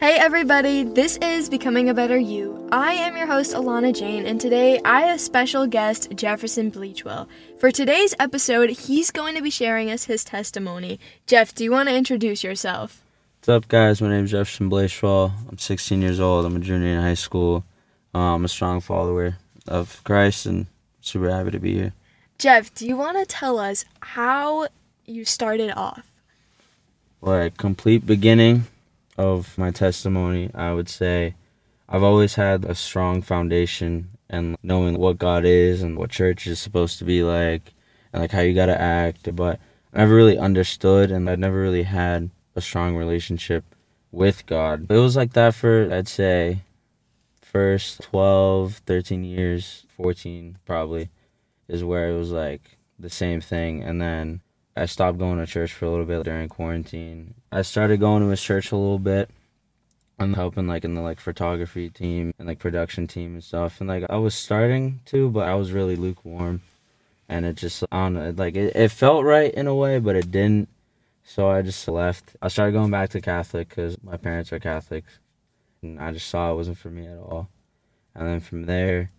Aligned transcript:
Hey 0.00 0.16
everybody, 0.16 0.84
this 0.84 1.16
is 1.16 1.48
Becoming 1.48 1.88
a 1.88 1.94
Better 1.94 2.16
You. 2.16 2.68
I 2.70 2.92
am 2.92 3.16
your 3.16 3.26
host 3.26 3.52
Alana 3.52 3.92
Jane, 3.92 4.26
and 4.26 4.40
today 4.40 4.80
I 4.84 5.00
have 5.00 5.20
special 5.20 5.66
guest 5.66 6.12
Jefferson 6.14 6.70
Bleachwell. 6.70 7.26
For 7.58 7.72
today's 7.72 8.14
episode, 8.20 8.70
he's 8.70 9.10
going 9.10 9.34
to 9.34 9.42
be 9.42 9.50
sharing 9.50 9.90
us 9.90 10.04
his 10.04 10.22
testimony. 10.22 11.00
Jeff, 11.26 11.52
do 11.52 11.64
you 11.64 11.72
want 11.72 11.88
to 11.88 11.96
introduce 11.96 12.44
yourself? 12.44 13.02
What's 13.40 13.48
up, 13.48 13.66
guys? 13.66 14.00
My 14.00 14.08
name 14.08 14.26
is 14.26 14.30
Jefferson 14.30 14.70
Bleachwell. 14.70 15.32
I'm 15.48 15.58
16 15.58 16.00
years 16.00 16.20
old. 16.20 16.46
I'm 16.46 16.54
a 16.54 16.60
junior 16.60 16.90
in 16.90 17.00
high 17.00 17.14
school. 17.14 17.64
Uh, 18.14 18.36
I'm 18.36 18.44
a 18.44 18.48
strong 18.48 18.80
follower 18.80 19.38
of 19.66 20.00
Christ 20.04 20.46
and 20.46 20.66
super 21.00 21.28
happy 21.28 21.50
to 21.50 21.58
be 21.58 21.74
here. 21.74 21.92
Jeff, 22.38 22.72
do 22.72 22.86
you 22.86 22.96
want 22.96 23.18
to 23.18 23.26
tell 23.26 23.58
us 23.58 23.84
how 23.98 24.68
you 25.06 25.24
started 25.24 25.72
off? 25.72 26.06
Like, 27.20 27.56
complete 27.56 28.06
beginning 28.06 28.68
of 29.18 29.58
my 29.58 29.70
testimony, 29.70 30.50
I 30.54 30.72
would 30.72 30.88
say 30.88 31.34
I've 31.88 32.02
always 32.02 32.36
had 32.36 32.64
a 32.64 32.74
strong 32.74 33.20
foundation 33.20 34.10
and 34.30 34.56
knowing 34.62 34.98
what 34.98 35.18
God 35.18 35.44
is 35.44 35.82
and 35.82 35.98
what 35.98 36.10
church 36.10 36.46
is 36.46 36.58
supposed 36.58 36.98
to 36.98 37.04
be 37.04 37.22
like 37.22 37.74
and 38.12 38.22
like 38.22 38.30
how 38.30 38.40
you 38.40 38.54
got 38.54 38.66
to 38.66 38.80
act, 38.80 39.34
but 39.34 39.58
I 39.92 39.98
never 39.98 40.14
really 40.14 40.38
understood 40.38 41.10
and 41.10 41.28
I 41.28 41.36
never 41.36 41.60
really 41.60 41.82
had 41.82 42.30
a 42.54 42.60
strong 42.60 42.96
relationship 42.96 43.64
with 44.12 44.46
God. 44.46 44.86
It 44.90 44.98
was 44.98 45.16
like 45.16 45.32
that 45.32 45.54
for 45.54 45.92
I'd 45.92 46.08
say 46.08 46.62
first 47.40 48.02
12, 48.02 48.82
13 48.86 49.24
years, 49.24 49.84
14 49.96 50.58
probably 50.64 51.10
is 51.66 51.82
where 51.82 52.10
it 52.10 52.18
was 52.18 52.30
like 52.30 52.78
the 52.98 53.10
same 53.10 53.40
thing 53.40 53.82
and 53.82 54.00
then 54.00 54.40
I 54.78 54.86
stopped 54.86 55.18
going 55.18 55.38
to 55.38 55.46
church 55.46 55.72
for 55.72 55.86
a 55.86 55.90
little 55.90 56.04
bit 56.04 56.22
during 56.22 56.48
quarantine. 56.48 57.34
I 57.50 57.62
started 57.62 57.98
going 57.98 58.22
to 58.22 58.28
his 58.28 58.40
church 58.40 58.70
a 58.70 58.76
little 58.76 59.00
bit. 59.00 59.28
I'm 60.20 60.34
helping 60.34 60.68
like 60.68 60.84
in 60.84 60.94
the 60.94 61.00
like 61.00 61.18
photography 61.18 61.90
team 61.90 62.32
and 62.38 62.46
like 62.46 62.60
production 62.60 63.08
team 63.08 63.34
and 63.34 63.42
stuff. 63.44 63.80
And 63.80 63.88
like 63.88 64.04
I 64.08 64.16
was 64.16 64.36
starting 64.36 65.00
to, 65.06 65.30
but 65.30 65.48
I 65.48 65.56
was 65.56 65.72
really 65.72 65.96
lukewarm. 65.96 66.62
And 67.28 67.44
it 67.44 67.56
just 67.56 67.82
I 67.90 68.04
don't 68.04 68.14
know, 68.14 68.34
like 68.36 68.54
it, 68.54 68.76
it 68.76 68.90
felt 68.90 69.24
right 69.24 69.52
in 69.52 69.66
a 69.66 69.74
way, 69.74 69.98
but 69.98 70.14
it 70.14 70.30
didn't. 70.30 70.68
So 71.24 71.50
I 71.50 71.62
just 71.62 71.86
left. 71.88 72.36
I 72.40 72.48
started 72.48 72.72
going 72.72 72.90
back 72.90 73.10
to 73.10 73.20
Catholic 73.20 73.68
because 73.68 74.02
my 74.02 74.16
parents 74.16 74.52
are 74.52 74.58
Catholics, 74.58 75.18
and 75.82 76.00
I 76.00 76.12
just 76.12 76.28
saw 76.28 76.52
it 76.52 76.56
wasn't 76.56 76.78
for 76.78 76.88
me 76.88 77.06
at 77.06 77.18
all. 77.18 77.50
And 78.14 78.26
then 78.26 78.40
from 78.40 78.64
there, 78.64 79.10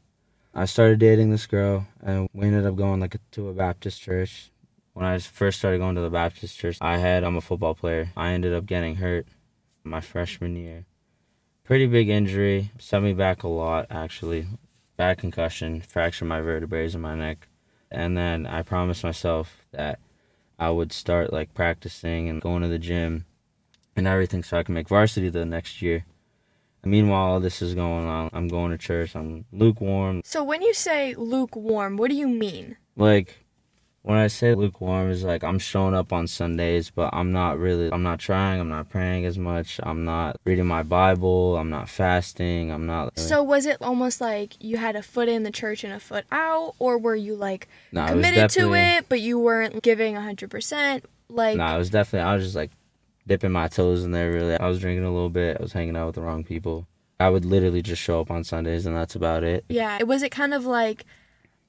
I 0.55 0.65
started 0.65 0.99
dating 0.99 1.29
this 1.29 1.45
girl, 1.45 1.85
and 2.01 2.27
we 2.33 2.47
ended 2.47 2.65
up 2.65 2.77
going 2.77 2.99
like 2.99 3.17
to 3.31 3.49
a 3.49 3.53
Baptist 3.53 4.01
church 4.01 4.49
when 4.93 5.05
I 5.05 5.17
first 5.19 5.59
started 5.59 5.79
going 5.79 5.95
to 5.95 6.01
the 6.01 6.09
Baptist 6.09 6.57
church, 6.57 6.77
I 6.81 6.97
had 6.97 7.23
I'm 7.23 7.37
a 7.37 7.41
football 7.41 7.75
player. 7.75 8.11
I 8.15 8.31
ended 8.31 8.53
up 8.53 8.65
getting 8.65 8.95
hurt 8.95 9.27
my 9.83 10.01
freshman 10.01 10.55
year. 10.55 10.85
Pretty 11.63 11.85
big 11.85 12.09
injury, 12.09 12.71
set 12.79 13.03
me 13.03 13.13
back 13.13 13.43
a 13.43 13.47
lot 13.47 13.87
actually. 13.89 14.47
Bad 14.97 15.17
concussion, 15.17 15.81
fractured 15.81 16.27
my 16.27 16.41
vertebrae 16.41 16.91
in 16.91 17.01
my 17.01 17.15
neck. 17.15 17.47
And 17.91 18.17
then 18.17 18.45
I 18.45 18.61
promised 18.63 19.03
myself 19.03 19.63
that 19.71 19.99
I 20.57 20.69
would 20.69 20.91
start 20.91 21.31
like 21.31 21.53
practicing 21.53 22.27
and 22.27 22.41
going 22.41 22.61
to 22.63 22.67
the 22.67 22.77
gym 22.77 23.25
and 23.95 24.07
everything 24.07 24.43
so 24.43 24.57
I 24.57 24.63
can 24.63 24.75
make 24.75 24.89
varsity 24.89 25.29
the 25.29 25.45
next 25.45 25.81
year. 25.81 26.05
And 26.83 26.91
meanwhile, 26.91 27.33
all 27.33 27.39
this 27.39 27.61
is 27.61 27.75
going 27.75 28.05
on. 28.05 28.29
I'm 28.33 28.47
going 28.47 28.71
to 28.71 28.77
church. 28.77 29.15
I'm 29.15 29.45
lukewarm. 29.51 30.21
So 30.23 30.43
when 30.43 30.61
you 30.61 30.73
say 30.73 31.13
lukewarm, 31.15 31.97
what 31.97 32.09
do 32.09 32.15
you 32.15 32.27
mean? 32.27 32.77
Like 32.95 33.45
when 34.01 34.17
I 34.17 34.27
say 34.27 34.55
lukewarm 34.55 35.09
is 35.09 35.23
like 35.23 35.43
I'm 35.43 35.59
showing 35.59 35.93
up 35.93 36.13
on 36.13 36.27
Sundays, 36.27 36.89
but 36.89 37.13
I'm 37.13 37.31
not 37.31 37.59
really 37.59 37.91
I'm 37.91 38.03
not 38.03 38.19
trying, 38.19 38.59
I'm 38.59 38.69
not 38.69 38.89
praying 38.89 39.25
as 39.25 39.37
much, 39.37 39.79
I'm 39.83 40.05
not 40.05 40.37
reading 40.45 40.65
my 40.65 40.83
Bible, 40.83 41.57
I'm 41.57 41.69
not 41.69 41.89
fasting, 41.89 42.71
I'm 42.71 42.85
not 42.85 43.17
So 43.19 43.43
was 43.43 43.65
it 43.65 43.77
almost 43.81 44.21
like 44.21 44.53
you 44.59 44.77
had 44.77 44.95
a 44.95 45.03
foot 45.03 45.27
in 45.27 45.43
the 45.43 45.51
church 45.51 45.83
and 45.83 45.93
a 45.93 45.99
foot 45.99 46.25
out 46.31 46.75
or 46.79 46.97
were 46.97 47.15
you 47.15 47.35
like 47.35 47.67
nah, 47.91 48.07
committed 48.07 48.45
it 48.45 48.49
to 48.51 48.73
it 48.73 49.05
but 49.09 49.19
you 49.19 49.37
weren't 49.37 49.83
giving 49.83 50.15
100%? 50.15 51.03
Like 51.29 51.57
No, 51.57 51.65
nah, 51.65 51.75
it 51.75 51.77
was 51.77 51.89
definitely 51.89 52.29
I 52.29 52.35
was 52.35 52.45
just 52.45 52.55
like 52.55 52.71
dipping 53.27 53.51
my 53.51 53.67
toes 53.67 54.03
in 54.03 54.11
there 54.11 54.31
really. 54.31 54.57
I 54.57 54.67
was 54.67 54.79
drinking 54.79 55.05
a 55.05 55.13
little 55.13 55.29
bit, 55.29 55.57
I 55.59 55.61
was 55.61 55.73
hanging 55.73 55.97
out 55.97 56.07
with 56.07 56.15
the 56.15 56.21
wrong 56.21 56.43
people. 56.43 56.87
I 57.19 57.29
would 57.29 57.43
literally 57.43 57.81
just 57.81 58.01
show 58.01 58.21
up 58.21 58.31
on 58.31 58.45
Sundays 58.45 58.85
and 58.85 58.95
that's 58.95 59.13
about 59.13 59.43
it. 59.43 59.65
Yeah, 59.67 59.97
it 59.99 60.07
was 60.07 60.23
it 60.23 60.31
kind 60.31 60.53
of 60.53 60.65
like 60.65 61.05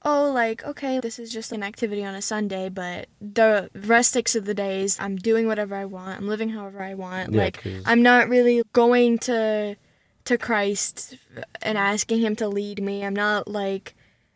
oh, 0.03 0.31
like, 0.31 0.63
okay, 0.65 0.99
this 0.99 1.19
is 1.19 1.31
just 1.31 1.51
an 1.51 1.63
activity 1.63 2.03
on 2.03 2.15
a 2.15 2.21
Sunday, 2.21 2.69
but 2.69 3.07
the 3.19 3.69
rest 3.73 4.13
six 4.13 4.35
of 4.35 4.45
the 4.45 4.53
days, 4.53 4.97
I'm 4.99 5.15
doing 5.15 5.47
whatever 5.47 5.75
I 5.75 5.85
want. 5.85 6.19
I'm 6.19 6.27
living 6.27 6.49
however 6.49 6.81
I 6.81 6.95
want. 6.95 7.33
Yeah, 7.33 7.43
like, 7.43 7.63
I'm 7.85 8.01
not 8.01 8.29
really 8.29 8.63
going 8.73 9.19
to 9.19 9.75
to 10.23 10.37
Christ 10.37 11.17
and 11.63 11.77
asking 11.77 12.21
him 12.21 12.35
to 12.35 12.47
lead 12.47 12.81
me. 12.81 13.03
I'm 13.03 13.15
not 13.15 13.47
like 13.47 13.95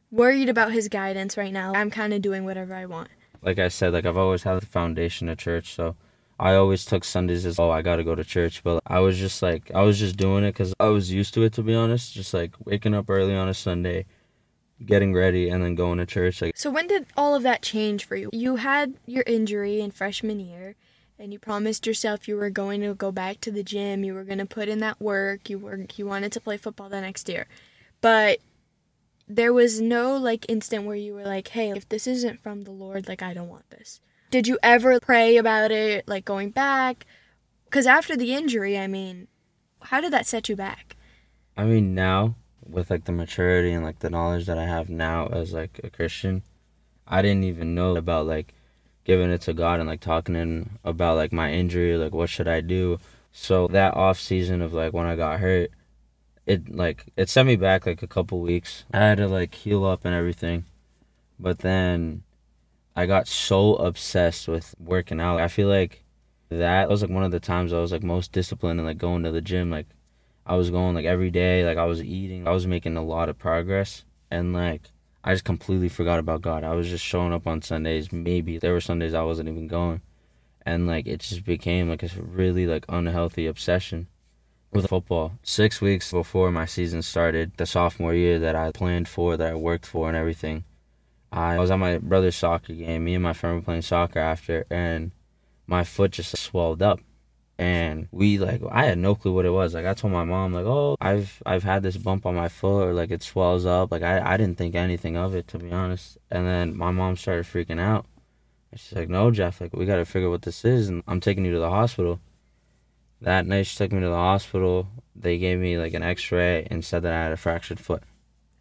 worried 0.09 0.49
about 0.49 0.71
his 0.71 0.87
guidance 0.87 1.37
right 1.37 1.53
now. 1.53 1.73
I'm 1.75 1.91
kind 1.91 2.11
of 2.13 2.21
doing 2.21 2.43
whatever 2.43 2.73
I 2.73 2.85
want. 2.85 3.09
Like 3.41 3.59
I 3.59 3.67
said, 3.67 3.93
like 3.93 4.05
I've 4.05 4.17
always 4.17 4.43
had 4.43 4.59
the 4.59 4.65
foundation 4.65 5.29
of 5.29 5.37
church, 5.37 5.75
so 5.75 5.95
I 6.39 6.55
always 6.55 6.85
took 6.85 7.03
Sundays 7.03 7.45
as 7.45 7.59
oh 7.59 7.69
I 7.69 7.83
got 7.83 7.97
to 7.97 8.03
go 8.03 8.15
to 8.15 8.23
church, 8.23 8.63
but 8.63 8.81
I 8.87 8.99
was 8.99 9.17
just 9.17 9.41
like 9.43 9.71
I 9.75 9.83
was 9.83 9.99
just 9.99 10.17
doing 10.17 10.43
it 10.43 10.55
cuz 10.55 10.73
I 10.79 10.87
was 10.87 11.11
used 11.11 11.33
to 11.35 11.43
it 11.43 11.53
to 11.53 11.61
be 11.61 11.75
honest, 11.75 12.13
just 12.13 12.33
like 12.33 12.53
waking 12.65 12.95
up 12.95 13.09
early 13.09 13.35
on 13.35 13.47
a 13.47 13.53
Sunday 13.53 14.05
getting 14.83 15.13
ready 15.13 15.49
and 15.49 15.63
then 15.63 15.75
going 15.75 15.99
to 15.99 16.05
church. 16.05 16.41
Like, 16.41 16.57
so 16.57 16.69
when 16.69 16.87
did 16.87 17.05
all 17.15 17.35
of 17.35 17.43
that 17.43 17.61
change 17.61 18.05
for 18.05 18.15
you? 18.15 18.29
You 18.33 18.57
had 18.57 18.95
your 19.05 19.23
injury 19.27 19.79
in 19.79 19.91
freshman 19.91 20.39
year, 20.39 20.75
and 21.17 21.31
you 21.31 21.39
promised 21.39 21.87
yourself 21.87 22.27
you 22.27 22.35
were 22.35 22.49
going 22.49 22.81
to 22.81 22.93
go 22.93 23.11
back 23.11 23.39
to 23.41 23.51
the 23.51 23.63
gym. 23.63 24.03
You 24.03 24.13
were 24.13 24.23
going 24.23 24.39
to 24.39 24.45
put 24.45 24.67
in 24.67 24.79
that 24.79 24.99
work. 24.99 25.49
You 25.49 25.59
were 25.59 25.85
you 25.95 26.05
wanted 26.05 26.31
to 26.33 26.41
play 26.41 26.57
football 26.57 26.89
the 26.89 27.01
next 27.01 27.29
year, 27.29 27.47
but 28.01 28.39
there 29.27 29.53
was 29.53 29.81
no 29.81 30.17
like 30.17 30.45
instant 30.49 30.85
where 30.85 30.95
you 30.95 31.13
were 31.13 31.23
like, 31.23 31.47
"Hey, 31.49 31.71
if 31.71 31.87
this 31.87 32.07
isn't 32.07 32.43
from 32.43 32.63
the 32.63 32.71
Lord, 32.71 33.07
like 33.07 33.21
I 33.21 33.33
don't 33.33 33.49
want 33.49 33.69
this." 33.69 34.01
Did 34.31 34.47
you 34.47 34.57
ever 34.61 34.99
pray 34.99 35.37
about 35.37 35.71
it, 35.71 36.07
like 36.07 36.25
going 36.25 36.49
back? 36.49 37.05
Because 37.65 37.87
after 37.87 38.17
the 38.17 38.33
injury, 38.33 38.77
I 38.77 38.87
mean, 38.87 39.27
how 39.81 40.01
did 40.01 40.11
that 40.13 40.25
set 40.25 40.49
you 40.49 40.55
back? 40.55 40.95
I 41.57 41.63
mean, 41.63 41.95
now 41.95 42.35
with 42.69 42.89
like 42.89 43.05
the 43.05 43.11
maturity 43.11 43.71
and 43.71 43.83
like 43.83 43.99
the 43.99 44.09
knowledge 44.09 44.45
that 44.45 44.57
I 44.57 44.65
have 44.65 44.89
now 44.89 45.27
as 45.27 45.53
like 45.53 45.79
a 45.83 45.89
Christian, 45.89 46.43
I 47.07 47.21
didn't 47.21 47.43
even 47.43 47.75
know 47.75 47.95
about 47.95 48.25
like 48.25 48.53
giving 49.03 49.31
it 49.31 49.41
to 49.41 49.53
God 49.53 49.79
and 49.79 49.87
like 49.87 50.01
talking 50.01 50.35
in 50.35 50.71
about 50.83 51.17
like 51.17 51.31
my 51.31 51.51
injury, 51.51 51.97
like 51.97 52.13
what 52.13 52.29
should 52.29 52.47
I 52.47 52.61
do. 52.61 52.99
So 53.31 53.67
that 53.67 53.93
off 53.93 54.19
season 54.19 54.61
of 54.61 54.73
like 54.73 54.93
when 54.93 55.05
I 55.05 55.15
got 55.15 55.39
hurt, 55.39 55.71
it 56.45 56.73
like 56.73 57.05
it 57.15 57.29
sent 57.29 57.47
me 57.47 57.55
back 57.55 57.85
like 57.85 58.01
a 58.01 58.07
couple 58.07 58.39
weeks. 58.41 58.85
I 58.93 58.99
had 58.99 59.17
to 59.17 59.27
like 59.27 59.53
heal 59.53 59.85
up 59.85 60.05
and 60.05 60.13
everything. 60.13 60.65
But 61.39 61.59
then 61.59 62.23
I 62.95 63.05
got 63.05 63.27
so 63.27 63.75
obsessed 63.75 64.47
with 64.47 64.73
working 64.79 65.19
out. 65.19 65.41
I 65.41 65.47
feel 65.47 65.67
like 65.67 66.03
that 66.49 66.89
was 66.89 67.01
like 67.01 67.11
one 67.11 67.23
of 67.23 67.31
the 67.31 67.39
times 67.39 67.73
I 67.73 67.79
was 67.79 67.91
like 67.91 68.03
most 68.03 68.31
disciplined 68.31 68.79
and 68.79 68.87
like 68.87 68.97
going 68.97 69.23
to 69.23 69.31
the 69.31 69.41
gym 69.41 69.69
like 69.69 69.87
I 70.45 70.55
was 70.55 70.69
going 70.69 70.93
like 70.93 71.05
every 71.05 71.31
day, 71.31 71.65
like 71.65 71.77
I 71.77 71.85
was 71.85 72.03
eating, 72.03 72.47
I 72.47 72.51
was 72.51 72.67
making 72.67 72.97
a 72.97 73.03
lot 73.03 73.29
of 73.29 73.37
progress, 73.37 74.05
and 74.29 74.53
like 74.53 74.91
I 75.23 75.33
just 75.33 75.43
completely 75.43 75.89
forgot 75.89 76.19
about 76.19 76.43
God. 76.43 76.63
I 76.63 76.75
was 76.75 76.87
just 76.87 77.03
showing 77.03 77.33
up 77.33 77.47
on 77.47 77.61
Sundays. 77.61 78.11
Maybe 78.11 78.59
there 78.59 78.73
were 78.73 78.81
Sundays 78.81 79.15
I 79.15 79.23
wasn't 79.23 79.49
even 79.49 79.67
going, 79.67 80.01
and 80.65 80.85
like 80.85 81.07
it 81.07 81.21
just 81.21 81.45
became 81.45 81.89
like 81.89 82.03
a 82.03 82.09
really 82.21 82.67
like 82.67 82.85
unhealthy 82.89 83.47
obsession 83.47 84.07
with 84.71 84.87
football. 84.87 85.33
Six 85.41 85.81
weeks 85.81 86.11
before 86.11 86.51
my 86.51 86.65
season 86.65 87.01
started, 87.01 87.53
the 87.57 87.65
sophomore 87.65 88.13
year 88.13 88.37
that 88.37 88.55
I 88.55 88.71
planned 88.71 89.07
for, 89.07 89.37
that 89.37 89.51
I 89.51 89.55
worked 89.55 89.87
for, 89.87 90.07
and 90.07 90.17
everything, 90.17 90.63
I 91.31 91.57
was 91.57 91.71
at 91.71 91.79
my 91.79 91.97
brother's 91.97 92.35
soccer 92.35 92.73
game. 92.73 93.05
Me 93.05 93.15
and 93.15 93.23
my 93.23 93.33
friend 93.33 93.55
were 93.55 93.61
playing 93.63 93.81
soccer 93.81 94.19
after, 94.19 94.67
and 94.69 95.11
my 95.65 95.83
foot 95.83 96.11
just 96.11 96.37
swelled 96.37 96.83
up 96.83 96.99
and 97.57 98.07
we 98.11 98.37
like 98.37 98.61
I 98.69 98.85
had 98.85 98.97
no 98.97 99.15
clue 99.15 99.33
what 99.33 99.45
it 99.45 99.51
was. 99.51 99.73
Like 99.73 99.85
I 99.85 99.93
told 99.93 100.13
my 100.13 100.25
mom 100.25 100.53
like, 100.53 100.65
"Oh, 100.65 100.97
I've 100.99 101.41
I've 101.45 101.63
had 101.63 101.83
this 101.83 101.97
bump 101.97 102.25
on 102.25 102.35
my 102.35 102.49
foot 102.49 102.87
or 102.89 102.93
like 102.93 103.11
it 103.11 103.23
swells 103.23 103.65
up." 103.65 103.91
Like 103.91 104.03
I 104.03 104.33
I 104.33 104.37
didn't 104.37 104.57
think 104.57 104.75
anything 104.75 105.15
of 105.17 105.35
it 105.35 105.47
to 105.49 105.59
be 105.59 105.71
honest. 105.71 106.17
And 106.29 106.45
then 106.45 106.77
my 106.77 106.91
mom 106.91 107.15
started 107.15 107.45
freaking 107.45 107.79
out. 107.79 108.05
And 108.71 108.79
she's 108.79 108.97
like, 108.97 109.09
"No, 109.09 109.31
Jeff, 109.31 109.61
like 109.61 109.73
we 109.73 109.85
got 109.85 109.97
to 109.97 110.05
figure 110.05 110.29
what 110.29 110.41
this 110.43 110.65
is 110.65 110.89
and 110.89 111.03
I'm 111.07 111.21
taking 111.21 111.45
you 111.45 111.53
to 111.53 111.59
the 111.59 111.69
hospital." 111.69 112.19
That 113.21 113.47
night 113.47 113.67
she 113.67 113.77
took 113.77 113.91
me 113.91 114.01
to 114.01 114.09
the 114.09 114.15
hospital. 114.15 114.87
They 115.15 115.37
gave 115.37 115.59
me 115.59 115.77
like 115.77 115.93
an 115.93 116.03
x-ray 116.03 116.67
and 116.69 116.83
said 116.83 117.03
that 117.03 117.13
I 117.13 117.23
had 117.23 117.31
a 117.31 117.37
fractured 117.37 117.79
foot. 117.79 118.03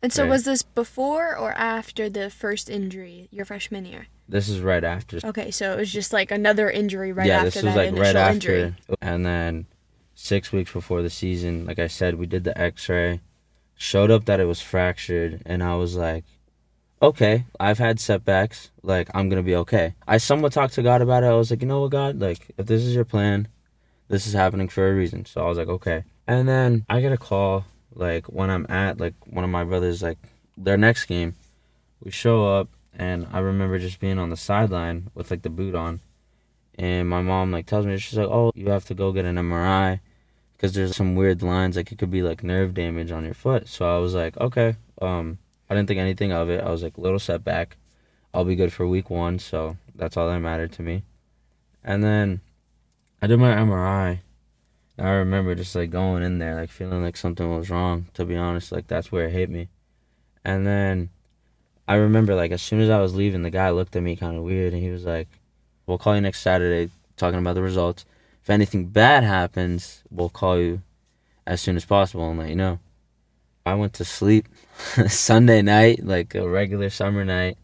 And 0.04 0.12
so 0.12 0.24
right. 0.24 0.32
was 0.32 0.44
this 0.44 0.62
before 0.62 1.34
or 1.34 1.52
after 1.52 2.10
the 2.10 2.28
first 2.28 2.68
injury 2.68 3.26
your 3.30 3.46
freshman 3.46 3.86
year? 3.86 4.08
This 4.28 4.50
is 4.50 4.60
right 4.60 4.84
after. 4.84 5.18
Okay, 5.24 5.50
so 5.50 5.72
it 5.72 5.78
was 5.78 5.90
just 5.90 6.12
like 6.12 6.30
another 6.30 6.70
injury 6.70 7.10
right 7.10 7.26
yeah, 7.26 7.44
after 7.44 7.62
that 7.62 7.74
like 7.74 7.96
right 7.96 8.14
after. 8.14 8.54
Injury. 8.54 8.74
And 9.00 9.24
then 9.24 9.66
six 10.14 10.52
weeks 10.52 10.70
before 10.70 11.00
the 11.00 11.08
season, 11.08 11.64
like 11.64 11.78
I 11.78 11.86
said, 11.86 12.16
we 12.16 12.26
did 12.26 12.44
the 12.44 12.56
X-ray, 12.60 13.22
showed 13.76 14.10
up 14.10 14.26
that 14.26 14.40
it 14.40 14.44
was 14.44 14.60
fractured, 14.60 15.40
and 15.46 15.62
I 15.62 15.76
was 15.76 15.96
like, 15.96 16.26
okay, 17.00 17.46
I've 17.58 17.78
had 17.78 17.98
setbacks. 17.98 18.72
Like 18.82 19.08
I'm 19.14 19.30
gonna 19.30 19.42
be 19.42 19.56
okay. 19.56 19.94
I 20.06 20.18
somewhat 20.18 20.52
talked 20.52 20.74
to 20.74 20.82
God 20.82 21.00
about 21.00 21.24
it. 21.24 21.28
I 21.28 21.32
was 21.32 21.50
like, 21.50 21.62
you 21.62 21.66
know 21.66 21.80
what, 21.80 21.92
God, 21.92 22.20
like 22.20 22.52
if 22.58 22.66
this 22.66 22.82
is 22.82 22.94
your 22.94 23.06
plan, 23.06 23.48
this 24.08 24.26
is 24.26 24.34
happening 24.34 24.68
for 24.68 24.86
a 24.86 24.94
reason. 24.94 25.24
So 25.24 25.42
I 25.42 25.48
was 25.48 25.56
like, 25.56 25.68
okay. 25.68 26.04
And 26.26 26.46
then 26.46 26.84
I 26.90 27.00
get 27.00 27.12
a 27.12 27.16
call 27.16 27.64
like 27.94 28.26
when 28.26 28.50
I'm 28.50 28.66
at 28.68 28.98
like 28.98 29.14
one 29.26 29.44
of 29.44 29.50
my 29.50 29.64
brothers 29.64 30.02
like 30.02 30.18
their 30.56 30.76
next 30.76 31.06
game. 31.06 31.34
We 32.02 32.10
show 32.10 32.46
up 32.46 32.68
and 32.96 33.26
I 33.32 33.38
remember 33.38 33.78
just 33.78 34.00
being 34.00 34.18
on 34.18 34.30
the 34.30 34.36
sideline 34.36 35.10
with 35.14 35.30
like 35.30 35.42
the 35.42 35.50
boot 35.50 35.74
on, 35.74 36.00
and 36.78 37.08
my 37.08 37.22
mom 37.22 37.50
like 37.50 37.66
tells 37.66 37.86
me 37.86 37.96
she's 37.98 38.18
like, 38.18 38.28
oh, 38.28 38.52
you 38.54 38.70
have 38.70 38.84
to 38.86 38.94
go 38.94 39.12
get 39.12 39.24
an 39.24 39.36
MRI 39.36 40.00
because 40.52 40.72
there's 40.72 40.96
some 40.96 41.14
weird 41.14 41.42
lines 41.42 41.76
like 41.76 41.92
it 41.92 41.98
could 41.98 42.10
be 42.10 42.22
like 42.22 42.42
nerve 42.42 42.74
damage 42.74 43.10
on 43.10 43.24
your 43.24 43.34
foot. 43.34 43.68
So 43.68 43.84
I 43.84 43.98
was 43.98 44.14
like, 44.14 44.36
okay. 44.38 44.76
Um, 45.00 45.38
I 45.68 45.74
didn't 45.74 45.88
think 45.88 46.00
anything 46.00 46.32
of 46.32 46.50
it. 46.50 46.62
I 46.62 46.70
was 46.70 46.82
like, 46.82 46.98
little 46.98 47.18
setback. 47.18 47.76
I'll 48.32 48.44
be 48.44 48.56
good 48.56 48.72
for 48.72 48.86
week 48.86 49.10
one. 49.10 49.38
So 49.38 49.76
that's 49.94 50.16
all 50.16 50.28
that 50.28 50.40
mattered 50.40 50.72
to 50.72 50.82
me. 50.82 51.02
And 51.82 52.02
then 52.02 52.40
I 53.20 53.26
did 53.26 53.38
my 53.38 53.54
MRI. 53.54 54.20
I 54.98 55.10
remember 55.10 55.54
just 55.54 55.74
like 55.74 55.90
going 55.90 56.22
in 56.22 56.38
there, 56.38 56.54
like 56.54 56.70
feeling 56.70 57.02
like 57.02 57.16
something 57.16 57.48
was 57.48 57.70
wrong. 57.70 58.06
To 58.14 58.24
be 58.24 58.36
honest, 58.36 58.70
like 58.70 58.86
that's 58.86 59.10
where 59.10 59.26
it 59.26 59.32
hit 59.32 59.50
me. 59.50 59.68
And 60.44 60.66
then 60.66 61.10
I 61.88 61.94
remember 61.96 62.34
like 62.34 62.52
as 62.52 62.62
soon 62.62 62.80
as 62.80 62.90
I 62.90 63.00
was 63.00 63.14
leaving, 63.14 63.42
the 63.42 63.50
guy 63.50 63.70
looked 63.70 63.96
at 63.96 64.02
me 64.02 64.16
kind 64.16 64.36
of 64.36 64.44
weird, 64.44 64.72
and 64.72 64.82
he 64.82 64.90
was 64.90 65.04
like, 65.04 65.28
"We'll 65.86 65.98
call 65.98 66.14
you 66.14 66.20
next 66.20 66.40
Saturday, 66.40 66.90
talking 67.16 67.40
about 67.40 67.54
the 67.54 67.62
results. 67.62 68.04
If 68.42 68.50
anything 68.50 68.86
bad 68.86 69.24
happens, 69.24 70.02
we'll 70.10 70.28
call 70.28 70.58
you 70.58 70.82
as 71.46 71.60
soon 71.60 71.76
as 71.76 71.84
possible 71.84 72.30
and 72.30 72.38
let 72.38 72.50
you 72.50 72.56
know." 72.56 72.78
I 73.66 73.74
went 73.74 73.94
to 73.94 74.04
sleep 74.04 74.46
Sunday 75.08 75.62
night, 75.62 76.04
like 76.04 76.34
a 76.34 76.48
regular 76.48 76.90
summer 76.90 77.24
night, 77.24 77.56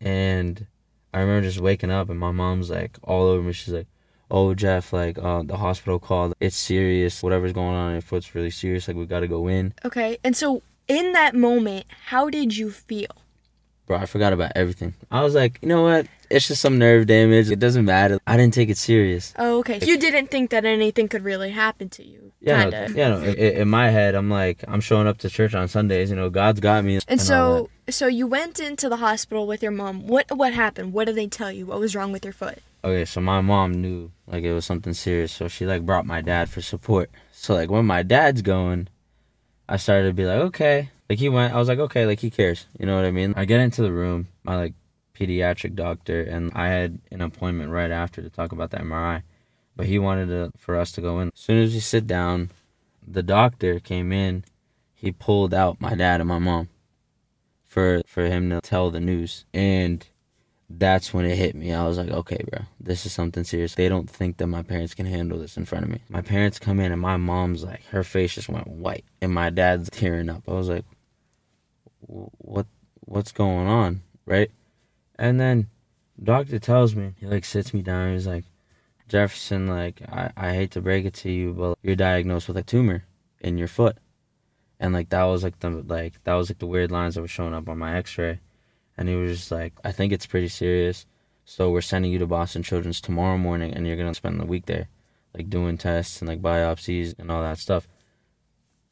and 0.00 0.66
I 1.12 1.20
remember 1.20 1.46
just 1.46 1.60
waking 1.60 1.90
up 1.90 2.08
and 2.10 2.18
my 2.18 2.30
mom's 2.32 2.70
like 2.70 2.98
all 3.02 3.26
over 3.26 3.42
me. 3.42 3.52
She's 3.52 3.74
like, 3.74 3.86
"Oh, 4.30 4.54
Jeff, 4.54 4.92
like 4.92 5.18
uh, 5.18 5.42
the 5.42 5.56
hospital 5.56 5.98
called. 5.98 6.34
It's 6.40 6.56
serious. 6.56 7.22
Whatever's 7.22 7.52
going 7.52 7.74
on 7.74 7.88
in 7.88 7.92
your 7.94 8.02
foot's 8.02 8.34
really 8.34 8.50
serious. 8.50 8.88
Like 8.88 8.96
we 8.96 9.06
got 9.06 9.20
to 9.20 9.28
go 9.28 9.48
in." 9.48 9.74
Okay. 9.84 10.18
And 10.24 10.36
so 10.36 10.62
in 10.88 11.12
that 11.12 11.34
moment, 11.34 11.86
how 12.06 12.30
did 12.30 12.56
you 12.56 12.70
feel? 12.70 13.10
Bro, 13.86 13.98
I 13.98 14.06
forgot 14.06 14.34
about 14.34 14.52
everything. 14.54 14.92
I 15.10 15.22
was 15.22 15.34
like, 15.34 15.58
you 15.62 15.68
know 15.68 15.82
what? 15.82 16.06
It's 16.28 16.46
just 16.46 16.60
some 16.60 16.78
nerve 16.78 17.06
damage. 17.06 17.50
It 17.50 17.58
doesn't 17.58 17.86
matter. 17.86 18.18
I 18.26 18.36
didn't 18.36 18.52
take 18.52 18.68
it 18.68 18.76
serious. 18.76 19.32
Oh, 19.38 19.60
okay. 19.60 19.78
You 19.82 19.98
didn't 19.98 20.30
think 20.30 20.50
that 20.50 20.66
anything 20.66 21.08
could 21.08 21.24
really 21.24 21.48
happen 21.50 21.88
to 21.90 22.04
you. 22.04 22.32
Yeah, 22.40 22.64
Kinda. 22.64 22.88
no, 22.90 22.94
yeah. 22.94 23.08
No, 23.08 23.22
in, 23.22 23.34
in 23.34 23.68
my 23.70 23.88
head, 23.88 24.14
I'm 24.14 24.28
like, 24.28 24.62
I'm 24.68 24.82
showing 24.82 25.06
up 25.06 25.16
to 25.18 25.30
church 25.30 25.54
on 25.54 25.68
Sundays. 25.68 26.10
You 26.10 26.16
know, 26.16 26.28
God's 26.28 26.60
got 26.60 26.84
me. 26.84 27.00
And 27.08 27.18
all 27.18 27.26
so, 27.26 27.70
so 27.88 28.06
you 28.06 28.26
went 28.26 28.60
into 28.60 28.90
the 28.90 28.98
hospital 28.98 29.46
with 29.46 29.62
your 29.62 29.72
mom. 29.72 30.06
What 30.06 30.26
what 30.36 30.52
happened? 30.52 30.92
What 30.92 31.06
did 31.06 31.16
they 31.16 31.26
tell 31.26 31.50
you? 31.50 31.64
What 31.64 31.80
was 31.80 31.96
wrong 31.96 32.12
with 32.12 32.24
your 32.24 32.34
foot? 32.34 32.58
Okay, 32.84 33.04
so 33.04 33.20
my 33.20 33.40
mom 33.40 33.72
knew 33.72 34.10
like 34.26 34.44
it 34.44 34.52
was 34.52 34.64
something 34.64 34.94
serious, 34.94 35.32
so 35.32 35.48
she 35.48 35.66
like 35.66 35.84
brought 35.86 36.06
my 36.06 36.20
dad 36.20 36.48
for 36.50 36.60
support. 36.60 37.10
So 37.32 37.54
like 37.54 37.70
when 37.70 37.86
my 37.86 38.02
dad's 38.02 38.42
going, 38.42 38.88
I 39.68 39.76
started 39.76 40.08
to 40.08 40.14
be 40.14 40.24
like, 40.24 40.40
okay, 40.40 40.90
like 41.08 41.18
he 41.18 41.28
went. 41.28 41.54
I 41.54 41.58
was 41.58 41.68
like, 41.68 41.78
okay, 41.78 42.06
like 42.06 42.20
he 42.20 42.30
cares. 42.30 42.66
You 42.78 42.86
know 42.86 42.96
what 42.96 43.04
I 43.04 43.10
mean? 43.10 43.34
I 43.36 43.44
get 43.44 43.60
into 43.60 43.82
the 43.82 43.92
room, 43.92 44.28
my 44.42 44.56
like 44.56 44.74
pediatric 45.14 45.74
doctor, 45.74 46.22
and 46.22 46.52
I 46.54 46.68
had 46.68 46.98
an 47.10 47.20
appointment 47.20 47.70
right 47.70 47.90
after 47.90 48.22
to 48.22 48.30
talk 48.30 48.52
about 48.52 48.70
the 48.70 48.78
MRI, 48.78 49.22
but 49.76 49.86
he 49.86 49.98
wanted 49.98 50.26
to, 50.28 50.52
for 50.56 50.76
us 50.76 50.92
to 50.92 51.00
go 51.00 51.20
in. 51.20 51.28
As 51.28 51.40
soon 51.40 51.58
as 51.58 51.74
we 51.74 51.80
sit 51.80 52.06
down, 52.06 52.50
the 53.06 53.22
doctor 53.22 53.80
came 53.80 54.12
in. 54.12 54.44
He 54.94 55.12
pulled 55.12 55.54
out 55.54 55.80
my 55.80 55.94
dad 55.94 56.20
and 56.20 56.28
my 56.28 56.40
mom 56.40 56.68
for 57.68 58.02
for 58.06 58.24
him 58.24 58.50
to 58.50 58.60
tell 58.60 58.90
the 58.90 59.00
news, 59.00 59.44
and 59.54 60.06
that's 60.70 61.14
when 61.14 61.24
it 61.24 61.36
hit 61.36 61.54
me. 61.54 61.72
I 61.72 61.86
was 61.86 61.96
like, 61.96 62.10
okay, 62.10 62.44
bro, 62.50 62.60
this 62.78 63.06
is 63.06 63.12
something 63.12 63.44
serious. 63.44 63.74
They 63.74 63.88
don't 63.88 64.08
think 64.08 64.36
that 64.36 64.46
my 64.48 64.62
parents 64.62 64.94
can 64.94 65.06
handle 65.06 65.38
this 65.38 65.56
in 65.56 65.64
front 65.64 65.84
of 65.84 65.90
me. 65.90 66.00
My 66.08 66.20
parents 66.20 66.58
come 66.58 66.78
in, 66.78 66.92
and 66.92 67.00
my 67.00 67.16
mom's 67.16 67.64
like, 67.64 67.84
her 67.86 68.04
face 68.04 68.34
just 68.34 68.48
went 68.48 68.66
white, 68.66 69.04
and 69.20 69.32
my 69.32 69.50
dad's 69.50 69.88
tearing 69.90 70.28
up. 70.28 70.42
I 70.46 70.52
was 70.52 70.68
like, 70.68 70.84
what 72.00 72.66
what's 73.00 73.32
going 73.32 73.66
on, 73.66 74.02
right? 74.26 74.50
And 75.18 75.40
then 75.40 75.68
doctor 76.22 76.58
tells 76.58 76.94
me, 76.94 77.14
he 77.18 77.26
like 77.26 77.44
sits 77.44 77.72
me 77.72 77.80
down. 77.82 78.12
He's 78.12 78.26
like, 78.26 78.44
Jefferson, 79.08 79.66
like 79.66 80.02
I, 80.02 80.30
I 80.36 80.52
hate 80.52 80.72
to 80.72 80.82
break 80.82 81.06
it 81.06 81.14
to 81.14 81.30
you, 81.30 81.54
but 81.54 81.78
you're 81.82 81.96
diagnosed 81.96 82.46
with 82.46 82.58
a 82.58 82.62
tumor 82.62 83.04
in 83.40 83.56
your 83.56 83.68
foot, 83.68 83.96
and 84.78 84.92
like 84.92 85.08
that 85.08 85.24
was 85.24 85.42
like 85.42 85.58
the 85.60 85.70
like 85.70 86.22
that 86.24 86.34
was 86.34 86.50
like 86.50 86.58
the 86.58 86.66
weird 86.66 86.90
lines 86.90 87.14
that 87.14 87.22
were 87.22 87.28
showing 87.28 87.54
up 87.54 87.68
on 87.68 87.78
my 87.78 87.96
X-ray, 87.96 88.40
and 88.98 89.08
he 89.08 89.14
was 89.14 89.38
just 89.38 89.50
like, 89.50 89.72
I 89.82 89.92
think 89.92 90.12
it's 90.12 90.26
pretty 90.26 90.48
serious, 90.48 91.06
so 91.44 91.70
we're 91.70 91.80
sending 91.80 92.12
you 92.12 92.18
to 92.18 92.26
Boston 92.26 92.62
Children's 92.62 93.00
tomorrow 93.00 93.38
morning, 93.38 93.72
and 93.72 93.86
you're 93.86 93.96
gonna 93.96 94.12
spend 94.12 94.38
the 94.38 94.44
week 94.44 94.66
there, 94.66 94.88
like 95.34 95.48
doing 95.48 95.78
tests 95.78 96.20
and 96.20 96.28
like 96.28 96.42
biopsies 96.42 97.14
and 97.18 97.30
all 97.30 97.42
that 97.42 97.58
stuff. 97.58 97.88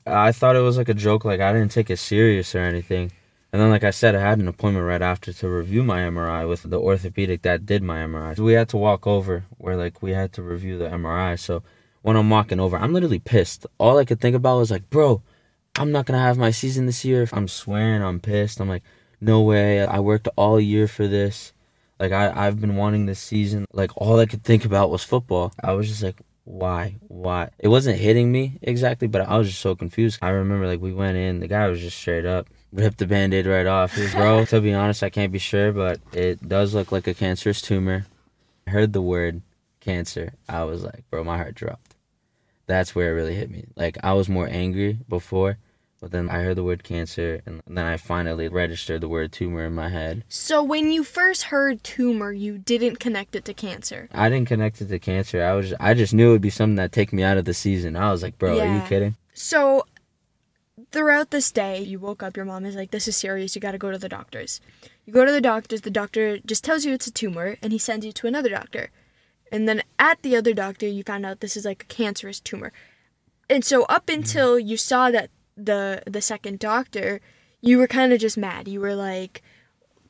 I 0.07 0.33
thought 0.33 0.57
it 0.57 0.61
was 0.61 0.79
like 0.79 0.89
a 0.89 0.95
joke, 0.95 1.27
like 1.27 1.41
I 1.41 1.53
didn't 1.53 1.73
take 1.73 1.91
it 1.91 1.99
serious 1.99 2.55
or 2.55 2.61
anything. 2.61 3.13
And 3.53 3.63
then, 3.63 3.71
like 3.71 3.85
I 3.85 3.91
said, 3.91 4.15
I 4.15 4.21
had 4.21 4.39
an 4.39 4.49
appointment 4.49 4.87
right 4.87 5.01
after 5.01 5.33
to 5.33 5.49
review 5.49 5.83
my 5.83 6.01
MRI 6.01 6.47
with 6.47 6.65
the 6.65 6.79
orthopedic 6.79 7.43
that 7.43 7.65
did 7.65 7.83
my 7.83 7.99
MRI. 8.01 8.37
So 8.37 8.45
we 8.45 8.53
had 8.53 8.69
to 8.71 8.77
walk 8.77 9.07
over 9.07 9.45
where, 9.57 9.77
like, 9.77 10.03
we 10.03 10.11
had 10.11 10.33
to 10.35 10.43
review 10.43 10.77
the 10.77 10.89
MRI. 10.89 11.39
So 11.39 11.63
when 12.03 12.17
I'm 12.17 12.29
walking 12.29 12.61
over, 12.61 12.77
I'm 12.77 12.93
literally 12.93 13.21
pissed. 13.21 13.65
All 13.79 13.99
I 13.99 14.05
could 14.05 14.21
think 14.21 14.37
about 14.37 14.59
was, 14.59 14.71
like, 14.71 14.91
bro, 14.91 15.23
I'm 15.79 15.93
not 15.93 16.07
going 16.07 16.19
to 16.19 16.23
have 16.23 16.37
my 16.37 16.51
season 16.51 16.87
this 16.87 17.05
year. 17.05 17.27
I'm 17.33 17.49
swearing 17.49 18.03
I'm 18.03 18.21
pissed. 18.21 18.61
I'm 18.61 18.69
like, 18.69 18.83
no 19.27 19.43
way. 19.43 19.85
I 19.85 20.01
worked 20.01 20.29
all 20.37 20.61
year 20.61 20.89
for 20.89 21.07
this. 21.07 21.53
Like, 21.99 22.13
I, 22.13 22.33
I've 22.35 22.61
been 22.61 22.77
wanting 22.77 23.07
this 23.07 23.21
season. 23.21 23.67
Like, 23.73 23.91
all 23.97 24.19
I 24.19 24.27
could 24.27 24.45
think 24.45 24.65
about 24.65 24.91
was 24.91 25.03
football. 25.03 25.53
I 25.63 25.73
was 25.73 25.89
just 25.89 26.03
like, 26.03 26.21
why? 26.45 26.97
Why? 27.09 27.51
It 27.59 27.69
wasn't 27.69 27.99
hitting 27.99 28.31
me 28.31 28.59
exactly, 28.63 29.09
but 29.09 29.23
I 29.23 29.39
was 29.39 29.49
just 29.49 29.61
so 29.61 29.75
confused. 29.75 30.19
I 30.23 30.29
remember, 30.31 30.67
like, 30.67 30.81
we 30.81 30.93
went 30.93 31.17
in, 31.17 31.41
the 31.41 31.49
guy 31.49 31.69
was 31.69 31.81
just 31.81 31.99
straight 31.99 32.27
up 32.27 32.49
ripped 32.77 32.99
the 32.99 33.07
band-aid 33.07 33.47
right 33.47 33.67
off. 33.67 33.95
He 33.95 34.03
was, 34.03 34.15
bro, 34.15 34.45
to 34.47 34.61
be 34.61 34.75
honest, 34.75 35.03
I 35.03 35.11
can't 35.11 35.33
be 35.33 35.39
sure, 35.39 35.73
but 35.73 36.01
it 36.13 36.47
does 36.47 36.75
look 36.75 36.93
like 36.93 37.07
a 37.07 37.15
cancerous 37.15 37.63
tumor. 37.63 38.07
I 38.67 38.71
heard 38.71 38.93
the 38.93 39.03
word 39.03 39.43
cancer. 39.81 40.35
I 40.49 40.65
was 40.65 40.85
like, 40.85 41.05
bro, 41.11 41.25
my 41.25 41.37
heart 41.37 41.55
dropped. 41.55 41.95
That's 42.67 42.95
where 42.95 43.11
it 43.11 43.15
really 43.15 43.35
hit 43.35 43.51
me. 43.51 43.67
Like 43.77 43.97
I 44.03 44.13
was 44.15 44.29
more 44.29 44.49
angry 44.49 44.99
before, 45.09 45.59
but 46.01 46.11
then 46.11 46.29
I 46.29 46.43
heard 46.43 46.57
the 46.57 46.65
word 46.65 46.85
cancer 46.85 47.43
and 47.47 47.63
then 47.67 47.85
I 47.85 47.97
finally 47.97 48.49
registered 48.49 49.01
the 49.01 49.09
word 49.09 49.33
tumor 49.33 49.65
in 49.65 49.75
my 49.75 49.89
head. 49.89 50.25
So 50.29 50.63
when 50.63 50.93
you 50.93 51.03
first 51.03 51.45
heard 51.45 51.83
tumor, 51.83 52.33
you 52.33 52.59
didn't 52.59 53.01
connect 53.01 53.35
it 53.35 53.45
to 53.47 53.55
cancer. 53.55 54.09
I 54.13 54.29
didn't 54.29 54.49
connect 54.49 54.81
it 54.81 54.89
to 54.89 54.99
cancer. 54.99 55.43
I 55.43 55.53
was 55.53 55.75
I 55.81 55.95
just 55.95 56.15
knew 56.15 56.31
it 56.31 56.33
would 56.33 56.43
be 56.43 56.51
something 56.51 56.77
that 56.77 56.93
take 56.93 57.13
me 57.13 57.23
out 57.23 57.39
of 57.39 57.45
the 57.45 57.55
season. 57.55 57.97
I 57.97 58.11
was 58.11 58.23
like, 58.23 58.39
bro, 58.39 58.61
are 58.61 58.75
you 58.75 58.83
kidding? 58.83 59.17
So 59.33 59.85
throughout 60.93 61.31
this 61.31 61.51
day, 61.51 61.81
you 61.81 61.99
woke 61.99 62.23
up, 62.23 62.37
your 62.37 62.47
mom 62.47 62.65
is 62.67 62.77
like, 62.77 62.91
This 62.91 63.09
is 63.09 63.17
serious, 63.17 63.55
you 63.55 63.61
gotta 63.61 63.79
go 63.79 63.91
to 63.91 63.99
the 63.99 64.09
doctors. 64.09 64.61
You 65.05 65.13
go 65.13 65.25
to 65.25 65.33
the 65.33 65.41
doctors, 65.41 65.83
the 65.83 65.91
doctor 65.91 66.39
just 66.39 66.65
tells 66.65 66.85
you 66.85 66.93
it's 66.93 67.07
a 67.07 67.13
tumor, 67.13 67.57
and 67.63 67.73
he 67.73 67.79
sends 67.79 68.05
you 68.05 68.13
to 68.13 68.27
another 68.27 68.51
doctor. 68.51 68.91
And 69.53 69.69
then 69.69 69.83
at 69.99 70.23
the 70.23 70.37
other 70.37 70.53
doctor, 70.53 70.87
you 70.87 71.03
found 71.05 71.25
out 71.25 71.41
this 71.41 71.57
is 71.57 71.65
like 71.65 71.85
a 71.85 71.87
cancerous 71.87 72.41
tumor. 72.41 72.73
And 73.49 73.65
so 73.65 73.85
up 73.85 74.07
mm-hmm. 74.07 74.21
until 74.21 74.59
you 74.59 74.77
saw 74.77 75.11
that 75.11 75.31
the 75.57 76.03
the 76.07 76.23
second 76.23 76.59
doctor, 76.59 77.21
you 77.61 77.79
were 77.79 77.87
kind 77.87 78.13
of 78.13 78.21
just 78.21 78.37
mad. 78.39 78.69
You 78.69 78.81
were 78.81 78.95
like, 78.95 79.43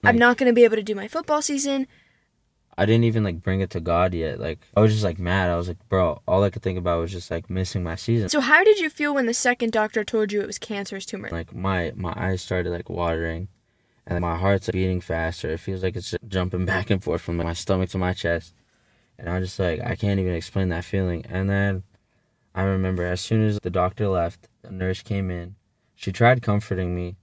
I'm 0.05 0.19
not 0.19 0.37
gonna 0.37 0.53
be 0.53 0.65
able 0.65 0.76
to 0.76 0.83
do 0.83 0.95
my 0.95 1.09
football 1.09 1.43
season. 1.43 1.87
I 2.79 2.85
didn't 2.85 3.05
even 3.05 3.25
like 3.25 3.43
bring 3.43 3.61
it 3.61 3.71
to 3.71 3.81
God 3.81 4.12
yet. 4.12 4.38
Like 4.38 4.59
I 4.76 4.81
was 4.81 4.93
just 4.93 5.05
like 5.05 5.19
mad. 5.19 5.50
I 5.50 5.57
was 5.57 5.69
like, 5.69 5.88
bro, 5.88 6.21
all 6.29 6.43
I 6.45 6.50
could 6.50 6.62
think 6.62 6.79
about 6.79 7.00
was 7.00 7.12
just 7.12 7.31
like 7.31 7.49
missing 7.49 7.83
my 7.83 7.95
season. 7.95 8.29
So 8.29 8.41
how 8.41 8.65
did 8.65 8.79
you 8.79 8.91
feel 8.91 9.15
when 9.15 9.26
the 9.26 9.33
second 9.35 9.73
doctor 9.73 10.05
told 10.05 10.31
you 10.31 10.43
it 10.43 10.47
was 10.47 10.59
cancerous 10.59 11.07
tumor? 11.07 11.29
like 11.33 11.55
my 11.55 11.93
my 11.97 12.12
eyes 12.17 12.43
started 12.43 12.71
like 12.71 12.91
watering 12.91 13.49
and 14.07 14.21
my 14.21 14.37
heart's 14.37 14.71
beating 14.71 15.00
faster 15.00 15.50
it 15.50 15.59
feels 15.61 15.83
like 15.83 15.97
it's 15.97 16.15
jumping 16.29 16.65
back 16.73 16.91
and 16.91 17.03
forth 17.03 17.21
from 17.23 17.37
my 17.37 17.53
stomach 17.53 17.91
to 17.91 17.99
my 17.99 18.12
chest 18.12 18.55
and 19.19 19.29
i'm 19.29 19.43
just 19.43 19.59
like 19.59 19.81
i 19.81 19.97
can't 19.97 20.21
even 20.21 20.35
explain 20.35 20.69
that 20.69 20.85
feeling 20.85 21.25
and 21.29 21.50
then 21.50 21.83
i 22.56 22.64
remember 22.64 23.04
as 23.04 23.20
soon 23.20 23.42
as 23.46 23.60
the 23.60 23.70
doctor 23.70 24.08
left 24.08 24.48
the 24.62 24.72
nurse 24.72 25.02
came 25.02 25.30
in 25.30 25.54
she 25.94 26.10
tried 26.10 26.42
comforting 26.42 26.96
me 26.96 27.16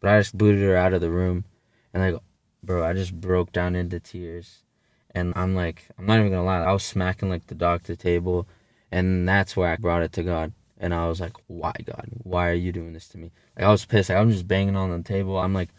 but 0.00 0.10
i 0.10 0.18
just 0.18 0.38
booted 0.38 0.62
her 0.62 0.76
out 0.76 0.94
of 0.94 1.02
the 1.02 1.10
room 1.10 1.44
and 1.92 2.02
like 2.02 2.22
bro 2.62 2.82
i 2.82 2.94
just 2.94 3.20
broke 3.20 3.52
down 3.52 3.76
into 3.76 4.00
tears 4.00 4.62
and 5.10 5.34
i'm 5.36 5.54
like 5.54 5.88
i'm 5.98 6.06
not 6.06 6.18
even 6.18 6.30
gonna 6.30 6.42
lie 6.42 6.62
i 6.62 6.72
was 6.72 6.82
smacking 6.82 7.28
like 7.28 7.46
the 7.48 7.54
doctor 7.54 7.94
table 7.94 8.48
and 8.90 9.28
that's 9.28 9.54
where 9.54 9.68
i 9.68 9.76
brought 9.76 10.02
it 10.02 10.12
to 10.12 10.22
god 10.22 10.54
and 10.78 10.94
I 10.94 11.08
was 11.08 11.20
like, 11.20 11.36
"Why, 11.46 11.72
God? 11.84 12.08
Why 12.22 12.48
are 12.50 12.54
you 12.54 12.72
doing 12.72 12.92
this 12.92 13.08
to 13.08 13.18
me?" 13.18 13.32
Like 13.56 13.66
I 13.66 13.70
was 13.70 13.84
pissed. 13.84 14.10
Like, 14.10 14.18
I'm 14.18 14.30
just 14.30 14.48
banging 14.48 14.76
on 14.76 14.90
the 14.90 15.02
table. 15.02 15.38
I'm 15.38 15.54
like, 15.54 15.70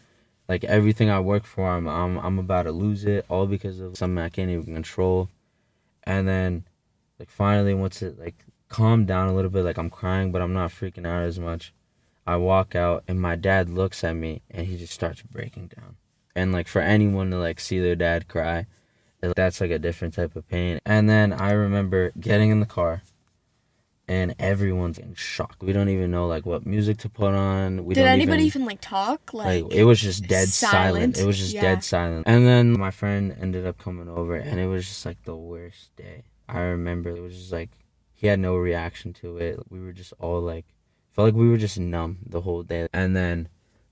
like 0.48 0.64
everything 0.64 1.10
I 1.10 1.20
work 1.20 1.44
for, 1.44 1.68
I'm 1.68 1.86
I'm 1.88 2.18
I'm 2.18 2.38
about 2.38 2.64
to 2.64 2.72
lose 2.72 3.04
it 3.04 3.24
all 3.28 3.46
because 3.46 3.80
of 3.80 3.96
something 3.96 4.22
I 4.22 4.28
can't 4.28 4.50
even 4.50 4.74
control. 4.74 5.28
And 6.04 6.26
then, 6.28 6.64
like 7.18 7.30
finally, 7.30 7.74
once 7.74 8.02
it 8.02 8.18
like 8.18 8.44
calmed 8.68 9.06
down 9.06 9.28
a 9.28 9.34
little 9.34 9.50
bit, 9.50 9.64
like 9.64 9.78
I'm 9.78 9.90
crying, 9.90 10.32
but 10.32 10.42
I'm 10.42 10.52
not 10.52 10.70
freaking 10.70 11.06
out 11.06 11.22
as 11.22 11.38
much. 11.38 11.72
I 12.26 12.36
walk 12.36 12.74
out 12.74 13.04
and 13.08 13.20
my 13.20 13.36
dad 13.36 13.70
looks 13.70 14.04
at 14.04 14.14
me 14.14 14.42
and 14.50 14.66
he 14.66 14.76
just 14.76 14.92
starts 14.92 15.22
breaking 15.22 15.68
down. 15.76 15.96
And 16.36 16.52
like 16.52 16.68
for 16.68 16.80
anyone 16.80 17.30
to 17.30 17.38
like 17.38 17.58
see 17.60 17.80
their 17.80 17.96
dad 17.96 18.28
cry, 18.28 18.66
That's 19.20 19.60
like 19.60 19.70
a 19.72 19.78
different 19.78 20.14
type 20.14 20.36
of 20.36 20.46
pain. 20.48 20.78
And 20.86 21.08
then 21.08 21.32
I 21.32 21.50
remember 21.52 22.12
getting 22.20 22.50
in 22.50 22.60
the 22.60 22.66
car 22.66 23.02
and 24.06 24.34
everyone's 24.38 24.98
in 24.98 25.14
shock. 25.14 25.56
We 25.60 25.72
don't 25.72 25.88
even 25.88 26.10
know 26.10 26.26
like 26.26 26.46
what 26.46 26.64
music 26.66 26.98
to 26.98 27.08
put 27.08 27.34
on. 27.34 27.84
We 27.84 27.94
Did 27.94 28.06
anybody 28.06 28.44
even, 28.44 28.62
even, 28.62 28.66
like 28.66 28.80
talk? 28.80 29.34
Like, 29.34 29.64
like 29.64 29.72
it 29.72 29.84
was 29.84 30.00
just 30.00 30.26
dead 30.28 30.48
silent. 30.48 31.16
silent? 31.16 31.18
It 31.18 31.26
was 31.26 31.38
just 31.38 31.52
Yeah. 31.54 31.62
dead 31.62 31.84
silent. 31.84 32.26
And 32.28 32.46
then 32.46 32.78
my 32.78 32.90
friend 32.90 33.36
ended 33.40 33.66
up 33.66 33.78
coming 33.78 34.08
over 34.08 34.36
and 34.36 34.60
it 34.60 34.66
was 34.66 34.86
just 34.86 35.04
like 35.04 35.22
the 35.24 35.36
worst 35.36 35.96
day. 35.96 36.24
I 36.48 36.60
remember 36.60 37.10
it 37.10 37.20
was 37.20 37.36
just 37.36 37.52
like 37.52 37.70
he 38.18 38.26
had 38.26 38.40
no 38.40 38.56
reaction 38.56 39.12
to 39.12 39.38
it. 39.38 39.60
We 39.70 39.78
were 39.78 39.92
just 39.92 40.12
all 40.18 40.40
like 40.40 40.64
felt 41.12 41.26
like 41.26 41.34
we 41.36 41.48
were 41.48 41.56
just 41.56 41.78
numb 41.78 42.18
the 42.26 42.40
whole 42.40 42.64
day. 42.64 42.88
And 42.92 43.14
then 43.14 43.48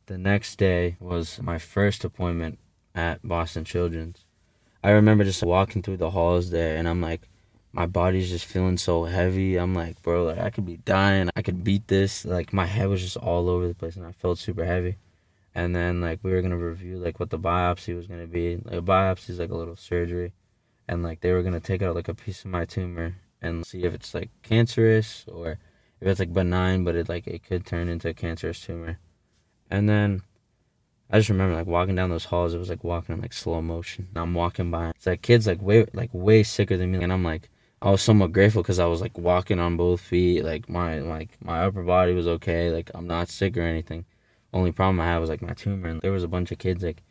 the 0.07 0.19
next 0.19 0.57
day 0.57 0.97
was 0.99 1.41
my 1.41 1.59
first 1.59 2.05
appointment 2.05 2.59
at 2.93 3.23
Boston 3.23 3.65
Children's. 3.65 4.25
I 4.83 4.91
remember 4.91 5.23
just 5.23 5.45
walking 5.45 5.81
through 5.81 5.99
the 5.99 6.11
halls 6.11 6.51
there 6.51 6.77
and 6.77 6.89
I'm 6.89 7.01
like 7.01 7.29
my 7.73 7.87
body's 7.87 8.29
just 8.29 8.47
feeling 8.47 8.79
so 8.79 9.05
heavy. 9.05 9.57
I'm 9.59 9.75
like, 9.75 10.03
bro, 10.03 10.25
like 10.25 10.39
I 10.39 10.51
could 10.51 10.67
be 10.67 10.79
dying. 10.79 11.31
I 11.37 11.43
could 11.43 11.63
beat 11.63 11.87
this. 11.87 12.25
Like 12.25 12.53
my 12.53 12.67
head 12.67 12.89
was 12.89 13.03
just 13.03 13.17
all 13.17 13.49
over 13.49 13.69
the 13.69 13.75
place 13.75 13.95
and 13.95 14.07
I 14.07 14.11
felt 14.11 14.39
super 14.39 14.65
heavy. 14.65 14.97
And 15.55 15.73
then 15.73 16.01
like 16.01 16.19
we 16.25 16.33
were 16.33 16.43
gonna 16.43 16.57
review 16.57 16.99
like 16.99 17.21
what 17.21 17.31
the 17.31 17.39
biopsy 17.39 17.95
was 17.95 18.09
gonna 18.09 18.27
be. 18.27 18.57
Like 18.57 18.79
a 18.79 18.83
biopsy 18.83 19.31
is 19.31 19.39
like 19.39 19.51
a 19.51 19.57
little 19.57 19.77
surgery, 19.77 20.33
and 20.89 21.05
like 21.05 21.21
they 21.21 21.31
were 21.31 21.45
gonna 21.45 21.61
take 21.61 21.81
out 21.81 21.95
like 21.95 22.09
a 22.09 22.15
piece 22.15 22.45
of 22.45 22.51
my 22.51 22.65
tumor 22.65 23.15
and 23.43 23.67
see 23.67 23.85
if 23.85 23.95
it's 23.95 24.15
like 24.15 24.31
cancerous 24.43 25.25
or 25.29 25.59
if 26.01 26.09
it's 26.09 26.21
like 26.21 26.33
benign, 26.33 26.85
but 26.85 26.95
it 26.97 27.09
like 27.09 27.27
it 27.27 27.45
could 27.45 27.67
turn 27.67 27.89
into 27.89 28.09
a 28.09 28.15
cancerous 28.15 28.61
tumor. 28.61 28.99
And 29.71 29.89
then 29.89 30.23
I 31.11 31.19
just 31.19 31.29
remember 31.29 31.55
like 31.55 31.67
walking 31.67 31.95
down 31.95 32.11
those 32.11 32.27
halls. 32.27 32.55
It 32.55 32.59
was 32.59 32.71
like 32.71 32.85
walking 32.85 33.15
in 33.15 33.21
like 33.21 33.33
slow 33.33 33.63
motion. 33.63 34.09
And 34.11 34.23
I'm 34.23 34.35
walking 34.35 34.71
by. 34.71 34.91
It's 34.91 35.07
like 35.07 35.23
kids 35.23 35.47
like 35.47 35.63
way 35.63 35.87
like 35.93 36.11
way 36.13 36.43
sicker 36.43 36.77
than 36.77 36.93
me, 36.93 37.03
and 37.03 37.13
I'm 37.13 37.25
like 37.25 37.49
I 37.83 37.91
was 37.91 38.03
somewhat 38.03 38.33
grateful 38.33 38.63
because 38.63 38.79
I 38.79 38.87
was 38.87 39.01
like 39.01 39.17
walking 39.19 39.61
on 39.61 39.77
both 39.77 40.01
feet. 40.01 40.45
Like 40.45 40.69
my 40.69 40.99
like 41.01 41.31
my 41.43 41.65
upper 41.65 41.83
body 41.83 42.13
was 42.13 42.27
okay. 42.27 42.71
Like 42.71 42.91
I'm 42.95 43.07
not 43.07 43.29
sick 43.29 43.57
or 43.57 43.63
anything. 43.63 44.05
Only 44.53 44.73
problem 44.73 45.01
I 45.01 45.07
had 45.07 45.19
was 45.19 45.31
like 45.31 45.43
my 45.43 45.53
tumor, 45.53 45.89
and 45.89 46.01
there 46.01 46.13
was 46.13 46.25
a 46.25 46.29
bunch 46.29 46.51
of 46.53 46.59
kids 46.59 46.83
like 46.83 47.03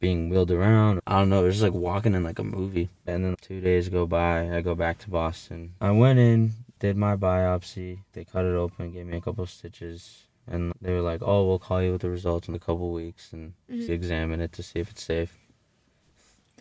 being 0.00 0.28
wheeled 0.28 0.50
around. 0.50 1.00
I 1.06 1.18
don't 1.18 1.28
know. 1.28 1.42
It 1.42 1.46
was 1.46 1.54
just 1.56 1.64
like 1.64 1.72
walking 1.72 2.14
in 2.14 2.22
like 2.24 2.38
a 2.38 2.44
movie. 2.44 2.88
And 3.06 3.24
then 3.24 3.36
two 3.40 3.60
days 3.60 3.88
go 3.88 4.06
by. 4.06 4.54
I 4.56 4.60
go 4.60 4.74
back 4.74 4.98
to 5.00 5.10
Boston. 5.10 5.74
I 5.80 5.90
went 5.90 6.18
in, 6.18 6.52
did 6.78 6.96
my 6.96 7.16
biopsy. 7.16 8.00
They 8.12 8.24
cut 8.24 8.44
it 8.44 8.54
open, 8.54 8.92
gave 8.92 9.06
me 9.06 9.16
a 9.16 9.20
couple 9.20 9.44
stitches, 9.46 10.24
and 10.46 10.72
they 10.80 10.92
were 10.92 11.00
like, 11.02 11.20
"Oh, 11.22 11.46
we'll 11.46 11.58
call 11.58 11.82
you 11.82 11.92
with 11.92 12.02
the 12.02 12.10
results 12.10 12.48
in 12.48 12.54
a 12.54 12.58
couple 12.60 12.92
weeks 12.92 13.32
and 13.32 13.54
Mhm. 13.70 13.88
examine 13.88 14.40
it 14.40 14.52
to 14.52 14.62
see 14.62 14.78
if 14.80 14.90
it's 14.90 15.02
safe." 15.02 15.36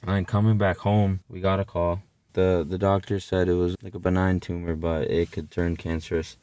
And 0.03 0.11
then 0.15 0.25
coming 0.25 0.57
back 0.57 0.77
home, 0.77 1.21
we 1.29 1.39
got 1.39 1.59
a 1.59 1.65
call. 1.65 2.01
the 2.33 2.63
The 2.69 2.77
doctor 2.77 3.19
said 3.19 3.49
it 3.49 3.55
was 3.55 3.75
like 3.81 3.95
a 3.95 3.99
benign 3.99 4.39
tumor, 4.39 4.75
but 4.75 5.09
it 5.09 5.31
could 5.31 5.49
turn 5.49 5.75
cancerous, 5.75 6.37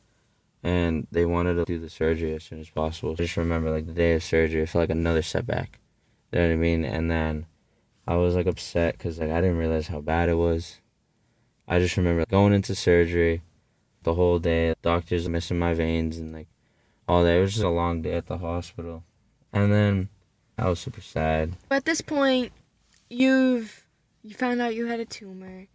and 0.61 1.07
they 1.13 1.25
wanted 1.25 1.55
to 1.55 1.65
do 1.65 1.79
the 1.79 1.89
surgery 1.89 2.35
as 2.35 2.43
soon 2.43 2.59
as 2.59 2.69
possible. 2.69 3.15
Just 3.15 3.37
remember, 3.37 3.71
like 3.71 3.87
the 3.87 3.93
day 3.93 4.15
of 4.15 4.25
surgery, 4.25 4.63
it 4.63 4.69
felt 4.71 4.83
like 4.83 4.91
another 4.91 5.23
setback. 5.23 5.79
You 6.35 6.41
know 6.41 6.47
what 6.49 6.53
I 6.53 6.57
mean? 6.57 6.85
And 6.85 7.09
then 7.09 7.47
I 8.09 8.17
was 8.17 8.35
like 8.35 8.47
upset 8.47 8.99
because 8.99 9.21
like 9.21 9.31
I 9.31 9.41
didn't 9.41 9.57
realize 9.59 9.87
how 9.87 10.00
bad 10.00 10.29
it 10.29 10.35
was. 10.35 10.81
I 11.69 11.79
just 11.79 11.97
remember 11.97 12.25
going 12.26 12.53
into 12.53 12.75
surgery, 12.75 13.43
the 14.03 14.14
whole 14.14 14.41
day, 14.41 14.75
doctors 14.83 15.29
missing 15.29 15.59
my 15.61 15.75
veins 15.75 16.19
and 16.19 16.33
like 16.33 16.49
all 17.07 17.23
that. 17.23 17.37
It 17.37 17.41
was 17.41 17.53
just 17.53 17.64
a 17.64 17.69
long 17.71 18.03
day 18.03 18.14
at 18.14 18.26
the 18.26 18.38
hospital, 18.38 19.05
and 19.53 19.73
then 19.73 20.09
I 20.59 20.69
was 20.69 20.81
super 20.81 21.00
sad. 21.00 21.53
But 21.69 21.76
at 21.76 21.85
this 21.85 22.00
point, 22.00 22.50
you've 23.09 23.87
you 24.25 24.35
found 24.35 24.61
out 24.61 24.75
you 24.75 24.87
had 24.87 24.99
a 25.00 25.05
tumor. 25.05 25.69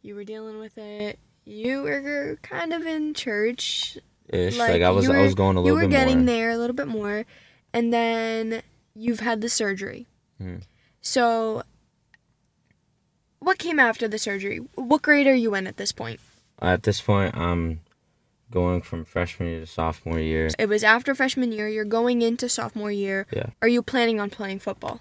You 0.00 0.14
were 0.14 0.24
dealing 0.24 0.60
with 0.60 0.78
it. 0.78 1.18
You 1.44 1.82
were 1.82 2.38
kind 2.42 2.72
of 2.72 2.86
in 2.86 3.14
church. 3.14 3.98
Ish. 4.28 4.56
Like, 4.58 4.70
Like, 4.74 4.82
I 4.82 4.90
was, 4.90 5.06
you 5.06 5.12
I 5.12 5.16
were- 5.16 5.22
was 5.24 5.34
going 5.34 5.56
a 5.56 5.60
little 5.60 5.76
bit 5.76 5.82
more. 5.82 5.82
You 5.82 5.86
were 5.88 5.90
getting 6.06 6.18
more. 6.18 6.26
there 6.26 6.50
a 6.50 6.56
little 6.56 6.76
bit 6.76 6.88
more, 6.88 7.26
and 7.72 7.92
then 7.92 8.62
you've 8.94 9.20
had 9.20 9.40
the 9.40 9.48
surgery. 9.48 10.06
Hmm. 10.38 10.58
So, 11.00 11.62
what 13.38 13.58
came 13.58 13.78
after 13.78 14.08
the 14.08 14.18
surgery? 14.18 14.58
What 14.74 15.02
grade 15.02 15.26
are 15.26 15.34
you 15.34 15.54
in 15.54 15.66
at 15.66 15.76
this 15.76 15.92
point? 15.92 16.20
At 16.60 16.84
this 16.84 17.00
point, 17.00 17.36
I'm 17.36 17.80
going 18.50 18.80
from 18.80 19.04
freshman 19.04 19.48
year 19.48 19.60
to 19.60 19.66
sophomore 19.66 20.18
year. 20.18 20.48
It 20.58 20.68
was 20.68 20.84
after 20.84 21.14
freshman 21.14 21.52
year. 21.52 21.68
You're 21.68 21.84
going 21.84 22.22
into 22.22 22.48
sophomore 22.48 22.92
year. 22.92 23.26
Yeah. 23.32 23.46
Are 23.60 23.68
you 23.68 23.82
planning 23.82 24.20
on 24.20 24.30
playing 24.30 24.60
football? 24.60 25.00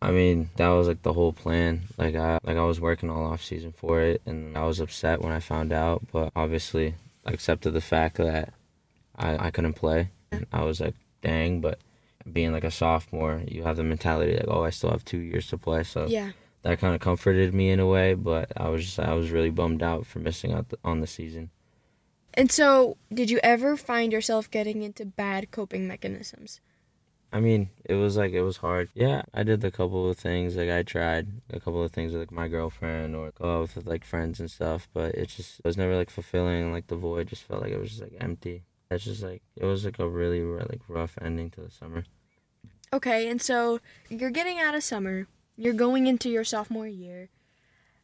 I 0.00 0.10
mean, 0.10 0.50
that 0.56 0.68
was 0.68 0.88
like 0.88 1.02
the 1.02 1.12
whole 1.12 1.32
plan. 1.32 1.82
Like 1.98 2.14
I 2.14 2.38
like 2.44 2.56
I 2.56 2.64
was 2.64 2.80
working 2.80 3.10
all 3.10 3.26
off 3.26 3.42
season 3.42 3.72
for 3.72 4.00
it 4.00 4.22
and 4.26 4.56
I 4.56 4.64
was 4.64 4.80
upset 4.80 5.20
when 5.20 5.32
I 5.32 5.40
found 5.40 5.72
out, 5.72 6.02
but 6.12 6.32
obviously 6.36 6.94
I 7.24 7.32
accepted 7.32 7.72
the 7.72 7.80
fact 7.80 8.18
that 8.18 8.52
I, 9.16 9.46
I 9.46 9.50
couldn't 9.50 9.74
play. 9.74 10.10
And 10.30 10.46
I 10.52 10.64
was 10.64 10.80
like, 10.80 10.94
dang, 11.22 11.60
but 11.60 11.78
being 12.32 12.52
like 12.52 12.64
a 12.64 12.70
sophomore, 12.70 13.42
you 13.46 13.62
have 13.64 13.76
the 13.76 13.84
mentality 13.84 14.34
like, 14.34 14.48
oh, 14.48 14.62
I 14.64 14.70
still 14.70 14.90
have 14.90 15.04
two 15.04 15.18
years 15.18 15.46
to 15.48 15.58
play. 15.58 15.82
So 15.84 16.06
Yeah. 16.08 16.32
that 16.62 16.78
kind 16.80 16.94
of 16.94 17.00
comforted 17.00 17.54
me 17.54 17.70
in 17.70 17.80
a 17.80 17.86
way, 17.86 18.14
but 18.14 18.52
I 18.56 18.68
was 18.68 18.84
just 18.84 18.98
I 18.98 19.14
was 19.14 19.30
really 19.30 19.50
bummed 19.50 19.82
out 19.82 20.06
for 20.06 20.18
missing 20.18 20.52
out 20.52 20.68
the, 20.70 20.78
on 20.84 21.00
the 21.00 21.06
season. 21.06 21.50
And 22.34 22.52
so, 22.52 22.98
did 23.12 23.30
you 23.30 23.40
ever 23.42 23.76
find 23.78 24.12
yourself 24.12 24.50
getting 24.50 24.82
into 24.82 25.06
bad 25.06 25.50
coping 25.50 25.88
mechanisms? 25.88 26.60
I 27.32 27.40
mean, 27.40 27.70
it 27.84 27.94
was 27.94 28.16
like 28.16 28.32
it 28.32 28.42
was 28.42 28.58
hard. 28.58 28.88
Yeah, 28.94 29.22
I 29.34 29.42
did 29.42 29.64
a 29.64 29.70
couple 29.70 30.08
of 30.08 30.18
things. 30.18 30.54
Like 30.56 30.70
I 30.70 30.82
tried 30.82 31.28
a 31.50 31.58
couple 31.60 31.82
of 31.82 31.92
things 31.92 32.12
with 32.12 32.20
like 32.22 32.30
my 32.32 32.48
girlfriend 32.48 33.16
or 33.16 33.32
go 33.32 33.56
out 33.62 33.74
with 33.74 33.86
like 33.86 34.04
friends 34.04 34.38
and 34.38 34.50
stuff, 34.50 34.88
but 34.92 35.14
it 35.14 35.28
just 35.28 35.60
it 35.60 35.64
was 35.64 35.76
never 35.76 35.96
like 35.96 36.10
fulfilling. 36.10 36.72
Like 36.72 36.86
the 36.88 36.96
void 36.96 37.28
just 37.28 37.42
felt 37.44 37.62
like 37.62 37.72
it 37.72 37.80
was 37.80 37.90
just 37.90 38.02
like 38.02 38.16
empty. 38.20 38.64
It's 38.90 39.04
just 39.04 39.22
like 39.22 39.42
it 39.56 39.64
was 39.64 39.84
like 39.84 39.98
a 39.98 40.08
really 40.08 40.42
like 40.42 40.82
rough 40.88 41.16
ending 41.20 41.50
to 41.50 41.62
the 41.62 41.70
summer. 41.70 42.04
Okay, 42.92 43.28
and 43.28 43.40
so 43.42 43.80
you're 44.08 44.30
getting 44.30 44.58
out 44.58 44.74
of 44.74 44.82
summer. 44.82 45.26
You're 45.56 45.74
going 45.74 46.06
into 46.06 46.28
your 46.28 46.44
sophomore 46.44 46.86
year. 46.86 47.28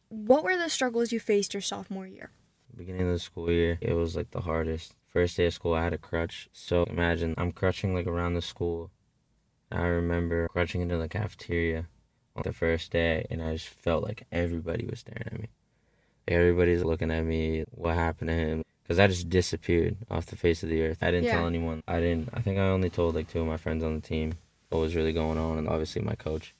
What 0.09 0.43
were 0.43 0.57
the 0.57 0.69
struggles 0.69 1.11
you 1.11 1.19
faced 1.19 1.53
your 1.53 1.61
sophomore 1.61 2.07
year? 2.07 2.31
Beginning 2.75 3.03
of 3.03 3.13
the 3.13 3.19
school 3.19 3.51
year, 3.51 3.77
it 3.81 3.93
was 3.93 4.15
like 4.15 4.31
the 4.31 4.41
hardest. 4.41 4.93
First 5.07 5.37
day 5.37 5.45
of 5.45 5.53
school, 5.53 5.73
I 5.73 5.83
had 5.83 5.93
a 5.93 5.97
crutch. 5.97 6.49
So 6.53 6.83
imagine 6.83 7.35
I'm 7.37 7.51
crutching 7.51 7.93
like 7.93 8.07
around 8.07 8.33
the 8.33 8.41
school. 8.41 8.89
I 9.71 9.83
remember 9.85 10.47
crutching 10.49 10.81
into 10.81 10.97
the 10.97 11.07
cafeteria 11.07 11.87
on 12.35 12.43
the 12.43 12.53
first 12.53 12.91
day, 12.91 13.25
and 13.29 13.41
I 13.41 13.53
just 13.53 13.67
felt 13.69 14.03
like 14.03 14.25
everybody 14.31 14.85
was 14.85 14.99
staring 14.99 15.23
at 15.27 15.39
me. 15.39 15.49
Everybody's 16.27 16.83
looking 16.83 17.11
at 17.11 17.23
me. 17.25 17.63
What 17.71 17.95
happened 17.95 18.29
to 18.29 18.35
him? 18.35 18.63
Because 18.83 18.99
I 18.99 19.07
just 19.07 19.29
disappeared 19.29 19.97
off 20.09 20.25
the 20.25 20.35
face 20.35 20.63
of 20.63 20.69
the 20.69 20.81
earth. 20.83 20.97
I 21.01 21.11
didn't 21.11 21.25
Yeah. 21.25 21.37
tell 21.37 21.47
anyone. 21.47 21.83
I 21.87 21.99
didn't. 21.99 22.29
I 22.33 22.41
think 22.41 22.57
I 22.59 22.63
only 22.69 22.89
told 22.89 23.15
like 23.15 23.29
two 23.29 23.41
of 23.41 23.47
my 23.47 23.57
friends 23.57 23.83
on 23.83 23.95
the 23.95 24.01
team 24.01 24.33
what 24.73 24.81
was 24.81 24.95
really 24.95 25.13
going 25.13 25.37
on, 25.37 25.59
and 25.59 25.69
obviously 25.69 26.01
my 26.01 26.15
coach. 26.15 26.55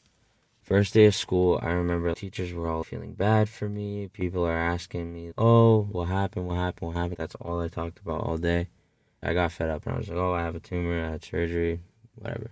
First 0.61 0.93
day 0.93 1.05
of 1.05 1.15
school, 1.15 1.59
I 1.61 1.71
remember 1.71 2.13
teachers 2.13 2.53
were 2.53 2.69
all 2.69 2.83
feeling 2.83 3.13
bad 3.15 3.49
for 3.49 3.67
me. 3.67 4.07
People 4.07 4.45
are 4.45 4.57
asking 4.57 5.11
me, 5.11 5.33
"Oh, 5.37 5.81
what 5.91 6.09
happened? 6.09 6.47
What 6.47 6.57
happened? 6.57 6.89
What 6.89 6.97
happened?" 6.97 7.17
That's 7.17 7.35
all 7.35 7.59
I 7.59 7.67
talked 7.67 7.99
about 7.99 8.21
all 8.21 8.37
day. 8.37 8.69
I 9.21 9.33
got 9.33 9.51
fed 9.51 9.69
up 9.69 9.85
and 9.85 9.95
I 9.95 9.97
was 9.97 10.09
like, 10.09 10.17
"Oh, 10.17 10.33
I 10.33 10.41
have 10.41 10.55
a 10.55 10.59
tumor. 10.59 11.03
I 11.03 11.11
had 11.11 11.23
surgery, 11.23 11.81
whatever." 12.15 12.51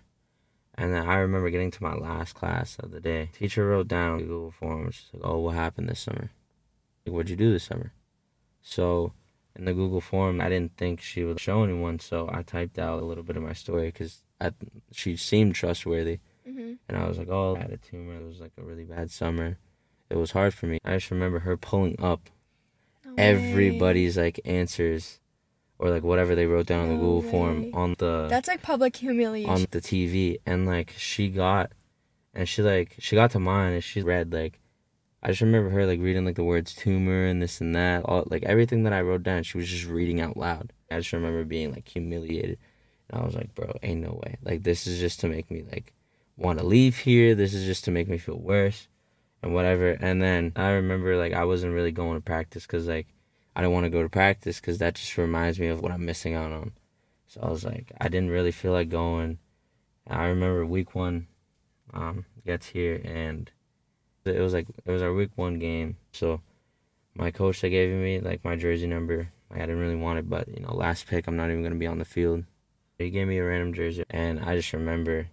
And 0.75 0.93
then 0.93 1.07
I 1.07 1.17
remember 1.17 1.49
getting 1.51 1.71
to 1.71 1.83
my 1.83 1.93
last 1.93 2.33
class 2.33 2.77
of 2.79 2.91
the 2.91 2.99
day. 2.99 3.29
Teacher 3.33 3.67
wrote 3.67 3.87
down 3.87 4.17
Google 4.19 4.51
form, 4.51 4.85
which 4.87 4.99
is 4.99 5.09
like, 5.13 5.23
"Oh, 5.23 5.39
what 5.39 5.55
happened 5.55 5.89
this 5.89 5.99
summer? 5.99 6.31
Like, 7.05 7.13
what'd 7.13 7.29
you 7.29 7.35
do 7.35 7.51
this 7.51 7.65
summer?" 7.65 7.93
So 8.61 9.13
in 9.55 9.65
the 9.65 9.73
Google 9.73 10.01
form, 10.01 10.41
I 10.41 10.49
didn't 10.49 10.75
think 10.75 11.01
she 11.01 11.23
would 11.23 11.39
show 11.39 11.63
anyone, 11.63 11.99
so 11.99 12.29
I 12.33 12.41
typed 12.41 12.79
out 12.79 13.01
a 13.01 13.05
little 13.05 13.23
bit 13.23 13.37
of 13.37 13.43
my 13.43 13.53
story 13.53 13.87
because 13.89 14.23
she 14.91 15.15
seemed 15.17 15.55
trustworthy. 15.55 16.19
Mm-hmm. 16.47 16.73
And 16.89 16.97
I 16.97 17.07
was 17.07 17.17
like, 17.17 17.29
oh, 17.29 17.55
I 17.55 17.59
had 17.59 17.71
a 17.71 17.77
tumor. 17.77 18.15
It 18.15 18.25
was 18.27 18.39
like 18.39 18.51
a 18.57 18.63
really 18.63 18.83
bad 18.83 19.11
summer. 19.11 19.57
It 20.09 20.17
was 20.17 20.31
hard 20.31 20.53
for 20.53 20.65
me. 20.65 20.79
I 20.83 20.95
just 20.95 21.11
remember 21.11 21.39
her 21.39 21.55
pulling 21.55 21.95
up 22.01 22.29
everybody's 23.17 24.17
like 24.17 24.39
answers 24.45 25.19
or 25.79 25.89
like 25.89 26.03
whatever 26.03 26.35
they 26.35 26.45
wrote 26.45 26.67
down 26.67 26.81
on 26.83 26.89
the 26.89 26.95
Google 26.95 27.21
way. 27.21 27.31
form 27.31 27.69
on 27.73 27.95
the 27.97 28.27
That's 28.29 28.47
like 28.47 28.61
public 28.61 28.95
humiliation. 28.95 29.49
on 29.49 29.65
the 29.71 29.81
TV 29.81 30.37
and 30.45 30.65
like 30.65 30.93
she 30.97 31.29
got 31.29 31.71
and 32.33 32.47
she 32.47 32.61
like 32.61 32.95
she 32.99 33.15
got 33.15 33.31
to 33.31 33.39
mine 33.39 33.73
and 33.73 33.83
she 33.83 34.01
read 34.01 34.31
like 34.31 34.59
I 35.23 35.29
just 35.29 35.41
remember 35.41 35.69
her 35.71 35.85
like 35.85 35.99
reading 35.99 36.25
like 36.25 36.35
the 36.35 36.43
words 36.43 36.73
tumor 36.73 37.25
and 37.25 37.41
this 37.41 37.61
and 37.61 37.75
that 37.75 38.03
all 38.05 38.23
like 38.29 38.43
everything 38.43 38.83
that 38.83 38.93
I 38.93 39.01
wrote 39.01 39.23
down 39.23 39.43
she 39.43 39.57
was 39.57 39.67
just 39.67 39.85
reading 39.85 40.21
out 40.21 40.37
loud. 40.37 40.73
I 40.89 40.97
just 40.97 41.13
remember 41.13 41.43
being 41.43 41.71
like 41.71 41.87
humiliated. 41.87 42.57
And 43.11 43.21
I 43.21 43.25
was 43.25 43.35
like, 43.35 43.53
bro, 43.55 43.77
ain't 43.83 44.01
no 44.01 44.19
way. 44.23 44.37
Like 44.43 44.63
this 44.63 44.87
is 44.87 44.99
just 44.99 45.19
to 45.21 45.27
make 45.27 45.51
me 45.51 45.63
like 45.71 45.93
want 46.37 46.59
to 46.59 46.65
leave 46.65 46.99
here. 46.99 47.35
This 47.35 47.53
is 47.53 47.65
just 47.65 47.85
to 47.85 47.91
make 47.91 48.07
me 48.07 48.17
feel 48.17 48.39
worse 48.39 48.87
and 49.43 49.53
whatever. 49.53 49.91
And 49.91 50.21
then 50.21 50.53
I 50.55 50.69
remember 50.71 51.17
like 51.17 51.33
I 51.33 51.45
wasn't 51.45 51.73
really 51.73 51.91
going 51.91 52.15
to 52.17 52.21
practice 52.21 52.65
cuz 52.65 52.87
like 52.87 53.07
I 53.55 53.61
didn't 53.61 53.73
want 53.73 53.85
to 53.85 53.89
go 53.89 54.03
to 54.03 54.09
practice 54.09 54.59
cuz 54.61 54.77
that 54.79 54.95
just 54.95 55.17
reminds 55.17 55.59
me 55.59 55.67
of 55.67 55.81
what 55.81 55.91
I'm 55.91 56.05
missing 56.05 56.33
out 56.35 56.51
on. 56.51 56.71
So 57.27 57.41
I 57.41 57.49
was 57.49 57.63
like 57.65 57.91
I 57.99 58.07
didn't 58.09 58.31
really 58.31 58.51
feel 58.51 58.71
like 58.71 58.89
going. 58.89 59.39
I 60.07 60.25
remember 60.27 60.65
week 60.65 60.95
1 60.95 61.27
um 61.93 62.25
gets 62.45 62.67
here 62.67 63.01
and 63.05 63.51
It 64.25 64.39
was 64.41 64.53
like 64.53 64.67
it 64.85 64.91
was 64.91 65.01
our 65.01 65.13
week 65.13 65.31
one 65.35 65.57
game, 65.59 65.97
so 66.11 66.41
my 67.15 67.31
coach 67.31 67.61
that 67.61 67.69
gave 67.69 67.89
me 67.95 68.19
like 68.19 68.43
my 68.43 68.55
jersey 68.55 68.87
number. 68.87 69.31
I 69.49 69.59
didn't 69.59 69.79
really 69.79 69.95
want 69.95 70.19
it, 70.19 70.29
but 70.29 70.47
you 70.47 70.61
know, 70.61 70.73
last 70.75 71.07
pick, 71.07 71.27
I'm 71.27 71.35
not 71.35 71.49
even 71.49 71.63
gonna 71.63 71.75
be 71.75 71.87
on 71.87 71.97
the 71.99 72.05
field. 72.05 72.45
He 73.01 73.09
gave 73.09 73.27
me 73.27 73.37
a 73.37 73.45
random 73.45 73.73
jersey, 73.73 74.03
and 74.09 74.39
I 74.39 74.55
just 74.55 74.73
remember 74.73 75.27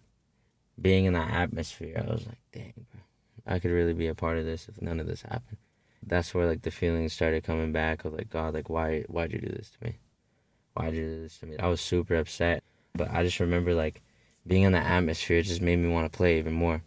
being 0.80 1.04
in 1.04 1.12
that 1.14 1.30
atmosphere. 1.30 2.02
I 2.06 2.10
was 2.10 2.26
like, 2.26 2.38
dang, 2.52 2.72
bro, 2.75 3.00
I 3.46 3.58
could 3.58 3.70
really 3.70 3.94
be 3.94 4.08
a 4.08 4.14
part 4.14 4.38
of 4.38 4.44
this 4.44 4.68
if 4.68 4.80
none 4.80 5.00
of 5.00 5.06
this 5.06 5.22
happened. 5.22 5.58
That's 6.06 6.34
where 6.34 6.46
like 6.46 6.62
the 6.62 6.70
feelings 6.70 7.12
started 7.12 7.44
coming 7.44 7.72
back 7.72 8.04
of 8.04 8.14
like, 8.14 8.30
God, 8.30 8.54
like 8.54 8.70
why, 8.70 9.02
why'd 9.08 9.32
you 9.32 9.40
do 9.40 9.48
this 9.48 9.70
to 9.70 9.87
me? 9.87 9.98
Why'd 10.75 10.94
you 10.94 11.04
do 11.04 11.22
this 11.22 11.38
to 11.38 11.46
me? 11.46 11.58
I 11.58 11.68
was 11.68 11.80
super 11.80 12.16
upset, 12.16 12.62
but 12.94 13.10
I 13.10 13.25
just 13.25 13.40
remember 13.40 13.75
like 13.75 14.00
being 14.46 14.62
in 14.62 14.72
the 14.72 14.78
atmosphere 14.78 15.42
just 15.42 15.60
made 15.60 15.76
me 15.76 15.88
want 15.88 16.10
to 16.10 16.16
play 16.16 16.38
even 16.38 16.54
more. 16.54 16.82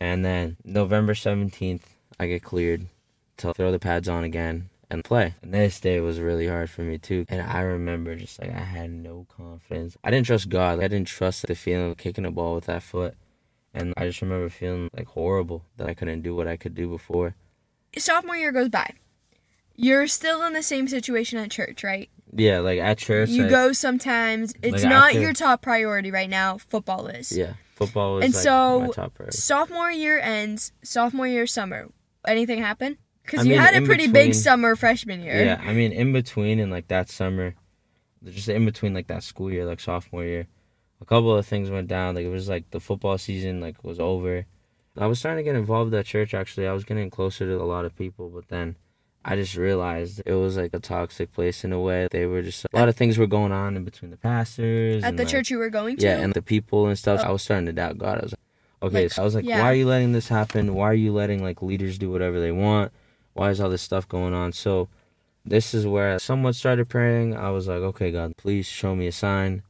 And 0.00 0.24
then 0.24 0.56
November 0.64 1.14
17th, 1.14 1.82
I 2.18 2.26
get 2.26 2.42
cleared 2.42 2.86
to 3.38 3.54
throw 3.54 3.70
the 3.70 3.78
pads 3.78 4.08
on 4.08 4.24
again 4.24 4.68
and 4.90 5.04
play. 5.04 5.34
And 5.42 5.54
this 5.54 5.80
day 5.80 6.00
was 6.00 6.20
really 6.20 6.46
hard 6.48 6.68
for 6.70 6.82
me 6.82 6.98
too. 6.98 7.24
And 7.28 7.40
I 7.40 7.60
remember 7.60 8.14
just 8.16 8.40
like 8.40 8.50
I 8.50 8.60
had 8.60 8.90
no 8.90 9.26
confidence. 9.34 9.96
I 10.02 10.10
didn't 10.10 10.26
trust 10.26 10.48
God. 10.48 10.78
I 10.78 10.88
didn't 10.88 11.06
trust 11.08 11.46
the 11.46 11.54
feeling 11.54 11.90
of 11.92 11.96
kicking 11.96 12.24
a 12.26 12.30
ball 12.30 12.54
with 12.54 12.66
that 12.66 12.82
foot. 12.82 13.14
And 13.72 13.94
I 13.96 14.06
just 14.06 14.20
remember 14.20 14.48
feeling 14.48 14.90
like 14.96 15.06
horrible 15.06 15.64
that 15.76 15.88
I 15.88 15.94
couldn't 15.94 16.22
do 16.22 16.34
what 16.34 16.48
I 16.48 16.56
could 16.56 16.74
do 16.74 16.88
before. 16.88 17.36
Sophomore 17.96 18.36
year 18.36 18.52
goes 18.52 18.68
by. 18.68 18.94
You're 19.76 20.08
still 20.08 20.42
in 20.42 20.52
the 20.52 20.62
same 20.62 20.88
situation 20.88 21.38
at 21.38 21.50
church, 21.50 21.82
right? 21.84 22.10
Yeah, 22.32 22.58
like 22.60 22.78
at 22.80 22.98
church. 22.98 23.30
You 23.30 23.46
I- 23.46 23.48
go 23.50 23.72
sometimes. 23.72 24.54
It's 24.62 24.82
Like, 24.82 24.90
not 24.90 25.06
after- 25.10 25.20
your 25.20 25.32
top 25.32 25.62
priority 25.62 26.10
right 26.10 26.28
now. 26.28 26.58
Football 26.58 27.06
is. 27.06 27.32
Yeah, 27.32 27.54
football 27.76 28.18
is. 28.18 28.24
And 28.26 28.34
like 28.34 28.42
so, 28.42 28.80
my 28.80 28.86
top 28.88 29.14
priority. 29.14 29.36
Sophomore 29.38 29.90
year 29.90 30.18
ends. 30.18 30.72
Sophomore 30.84 31.26
year 31.28 31.46
summer. 31.46 31.90
Anything 32.26 32.60
happen? 32.60 32.98
Because 33.30 33.46
you 33.46 33.52
mean, 33.52 33.60
had 33.60 33.80
a 33.80 33.86
pretty 33.86 34.08
big 34.08 34.34
summer 34.34 34.74
freshman 34.76 35.22
year. 35.22 35.44
Yeah, 35.44 35.60
I 35.64 35.72
mean, 35.72 35.92
in 35.92 36.12
between 36.12 36.58
and 36.58 36.70
like 36.70 36.88
that 36.88 37.08
summer, 37.08 37.54
just 38.24 38.48
in 38.48 38.64
between 38.64 38.94
like 38.94 39.06
that 39.08 39.22
school 39.22 39.52
year, 39.52 39.64
like 39.64 39.80
sophomore 39.80 40.24
year, 40.24 40.46
a 41.00 41.04
couple 41.04 41.36
of 41.36 41.46
things 41.46 41.70
went 41.70 41.88
down. 41.88 42.14
Like 42.14 42.24
it 42.24 42.30
was 42.30 42.48
like 42.48 42.70
the 42.70 42.80
football 42.80 43.18
season 43.18 43.60
like 43.60 43.82
was 43.84 44.00
over. 44.00 44.46
I 44.98 45.06
was 45.06 45.18
starting 45.18 45.44
to 45.44 45.48
get 45.50 45.56
involved 45.58 45.94
at 45.94 46.04
church. 46.04 46.34
Actually, 46.34 46.66
I 46.66 46.72
was 46.72 46.84
getting 46.84 47.10
closer 47.10 47.46
to 47.46 47.62
a 47.62 47.64
lot 47.64 47.84
of 47.84 47.96
people, 47.96 48.28
but 48.28 48.48
then 48.48 48.76
I 49.24 49.36
just 49.36 49.56
realized 49.56 50.22
it 50.26 50.34
was 50.34 50.56
like 50.56 50.74
a 50.74 50.80
toxic 50.80 51.32
place 51.32 51.64
in 51.64 51.72
a 51.72 51.80
way. 51.80 52.08
They 52.10 52.26
were 52.26 52.42
just 52.42 52.64
a 52.72 52.76
lot 52.76 52.88
of 52.88 52.96
things 52.96 53.16
were 53.16 53.26
going 53.26 53.52
on 53.52 53.76
in 53.76 53.84
between 53.84 54.10
the 54.10 54.16
pastors 54.16 55.02
At 55.04 55.10
and, 55.10 55.18
the 55.18 55.24
like, 55.24 55.30
church 55.30 55.50
you 55.50 55.58
were 55.58 55.70
going 55.70 55.96
to. 55.98 56.06
yeah, 56.06 56.18
and 56.18 56.34
the 56.34 56.42
people 56.42 56.86
and 56.88 56.98
stuff. 56.98 57.20
Oh. 57.22 57.28
I 57.28 57.30
was 57.30 57.42
starting 57.42 57.66
to 57.66 57.72
doubt 57.72 57.98
God. 57.98 58.18
I 58.18 58.22
was 58.22 58.32
like, 58.32 58.40
okay, 58.82 59.02
Like, 59.04 59.12
so 59.12 59.22
I 59.22 59.24
was 59.24 59.34
like, 59.34 59.44
yeah. 59.44 59.60
why 59.60 59.70
are 59.70 59.74
you 59.74 59.86
letting 59.86 60.12
this 60.12 60.28
happen? 60.28 60.74
Why 60.74 60.90
are 60.90 60.94
you 60.94 61.12
letting 61.12 61.42
like 61.42 61.62
leaders 61.62 61.98
do 61.98 62.10
whatever 62.10 62.40
they 62.40 62.52
want? 62.52 62.92
Why 63.32 63.50
is 63.50 63.60
all 63.60 63.70
this 63.70 63.82
stuff 63.82 64.08
going 64.08 64.34
on? 64.34 64.52
So, 64.52 64.88
this 65.44 65.72
is 65.72 65.86
where 65.86 66.14
I 66.14 66.16
somewhat 66.18 66.54
started 66.54 66.88
praying. 66.88 67.36
I 67.36 67.50
was 67.50 67.66
like, 67.66 67.78
okay, 67.78 68.12
God, 68.12 68.36
please 68.36 68.66
show 68.66 68.94
me 68.94 69.06
a 69.06 69.12
sign 69.12 69.62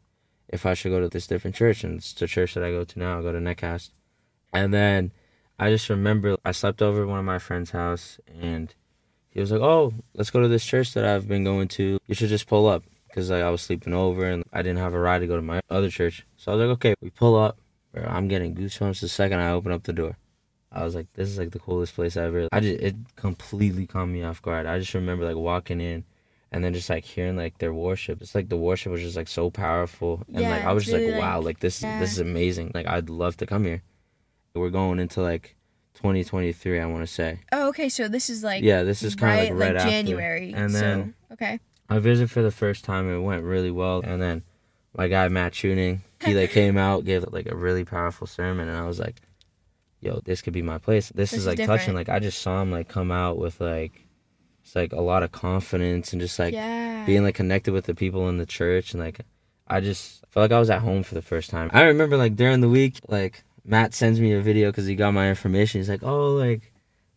if 0.48 0.66
I 0.66 0.74
should 0.74 0.90
go 0.90 1.00
to 1.00 1.08
this 1.08 1.26
different 1.26 1.56
church. 1.56 1.84
And 1.84 1.98
it's 1.98 2.12
the 2.12 2.26
church 2.26 2.54
that 2.54 2.64
I 2.64 2.70
go 2.70 2.84
to 2.84 2.98
now. 2.98 3.18
I 3.18 3.22
go 3.22 3.32
to 3.32 3.38
Netcast. 3.38 3.90
And 4.52 4.74
then 4.74 5.12
I 5.58 5.70
just 5.70 5.88
remember 5.88 6.36
I 6.44 6.52
slept 6.52 6.82
over 6.82 7.02
at 7.02 7.08
one 7.08 7.18
of 7.18 7.24
my 7.24 7.38
friend's 7.38 7.70
house 7.70 8.18
and 8.40 8.74
he 9.30 9.40
was 9.40 9.52
like, 9.52 9.60
oh, 9.60 9.92
let's 10.14 10.30
go 10.30 10.40
to 10.40 10.48
this 10.48 10.64
church 10.64 10.92
that 10.94 11.04
I've 11.04 11.28
been 11.28 11.44
going 11.44 11.68
to. 11.68 11.98
You 12.06 12.14
should 12.14 12.30
just 12.30 12.48
pull 12.48 12.66
up 12.66 12.82
because 13.06 13.30
like, 13.30 13.42
I 13.42 13.50
was 13.50 13.62
sleeping 13.62 13.94
over 13.94 14.24
and 14.24 14.44
I 14.52 14.62
didn't 14.62 14.78
have 14.78 14.94
a 14.94 14.98
ride 14.98 15.20
to 15.20 15.26
go 15.28 15.36
to 15.36 15.42
my 15.42 15.60
other 15.70 15.90
church. 15.90 16.26
So 16.36 16.50
I 16.50 16.56
was 16.56 16.66
like, 16.66 16.74
okay, 16.76 16.94
we 17.00 17.10
pull 17.10 17.36
up. 17.38 17.58
I'm 17.94 18.28
getting 18.28 18.54
goosebumps 18.54 19.00
the 19.00 19.08
second 19.08 19.40
I 19.40 19.50
open 19.50 19.72
up 19.72 19.84
the 19.84 19.92
door. 19.92 20.16
I 20.72 20.84
was 20.84 20.94
like, 20.94 21.12
this 21.14 21.28
is 21.28 21.38
like 21.38 21.50
the 21.50 21.58
coolest 21.58 21.94
place 21.94 22.16
ever. 22.16 22.48
I 22.52 22.60
just 22.60 22.80
it 22.80 22.96
completely 23.16 23.86
caught 23.86 24.06
me 24.06 24.22
off 24.22 24.40
guard. 24.40 24.66
I 24.66 24.78
just 24.78 24.94
remember 24.94 25.24
like 25.24 25.36
walking 25.36 25.80
in 25.80 26.04
and 26.52 26.64
then 26.64 26.74
just 26.74 26.88
like 26.88 27.04
hearing 27.04 27.36
like 27.36 27.58
their 27.58 27.74
worship. 27.74 28.22
It's 28.22 28.34
like 28.34 28.48
the 28.48 28.56
worship 28.56 28.92
was 28.92 29.02
just 29.02 29.16
like 29.16 29.28
so 29.28 29.50
powerful. 29.50 30.22
And 30.32 30.42
like 30.42 30.64
I 30.64 30.72
was 30.72 30.84
just 30.84 30.96
really, 30.96 31.12
like, 31.12 31.20
wow, 31.20 31.36
like- 31.38 31.44
like 31.46 31.60
this 31.60 31.82
yeah. 31.82 31.98
this 31.98 32.12
is 32.12 32.20
amazing. 32.20 32.70
Like 32.74 32.86
I'd 32.86 33.10
love 33.10 33.36
to 33.38 33.46
come 33.46 33.64
here. 33.64 33.82
We're 34.54 34.70
going 34.70 34.98
into 34.98 35.22
like 35.22 35.56
2023, 35.94 36.80
I 36.80 36.86
want 36.86 37.02
to 37.02 37.06
say. 37.06 37.40
Oh, 37.52 37.68
okay. 37.68 37.88
So 37.88 38.08
this 38.08 38.30
is 38.30 38.44
like 38.44 38.62
yeah, 38.62 38.82
this 38.84 39.02
is 39.02 39.14
kind 39.14 39.38
right, 39.38 39.50
of 39.50 39.58
like 39.58 39.68
right 39.68 39.76
after. 39.76 39.90
January. 39.90 40.52
And 40.52 40.74
then 40.74 41.14
so, 41.28 41.34
okay. 41.34 41.60
I 41.88 41.98
visited 41.98 42.30
for 42.30 42.42
the 42.42 42.50
first 42.52 42.84
time. 42.84 43.12
It 43.12 43.18
went 43.18 43.42
really 43.42 43.70
well. 43.72 44.02
And 44.04 44.22
then 44.22 44.44
my 44.96 45.08
guy 45.08 45.28
Matt 45.28 45.54
Tuning, 45.54 46.02
he 46.24 46.34
like 46.34 46.50
came 46.50 46.76
out, 46.76 47.04
gave 47.04 47.24
like 47.30 47.46
a 47.50 47.56
really 47.56 47.84
powerful 47.84 48.26
sermon, 48.26 48.68
and 48.68 48.76
I 48.76 48.86
was 48.86 48.98
like, 48.98 49.16
"Yo, 50.00 50.20
this 50.24 50.42
could 50.42 50.52
be 50.52 50.62
my 50.62 50.78
place." 50.78 51.08
This, 51.08 51.30
This 51.30 51.40
is 51.40 51.46
like 51.46 51.56
different. 51.56 51.80
touching. 51.80 51.94
Like 51.94 52.08
I 52.08 52.18
just 52.18 52.40
saw 52.40 52.60
him 52.62 52.70
like 52.70 52.88
come 52.88 53.10
out 53.10 53.38
with 53.38 53.60
like, 53.60 54.06
it's 54.62 54.74
like 54.74 54.92
a 54.92 55.00
lot 55.00 55.22
of 55.22 55.32
confidence 55.32 56.12
and 56.12 56.20
just 56.20 56.38
like 56.38 56.54
yeah. 56.54 57.04
being 57.04 57.22
like 57.22 57.34
connected 57.34 57.72
with 57.72 57.86
the 57.86 57.94
people 57.94 58.28
in 58.28 58.38
the 58.38 58.46
church 58.46 58.92
and 58.92 59.02
like 59.02 59.20
I 59.66 59.80
just 59.80 60.24
felt 60.30 60.44
like 60.44 60.56
I 60.56 60.58
was 60.58 60.70
at 60.70 60.80
home 60.82 61.02
for 61.02 61.14
the 61.14 61.22
first 61.22 61.50
time. 61.50 61.70
I 61.72 61.82
remember 61.82 62.16
like 62.16 62.36
during 62.36 62.60
the 62.60 62.68
week, 62.68 63.00
like 63.08 63.44
Matt 63.64 63.94
sends 63.94 64.20
me 64.20 64.32
a 64.32 64.40
video 64.40 64.70
because 64.70 64.86
he 64.86 64.94
got 64.94 65.12
my 65.12 65.28
information. 65.28 65.80
He's 65.80 65.90
like, 65.90 66.02
"Oh, 66.02 66.34
like." 66.34 66.72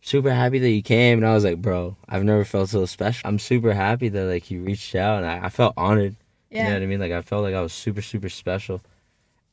Super 0.06 0.34
happy 0.34 0.58
that 0.58 0.68
you 0.68 0.82
came, 0.82 1.20
and 1.20 1.26
I 1.26 1.32
was 1.32 1.44
like, 1.44 1.62
"Bro, 1.62 1.96
I've 2.06 2.24
never 2.24 2.44
felt 2.44 2.68
so 2.68 2.84
special. 2.84 3.26
I'm 3.26 3.38
super 3.38 3.72
happy 3.72 4.10
that 4.10 4.26
like 4.26 4.50
you 4.50 4.60
reached 4.60 4.94
out, 4.94 5.22
and 5.22 5.26
I, 5.26 5.46
I 5.46 5.48
felt 5.48 5.72
honored 5.78 6.16
yeah. 6.54 6.62
you 6.62 6.68
know 6.68 6.74
what 6.76 6.82
I 6.82 6.86
mean? 6.86 7.00
Like 7.00 7.12
I 7.12 7.20
felt 7.20 7.42
like 7.42 7.54
I 7.54 7.60
was 7.60 7.72
super, 7.72 8.00
super 8.00 8.28
special. 8.28 8.80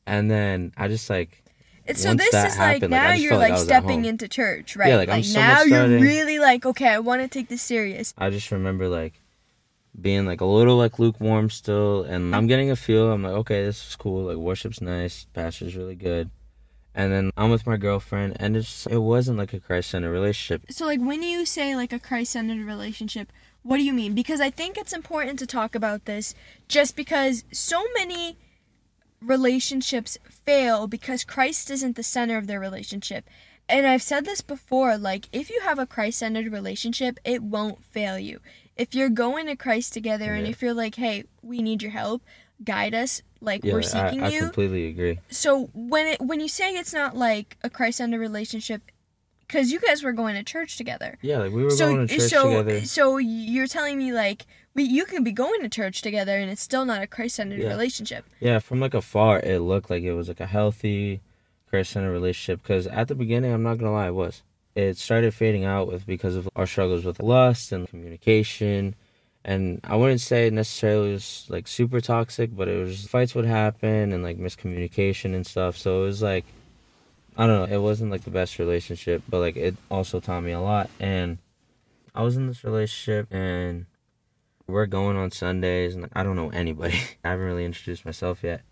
And 0.06 0.30
then 0.30 0.72
I 0.76 0.88
just 0.88 1.10
like 1.10 1.42
And 1.86 1.96
so 1.96 2.10
once 2.10 2.20
this 2.20 2.34
is 2.34 2.58
like 2.58 2.74
happened, 2.74 2.82
like, 2.82 2.90
now 2.90 3.10
just 3.10 3.22
you're 3.22 3.32
like 3.32 3.40
like 3.40 3.50
I 3.50 3.54
was 3.54 3.62
at 3.62 3.66
stepping 3.66 4.04
into 4.04 4.28
church, 4.28 4.76
right? 4.76 4.94
like, 4.96 5.08
I'm 5.08 5.22
now 5.32 5.58
somewhat 5.58 5.68
you're 5.68 6.00
really 6.00 6.38
like, 6.38 6.64
okay, 6.66 6.88
I 6.88 6.98
want 7.00 7.22
to 7.22 7.28
take 7.28 7.48
this 7.48 7.62
serious. 7.62 8.14
I 8.16 8.30
just 8.30 8.50
remember 8.50 8.88
like 8.88 9.14
being 10.00 10.24
like 10.24 10.40
a 10.40 10.46
little 10.46 10.76
like 10.76 10.98
lukewarm 10.98 11.50
still 11.50 12.02
and 12.04 12.34
I'm 12.34 12.46
getting 12.46 12.70
a 12.70 12.76
feel, 12.76 13.12
I'm 13.12 13.22
like, 13.22 13.32
okay, 13.32 13.64
this 13.64 13.88
is 13.88 13.96
cool, 13.96 14.24
like 14.24 14.36
worship's 14.36 14.80
nice, 14.80 15.26
pastor's 15.32 15.76
really 15.76 15.96
good. 15.96 16.30
And 16.94 17.10
then 17.10 17.30
I'm 17.36 17.50
with 17.50 17.66
my 17.66 17.76
girlfriend 17.76 18.36
and 18.38 18.56
it's 18.56 18.86
it 18.86 18.98
wasn't 18.98 19.38
like 19.38 19.52
a 19.52 19.60
Christ 19.60 19.90
centered 19.90 20.12
relationship. 20.12 20.70
So 20.70 20.84
like 20.84 21.00
when 21.00 21.22
you 21.22 21.46
say 21.46 21.74
like 21.74 21.92
a 21.92 21.98
Christ-centered 21.98 22.64
relationship, 22.64 23.32
what 23.62 23.78
do 23.78 23.82
you 23.82 23.92
mean? 23.92 24.14
Because 24.14 24.40
I 24.40 24.50
think 24.50 24.76
it's 24.76 24.92
important 24.92 25.38
to 25.38 25.46
talk 25.46 25.74
about 25.74 26.04
this 26.04 26.34
just 26.68 26.96
because 26.96 27.44
so 27.52 27.82
many 27.96 28.36
relationships 29.22 30.18
fail 30.28 30.86
because 30.86 31.24
Christ 31.24 31.70
isn't 31.70 31.96
the 31.96 32.02
center 32.02 32.36
of 32.36 32.46
their 32.46 32.60
relationship. 32.60 33.28
And 33.68 33.86
I've 33.86 34.02
said 34.02 34.24
this 34.24 34.40
before, 34.40 34.98
like 34.98 35.28
if 35.32 35.48
you 35.48 35.60
have 35.62 35.78
a 35.78 35.86
Christ-centered 35.86 36.52
relationship, 36.52 37.18
it 37.24 37.42
won't 37.42 37.82
fail 37.84 38.18
you. 38.18 38.40
If 38.76 38.94
you're 38.94 39.08
going 39.08 39.46
to 39.46 39.56
Christ 39.56 39.92
together 39.92 40.34
and 40.34 40.46
if 40.46 40.60
you're 40.62 40.74
like, 40.74 40.96
"Hey, 40.96 41.24
we 41.42 41.62
need 41.62 41.82
your 41.82 41.92
help, 41.92 42.22
guide 42.64 42.94
us," 42.94 43.22
like 43.40 43.64
Yeah, 43.64 43.74
we're 43.74 43.78
I, 43.80 43.82
seeking 43.82 44.22
I 44.24 44.28
you. 44.30 44.38
I 44.38 44.42
completely 44.44 44.86
agree. 44.88 45.18
so 45.30 45.70
when 45.74 46.06
it 46.06 46.20
when 46.20 46.40
you 46.40 46.48
say 46.48 46.74
it's 46.74 46.92
not 46.92 47.16
like 47.16 47.56
a 47.62 47.70
Christ-centered 47.70 48.18
relationship 48.20 48.82
cuz 49.48 49.70
you 49.70 49.78
guys 49.80 50.02
were 50.02 50.12
going 50.12 50.34
to 50.34 50.42
church 50.42 50.76
together 50.76 51.18
Yeah, 51.22 51.38
like 51.38 51.52
we 51.52 51.62
were 51.62 51.70
so 51.70 51.94
going 51.94 52.06
to 52.08 52.14
church 52.18 52.30
so 52.30 52.62
together. 52.62 52.86
so 52.86 53.18
you're 53.18 53.66
telling 53.66 53.98
me 53.98 54.12
like 54.12 54.46
we 54.74 54.84
you 54.84 55.04
can 55.04 55.22
be 55.22 55.32
going 55.32 55.60
to 55.62 55.68
church 55.68 56.02
together 56.02 56.36
and 56.36 56.50
it's 56.50 56.62
still 56.62 56.84
not 56.84 57.02
a 57.02 57.06
Christ-centered 57.06 57.60
Yeah. 57.60 57.68
relationship. 57.68 58.24
Yeah, 58.40 58.58
from 58.58 58.80
like 58.80 58.94
afar, 58.94 59.40
it 59.40 59.60
looked 59.60 59.90
like 59.90 60.02
it 60.02 60.12
was 60.14 60.28
like 60.28 60.40
a 60.40 60.46
healthy, 60.46 61.20
Christ-centered 61.70 62.10
relationship. 62.12 62.62
Because 62.62 62.86
at 62.86 63.08
the 63.08 63.14
beginning, 63.14 63.52
I'm 63.52 63.62
not 63.62 63.78
gonna 63.78 63.92
lie, 63.92 64.08
it 64.08 64.14
was. 64.14 64.42
It 64.74 64.96
started 64.96 65.34
fading 65.34 65.64
out 65.64 65.86
with 65.86 66.06
because 66.06 66.34
of 66.34 66.48
our 66.56 66.66
struggles 66.66 67.04
with 67.04 67.20
lust 67.20 67.72
and 67.72 67.86
communication, 67.86 68.94
and 69.44 69.80
I 69.84 69.96
wouldn't 69.96 70.22
say 70.22 70.48
necessarily 70.48 71.10
it 71.10 71.14
was 71.14 71.46
like 71.50 71.68
super 71.68 72.00
toxic, 72.00 72.56
but 72.56 72.68
it 72.68 72.82
was 72.82 73.06
fights 73.06 73.34
would 73.34 73.44
happen 73.44 74.12
and 74.12 74.22
like 74.22 74.38
miscommunication 74.38 75.34
and 75.34 75.46
stuff. 75.46 75.76
So 75.76 76.02
it 76.02 76.06
was 76.06 76.22
like, 76.22 76.46
I 77.36 77.46
don't 77.46 77.68
know, 77.70 77.76
it 77.76 77.82
wasn't 77.82 78.10
like 78.10 78.22
the 78.24 78.30
best 78.30 78.58
relationship, 78.58 79.22
but 79.28 79.40
like 79.40 79.56
it 79.56 79.74
also 79.90 80.20
taught 80.20 80.42
me 80.42 80.52
a 80.52 80.60
lot. 80.60 80.88
And 80.98 81.36
I 82.14 82.22
was 82.22 82.36
in 82.36 82.46
this 82.46 82.62
relationship 82.64 83.26
and 83.32 83.84
we're 84.72 84.86
going 84.86 85.16
on 85.16 85.30
Sundays, 85.30 85.94
and 85.94 86.02
like, 86.02 86.12
I 86.14 86.22
don't 86.22 86.36
know 86.36 86.50
anybody. 86.50 86.94
I 87.24 87.30
haven't 87.30 87.44
really 87.46 87.64
introduced 87.64 88.04
myself 88.04 88.42
yet. 88.42 88.62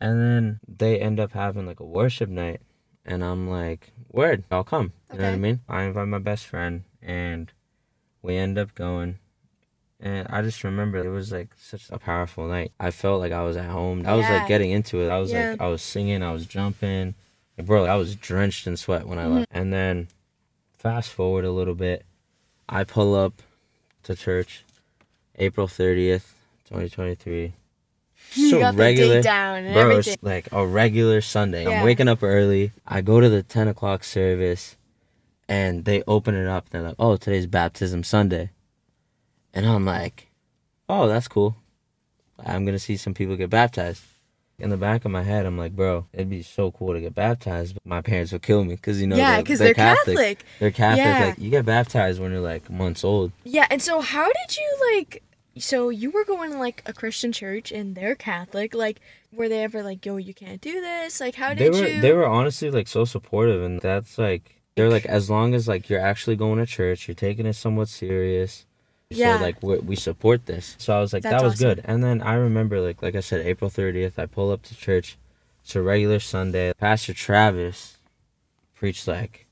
And 0.00 0.20
then 0.20 0.60
they 0.66 0.98
end 0.98 1.20
up 1.20 1.32
having 1.32 1.66
like 1.66 1.80
a 1.80 1.84
worship 1.84 2.28
night, 2.28 2.60
and 3.04 3.22
I'm 3.24 3.48
like, 3.48 3.92
"Word, 4.10 4.44
I'll 4.50 4.64
come." 4.64 4.92
You 5.12 5.18
know 5.18 5.24
what 5.26 5.34
I 5.34 5.36
mean? 5.36 5.60
I 5.68 5.82
invite 5.84 6.08
my 6.08 6.18
best 6.18 6.46
friend, 6.46 6.82
and 7.02 7.52
we 8.22 8.36
end 8.36 8.58
up 8.58 8.74
going. 8.74 9.18
And 10.00 10.26
I 10.28 10.42
just 10.42 10.64
remember 10.64 10.98
it 10.98 11.08
was 11.08 11.30
like 11.32 11.54
such 11.56 11.88
a 11.90 11.98
powerful 11.98 12.46
night. 12.46 12.72
I 12.80 12.90
felt 12.90 13.20
like 13.20 13.32
I 13.32 13.44
was 13.44 13.56
at 13.56 13.70
home. 13.70 14.02
I 14.06 14.14
was 14.14 14.28
Yeah. 14.28 14.38
like 14.38 14.46
getting 14.46 14.70
into 14.70 15.00
it. 15.00 15.08
I 15.08 15.18
was 15.18 15.32
Yeah. 15.32 15.50
like, 15.52 15.60
I 15.60 15.68
was 15.68 15.80
singing, 15.82 16.22
I 16.22 16.32
was 16.32 16.46
jumping. 16.46 17.14
Like, 17.56 17.66
bro, 17.66 17.82
like, 17.82 17.90
I 17.90 17.96
was 17.96 18.16
drenched 18.16 18.66
in 18.66 18.76
sweat 18.76 19.06
when 19.06 19.18
I 19.18 19.22
Mm-hmm. 19.24 19.34
left. 19.34 19.48
And 19.52 19.72
then, 19.72 20.08
fast 20.76 21.10
forward 21.10 21.44
a 21.44 21.52
little 21.52 21.76
bit, 21.76 22.04
I 22.68 22.84
pull 22.84 23.14
up 23.14 23.40
to 24.02 24.14
church, 24.16 24.64
April 25.36 25.66
thirtieth, 25.68 26.34
twenty 26.68 26.88
twenty 26.88 27.14
three. 27.14 27.54
you 28.34 28.58
got 28.58 28.76
the 28.76 28.94
date 28.94 29.22
down 29.24 29.64
and 29.64 29.74
bro. 29.74 29.82
everything. 29.90 30.14
It's 30.14 30.22
like 30.22 30.48
a 30.52 30.66
regular 30.66 31.20
Sunday. 31.20 31.64
Yeah. 31.64 31.80
I'm 31.80 31.84
waking 31.84 32.08
up 32.08 32.22
early. 32.22 32.72
I 32.86 33.00
go 33.00 33.20
to 33.20 33.28
the 33.28 33.42
ten 33.42 33.68
o'clock 33.68 34.04
service. 34.04 34.76
and 35.46 35.84
they 35.84 36.02
open 36.06 36.34
it 36.34 36.46
up. 36.48 36.70
They're 36.70 36.80
like, 36.82 36.96
"Oh, 36.98 37.16
today's 37.16 37.46
baptism 37.46 38.02
Sunday," 38.02 38.50
and 39.52 39.66
I'm 39.66 39.84
like, 39.84 40.28
"Oh, 40.88 41.06
that's 41.06 41.28
cool. 41.28 41.56
I'm 42.38 42.64
gonna 42.64 42.78
see 42.78 42.96
some 42.96 43.12
people 43.12 43.36
get 43.36 43.50
baptized." 43.50 44.02
In 44.58 44.70
the 44.70 44.76
back 44.76 45.04
of 45.04 45.10
my 45.10 45.22
head, 45.22 45.46
I'm 45.46 45.58
like, 45.58 45.74
"Bro, 45.74 46.06
it'd 46.12 46.30
be 46.30 46.42
so 46.42 46.70
cool 46.70 46.92
to 46.92 47.00
get 47.00 47.14
baptized." 47.14 47.74
But 47.74 47.84
my 47.84 48.00
parents 48.00 48.32
would 48.32 48.42
kill 48.42 48.64
me 48.64 48.76
because 48.76 49.00
you 49.00 49.06
know, 49.06 49.16
yeah, 49.16 49.32
they're, 49.32 49.42
because 49.42 49.58
they're, 49.58 49.74
Catholic. 49.74 50.44
They're 50.60 50.70
Catholic. 50.70 51.04
Yeah. 51.04 51.24
Like 51.26 51.38
you 51.38 51.50
get 51.50 51.66
baptized 51.66 52.20
when 52.20 52.30
you're 52.30 52.40
like 52.40 52.70
months 52.70 53.02
old. 53.02 53.32
Yeah, 53.42 53.66
and 53.70 53.82
so 53.82 54.00
how 54.00 54.26
did 54.26 54.56
you 54.56 54.94
like? 54.94 55.22
So 55.58 55.88
you 55.88 56.10
were 56.10 56.24
going 56.24 56.52
to 56.52 56.58
like 56.58 56.82
a 56.86 56.92
Christian 56.92 57.32
church, 57.32 57.72
and 57.72 57.94
they're 57.94 58.14
Catholic. 58.14 58.74
Like, 58.74 59.00
were 59.32 59.48
they 59.48 59.64
ever 59.64 59.82
like, 59.82 60.06
"Yo, 60.06 60.16
you 60.16 60.34
can't 60.34 60.60
do 60.60 60.80
this"? 60.80 61.20
Like, 61.20 61.34
how 61.34 61.54
did 61.54 61.58
they 61.58 61.80
were 61.80 61.88
you? 61.88 62.00
they 62.00 62.12
were 62.12 62.26
honestly 62.26 62.70
like 62.70 62.86
so 62.86 63.04
supportive 63.04 63.62
and 63.62 63.80
that's 63.80 64.18
like 64.18 64.62
they're 64.76 64.90
like 64.90 65.06
as 65.06 65.30
long 65.30 65.54
as 65.54 65.68
like 65.68 65.88
you're 65.88 66.00
actually 66.00 66.36
going 66.36 66.58
to 66.58 66.66
church 66.66 67.06
you're 67.08 67.14
taking 67.14 67.46
it 67.46 67.54
somewhat 67.54 67.88
serious 67.88 68.66
Yeah. 69.16 69.38
so 69.38 69.44
like 69.44 69.62
we, 69.62 69.78
we 69.78 69.96
support 69.96 70.46
this 70.46 70.76
so 70.78 70.96
i 70.96 71.00
was 71.00 71.12
like 71.12 71.22
That's 71.22 71.40
that 71.40 71.44
was 71.44 71.54
awesome. 71.54 71.68
good 71.76 71.82
and 71.84 72.02
then 72.04 72.22
i 72.22 72.34
remember 72.34 72.80
like 72.80 73.02
like 73.02 73.14
i 73.14 73.20
said 73.20 73.46
april 73.46 73.70
30th 73.70 74.18
i 74.18 74.26
pull 74.26 74.50
up 74.50 74.62
to 74.64 74.76
church 74.76 75.16
it's 75.62 75.74
a 75.76 75.82
regular 75.82 76.20
sunday 76.20 76.72
pastor 76.74 77.12
travis 77.14 77.98
preached 78.74 79.06
like 79.08 79.46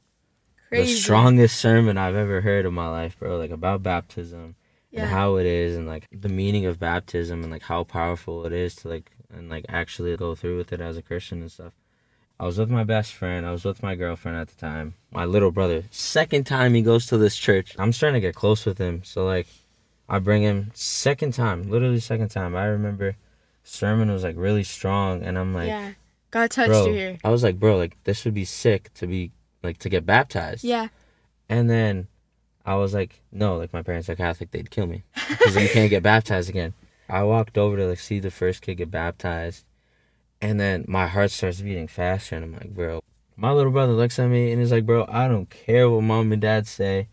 Crazy. 0.69 0.95
the 0.95 0.99
strongest 1.01 1.59
sermon 1.59 1.97
i've 1.99 2.17
ever 2.17 2.41
heard 2.41 2.67
in 2.67 2.75
my 2.75 2.89
life 2.89 3.19
bro 3.19 3.37
like 3.39 3.51
about 3.51 3.83
baptism 3.83 4.55
Yeah. 4.91 5.03
and 5.03 5.11
how 5.11 5.37
it 5.37 5.47
is 5.47 5.77
and 5.77 5.87
like 5.87 6.09
the 6.13 6.29
meaning 6.29 6.67
of 6.67 6.79
baptism 6.79 7.43
and 7.43 7.51
like 7.53 7.63
how 7.63 7.85
powerful 7.85 8.45
it 8.47 8.53
is 8.53 8.75
to 8.77 8.89
like 8.89 9.11
and 9.35 9.49
like 9.49 9.65
actually 9.69 10.17
go 10.17 10.35
through 10.35 10.57
with 10.59 10.73
it 10.73 10.81
as 10.81 10.97
a 10.97 11.03
christian 11.03 11.41
and 11.43 11.51
stuff 11.53 11.73
i 12.43 12.45
was 12.45 12.59
with 12.59 12.71
my 12.71 12.83
best 12.83 13.15
friend. 13.15 13.47
I 13.47 13.53
was 13.53 13.65
with 13.65 13.85
my 13.85 13.95
girlfriend 13.95 14.37
at 14.37 14.49
the 14.49 14.57
time. 14.57 14.95
My 15.13 15.25
little 15.25 15.53
brother. 15.53 15.85
Second 15.93 16.45
time 16.45 16.75
he 16.75 16.83
goes 16.83 17.07
to 17.07 17.17
this 17.17 17.37
church. 17.37 17.77
I'm 17.79 17.93
starting 17.93 18.21
to 18.21 18.27
get 18.27 18.35
close 18.35 18.67
with 18.67 18.79
him. 18.79 19.05
So 19.05 19.25
like 19.25 19.47
i 20.09 20.19
bring 20.19 20.43
him 20.43 20.73
second 20.75 21.33
time 21.35 21.71
literally 21.71 22.01
second 22.01 22.31
time. 22.31 22.57
I 22.57 22.65
remember 22.65 23.15
sermon 23.63 24.11
was 24.11 24.25
like 24.25 24.35
really 24.37 24.65
strong 24.65 25.23
and 25.23 25.39
i'm 25.39 25.55
like 25.55 25.69
yeah. 25.69 25.93
God 26.33 26.51
touched 26.51 26.71
bro 26.71 26.87
you 26.87 26.93
here. 26.93 27.19
i 27.23 27.31
was 27.31 27.45
like 27.45 27.61
bro 27.61 27.77
like 27.77 27.97
this 28.03 28.25
would 28.25 28.35
be 28.35 28.45
sick 28.45 28.93
to 28.95 29.07
be 29.07 29.31
like 29.63 29.79
to 29.79 29.89
get 29.89 30.05
baptized. 30.05 30.65
Yeah. 30.65 30.89
and 31.49 31.71
then 31.71 32.09
I 32.65 32.77
was 32.77 32.95
like, 32.95 33.21
no, 33.33 33.57
like 33.57 33.73
my 33.73 33.83
parents 33.83 34.09
are 34.09 34.15
Catholic, 34.15 34.51
they'd 34.51 34.71
kill 34.71 34.87
me 34.87 35.03
because 35.29 35.57
you 35.57 35.69
can't 35.69 35.91
get 35.91 36.03
baptized 36.13 36.49
again. 36.49 36.75
I 37.09 37.23
walked 37.25 37.59
over 37.59 37.77
to 37.77 37.87
like 37.87 37.99
see 38.01 38.21
the 38.21 38.31
first 38.31 38.63
kid 38.63 38.77
get 38.77 38.91
baptized, 38.91 39.65
and 40.43 40.61
then 40.61 40.85
my 40.89 41.07
heart 41.07 41.31
starts 41.31 41.63
beating 41.63 41.89
faster, 41.89 42.37
and 42.37 42.45
I'm 42.45 42.53
like, 42.53 42.75
bro. 42.75 43.03
My 43.35 43.51
little 43.51 43.73
brother 43.73 43.93
looks 43.95 44.19
at 44.19 44.29
me 44.29 44.53
and 44.53 44.61
he's 44.61 44.71
like, 44.71 44.85
bro, 44.85 45.07
I 45.09 45.27
don't 45.27 45.49
care 45.49 45.89
what 45.89 46.03
mom 46.03 46.33
and 46.33 46.43
dad 46.43 46.67
say. 46.67 47.09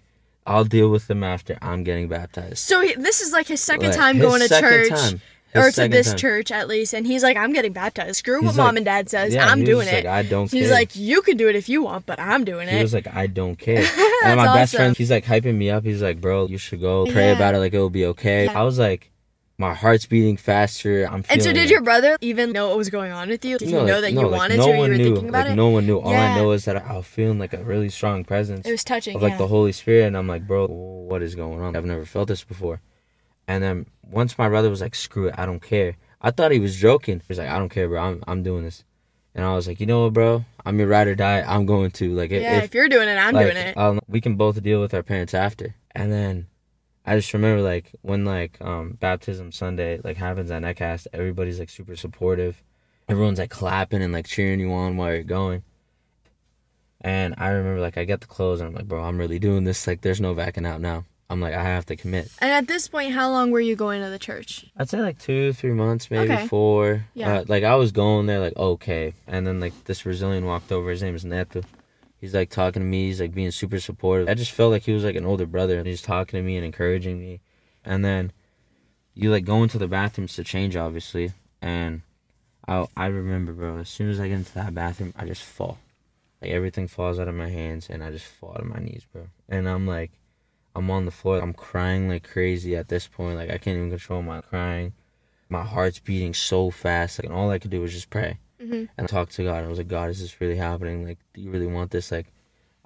I'll 0.45 0.65
deal 0.65 0.89
with 0.89 1.07
them 1.07 1.23
after 1.23 1.57
I'm 1.61 1.83
getting 1.85 2.09
baptized. 2.09 2.57
So 2.57 2.81
he, 2.81 2.93
this 2.95 3.21
is 3.21 3.31
like 3.31 3.47
his 3.47 3.61
second 3.61 3.87
Like, 3.91 3.95
time 3.97 4.15
his 4.17 4.25
going 4.25 4.41
to 4.41 4.49
church, 4.49 4.89
time. 4.89 5.21
His 5.53 5.63
or 5.63 5.71
to 5.83 5.87
this 5.87 6.07
time. 6.09 6.17
church 6.17 6.51
at 6.51 6.67
least, 6.67 6.93
and 6.93 7.07
he's 7.07 7.23
like, 7.23 7.37
"I'm 7.37 7.53
getting 7.53 7.71
baptized. 7.73 8.17
Screw 8.17 8.41
what 8.41 8.49
He's 8.49 8.57
mom 8.57 8.75
and 8.75 8.85
dad 8.85 9.09
says. 9.09 9.33
Yeah, 9.33 9.47
I'm 9.47 9.63
doing 9.63 9.87
it." 9.87 10.03
Like, 10.03 10.05
I 10.05 10.21
don't 10.23 10.47
care. 10.51 10.59
he's 10.59 10.67
care. 10.69 10.77
like, 10.77 10.95
"You 10.95 11.21
can 11.23 11.37
do 11.37 11.47
it 11.47 11.55
if 11.55 11.69
you 11.69 11.81
want, 11.83 12.05
but 12.05 12.19
I'm 12.19 12.43
doing 12.43 12.67
He 12.67 12.73
it." 12.75 12.77
He 12.77 12.83
was 12.83 12.93
like, 12.93 13.07
I 13.07 13.25
don't 13.27 13.55
care. 13.67 13.83
And 14.25 14.35
my 14.37 14.53
best 14.53 14.75
friend, 14.75 14.95
he's 14.95 15.09
like 15.09 15.25
hyping 15.25 15.55
me 15.55 15.69
up. 15.71 15.83
He's 15.85 16.01
like, 16.03 16.19
bro, 16.21 16.47
you 16.47 16.57
should 16.59 16.81
go 16.81 17.05
pray 17.05 17.27
Yeah. 17.29 17.35
about 17.37 17.55
it. 17.55 17.59
Like 17.59 17.73
it 17.73 17.79
will 17.79 17.89
be 17.89 18.05
okay. 18.07 18.45
Yeah. 18.45 18.59
I 18.59 18.63
was 18.63 18.77
like, 18.77 19.09
my 19.59 19.73
heart's 19.73 20.05
beating 20.05 20.37
faster. 20.37 21.03
I'm 21.03 21.21
feeling 21.21 21.25
and 21.29 21.43
so, 21.43 21.53
did 21.53 21.65
it. 21.65 21.69
your 21.69 21.81
brother 21.81 22.17
even 22.21 22.53
know 22.53 22.69
what 22.69 22.77
was 22.77 22.89
going 22.89 23.11
on 23.11 23.27
with 23.27 23.43
you? 23.43 23.57
Did 23.57 23.69
No, 23.69 23.81
you 23.81 23.85
know 23.85 23.93
like- 23.95 24.01
that 24.03 24.13
no, 24.13 24.21
you 24.21 24.27
like, 24.27 24.39
wanted 24.39 24.57
no 24.57 24.65
to, 24.65 24.69
or 24.71 24.73
you 24.73 24.79
one 24.79 24.89
were 24.89 24.97
knew. 24.97 25.03
thinking 25.03 25.29
about 25.29 25.43
like, 25.45 25.51
it? 25.51 25.55
No 25.55 25.69
one 25.69 25.85
knew. 25.85 25.97
All 25.99 26.11
Yeah. 26.11 26.33
I 26.33 26.35
know 26.37 26.51
is 26.51 26.65
that 26.65 26.77
I 26.77 26.95
was 26.95 27.05
feeling 27.05 27.37
like 27.39 27.53
a 27.53 27.63
really 27.63 27.89
strong 27.89 28.23
presence 28.23 28.65
It 28.65 28.71
was 28.71 28.85
touching. 28.85 29.15
of 29.17 29.21
yeah. 29.21 29.27
like 29.27 29.37
the 29.37 29.47
Holy 29.47 29.73
Spirit, 29.73 30.07
and 30.07 30.17
I'm 30.17 30.27
like, 30.27 30.47
bro, 30.47 30.65
what 30.67 31.21
is 31.21 31.35
going 31.35 31.61
on? 31.61 31.75
I've 31.75 31.85
never 31.85 32.05
felt 32.05 32.29
this 32.29 32.43
before. 32.43 32.81
And 33.47 33.61
then 33.61 33.85
once 34.09 34.37
my 34.37 34.47
brother 34.47 34.69
was 34.69 34.79
like, 34.81 34.95
screw 34.95 35.27
it, 35.27 35.35
I 35.37 35.45
don't 35.45 35.61
care. 35.61 35.97
I 36.21 36.31
thought 36.31 36.51
he 36.51 36.59
was 36.59 36.75
joking. 36.75 37.19
He 37.19 37.25
was 37.27 37.37
like, 37.37 37.49
I 37.49 37.59
don't 37.59 37.69
care, 37.69 37.87
bro. 37.89 38.01
I'm 38.01 38.23
I'm 38.27 38.43
doing 38.43 38.63
this. 38.63 38.85
And 39.35 39.45
I 39.45 39.53
was 39.55 39.67
like, 39.67 39.79
you 39.79 39.85
know 39.85 40.03
what, 40.03 40.13
bro? 40.13 40.45
I'm 40.65 40.79
your 40.79 40.87
ride 40.87 41.07
or 41.07 41.15
die. 41.15 41.41
I'm 41.41 41.65
going 41.65 41.91
to 41.91 42.13
like 42.15 42.31
if, 42.31 42.41
yeah, 42.41 42.57
if 42.57 42.65
if, 42.65 42.73
you're 42.73 42.89
doing 42.89 43.07
it, 43.07 43.17
I'm 43.17 43.33
like, 43.33 43.45
doing 43.45 43.57
it. 43.57 43.77
Um, 43.77 43.99
we 44.07 44.21
can 44.21 44.35
both 44.35 44.61
deal 44.63 44.81
with 44.81 44.93
our 44.93 45.03
parents 45.03 45.33
after. 45.33 45.75
And 45.95 46.11
then 46.11 46.47
I 47.09 47.15
just 47.15 47.33
remember 47.33 47.61
like 47.63 47.91
when 48.01 48.23
like 48.25 48.59
um 48.61 48.97
baptism 48.99 49.51
Sunday 49.51 49.99
like 50.03 50.17
happens 50.17 50.51
at 50.51 50.61
Netcast, 50.61 51.07
everybody's 51.13 51.59
like 51.59 51.69
super 51.69 51.95
supportive. 51.95 52.61
Everyone's 53.07 53.39
like 53.39 53.49
clapping 53.49 54.03
and 54.03 54.13
like 54.13 54.27
cheering 54.27 54.59
you 54.59 54.71
on 54.71 54.95
while 54.97 55.11
you're 55.13 55.23
going. 55.23 55.63
And 57.01 57.33
I 57.37 57.49
remember 57.49 57.79
like 57.81 57.97
I 57.97 58.03
get 58.05 58.21
the 58.21 58.27
clothes 58.27 58.59
and 58.59 58.67
I'm 58.69 58.75
like, 58.75 58.87
bro, 58.87 59.03
I'm 59.03 59.17
really 59.17 59.39
doing 59.39 59.63
this. 59.63 59.87
Like 59.87 60.01
there's 60.01 60.21
no 60.21 60.33
backing 60.35 60.65
out 60.65 60.81
now. 60.81 61.05
I'm 61.31 61.39
like, 61.39 61.53
I 61.53 61.63
have 61.63 61.85
to 61.87 61.95
commit. 61.95 62.29
and 62.39 62.51
at 62.51 62.67
this 62.67 62.87
point, 62.87 63.11
how 63.13 63.29
long 63.29 63.51
were 63.51 63.59
you 63.59 63.75
going 63.75 64.01
to 64.01 64.09
the 64.09 64.17
church? 64.19 64.65
I'd 64.77 64.89
say 64.89 64.99
like 64.99 65.19
two, 65.19 65.53
three 65.53 65.73
months, 65.73 66.09
maybe 66.09 66.33
Okay. 66.33 66.47
four. 66.47 67.05
Yeah. 67.13 67.37
Uh, 67.39 67.45
like 67.47 67.63
I 67.63 67.75
was 67.75 67.91
going 67.91 68.25
there 68.25 68.39
like 68.39 68.57
okay, 68.57 69.13
and 69.27 69.45
then 69.47 69.59
like 69.59 69.73
this 69.85 70.01
Brazilian 70.03 70.45
walked 70.45 70.71
over. 70.71 70.89
His 70.89 71.03
name 71.03 71.15
is 71.15 71.23
Neto. 71.25 71.61
He's 72.19 72.33
like 72.33 72.49
talking 72.49 72.81
to 72.81 72.85
me. 72.85 73.07
He's 73.07 73.21
like 73.21 73.33
being 73.33 73.51
super 73.51 73.79
supportive. 73.79 74.27
I 74.27 74.33
just 74.33 74.51
felt 74.51 74.71
like 74.71 74.83
he 74.83 74.91
was 74.91 75.03
like 75.03 75.15
an 75.15 75.25
older 75.25 75.45
brother, 75.45 75.83
he's 75.83 76.01
talking 76.01 76.37
to 76.37 76.43
me 76.43 76.57
and 76.57 76.65
encouraging 76.65 77.19
me. 77.19 77.39
And 77.85 78.03
then 78.03 78.33
you 79.13 79.31
like 79.31 79.45
go 79.45 79.63
into 79.63 79.77
the 79.77 79.87
bathrooms 79.87 80.35
to 80.35 80.43
change, 80.43 80.75
obviously. 80.75 81.31
And 81.61 82.01
I 82.67 82.87
I 82.95 83.07
remember, 83.07 83.53
bro. 83.53 83.77
As 83.77 83.89
soon 83.89 84.09
as 84.09 84.19
I 84.19 84.27
get 84.27 84.35
into 84.35 84.53
that 84.55 84.73
bathroom, 84.73 85.13
I 85.17 85.25
just 85.25 85.43
fall. 85.43 85.77
Like 86.41 86.51
everything 86.51 86.87
falls 86.87 87.19
out 87.19 87.27
of 87.27 87.35
my 87.35 87.49
hands, 87.49 87.89
and 87.89 88.03
I 88.03 88.11
just 88.11 88.25
fall 88.25 88.53
to 88.53 88.63
my 88.63 88.79
knees, 88.79 89.05
bro. 89.11 89.27
And 89.47 89.67
I'm 89.67 89.87
like, 89.87 90.11
I'm 90.75 90.91
on 90.91 91.05
the 91.05 91.11
floor. 91.11 91.39
I'm 91.39 91.53
crying 91.53 92.09
like 92.09 92.27
crazy 92.27 92.75
at 92.75 92.89
this 92.89 93.07
point. 93.07 93.37
Like 93.37 93.49
I 93.49 93.57
can't 93.57 93.77
even 93.77 93.89
control 93.89 94.21
my 94.21 94.41
crying. 94.41 94.93
My 95.47 95.63
heart's 95.63 95.99
beating 95.99 96.33
so 96.33 96.69
fast. 96.69 97.19
Like, 97.19 97.25
and 97.25 97.33
all 97.33 97.49
I 97.49 97.59
could 97.59 97.71
do 97.71 97.81
was 97.81 97.93
just 97.93 98.09
pray 98.09 98.37
Mhm. 98.61 98.89
and 98.97 99.07
talk 99.07 99.29
to 99.29 99.43
God. 99.43 99.63
I 99.63 99.67
was 99.67 99.77
like, 99.77 99.87
God, 99.87 100.09
is 100.09 100.19
this 100.21 100.39
really 100.41 100.57
happening? 100.57 101.05
Like, 101.05 101.19
do 101.33 101.41
you 101.41 101.49
really 101.51 101.67
want 101.67 101.91
this? 101.91 102.11
Like, 102.11 102.27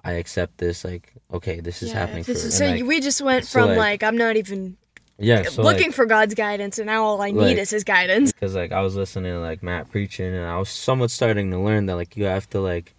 I 0.04 0.12
accept 0.12 0.58
this. 0.58 0.84
Like, 0.84 1.12
okay, 1.32 1.60
this 1.60 1.82
is 1.82 1.90
Yeah, 1.90 1.98
happening 2.00 2.22
this 2.24 2.42
for. 2.42 2.48
is- 2.48 2.56
so 2.56 2.66
like, 2.66 2.84
we 2.84 3.00
just 3.00 3.20
went 3.22 3.46
so, 3.46 3.60
from 3.60 3.68
like- 3.70 3.78
like, 3.78 4.02
I'm 4.02 4.16
not 4.16 4.36
even 4.36 4.76
yeah, 5.18 5.42
so 5.44 5.62
looking 5.62 5.86
like, 5.88 5.94
for 5.94 6.06
God's 6.06 6.34
guidance, 6.34 6.78
and 6.78 6.86
now 6.86 7.04
all 7.04 7.22
I 7.22 7.30
need 7.30 7.56
is 7.58 7.70
His 7.70 7.84
guidance. 7.84 8.32
because 8.34 8.54
like 8.54 8.72
I 8.72 8.80
was 8.80 8.96
listening 8.96 9.32
to 9.32 9.38
like 9.40 9.62
Matt 9.62 9.90
preaching, 9.90 10.34
and 10.34 10.44
I 10.44 10.58
was 10.58 10.68
somewhat 10.68 11.10
starting 11.12 11.50
to 11.52 11.58
learn 11.58 11.86
that 11.86 11.94
like 11.96 12.16
you 12.16 12.24
have 12.24 12.48
to 12.50 12.60
like 12.60 12.94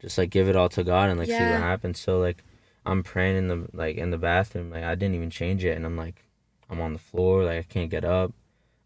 just 0.00 0.18
like 0.18 0.30
give 0.30 0.48
it 0.48 0.56
all 0.56 0.68
to 0.70 0.82
God 0.82 1.08
and 1.10 1.18
like 1.20 1.28
see 1.28 1.34
what 1.34 1.60
happens. 1.60 2.00
So 2.00 2.18
like 2.18 2.42
I'm 2.84 3.02
praying 3.04 3.36
in 3.36 3.46
the 3.48 3.68
like 3.72 3.96
in 3.96 4.10
the 4.10 4.18
bathroom, 4.18 4.70
like 4.70 4.82
I 4.82 4.94
didn't 4.96 5.14
even 5.14 5.30
change 5.30 5.64
it, 5.64 5.76
and 5.76 5.86
I'm 5.86 5.96
like 5.96 6.24
I'm 6.68 6.80
on 6.80 6.92
the 6.94 6.98
floor, 6.98 7.44
like 7.44 7.58
I 7.58 7.62
can't 7.62 7.90
get 7.90 8.04
up. 8.04 8.32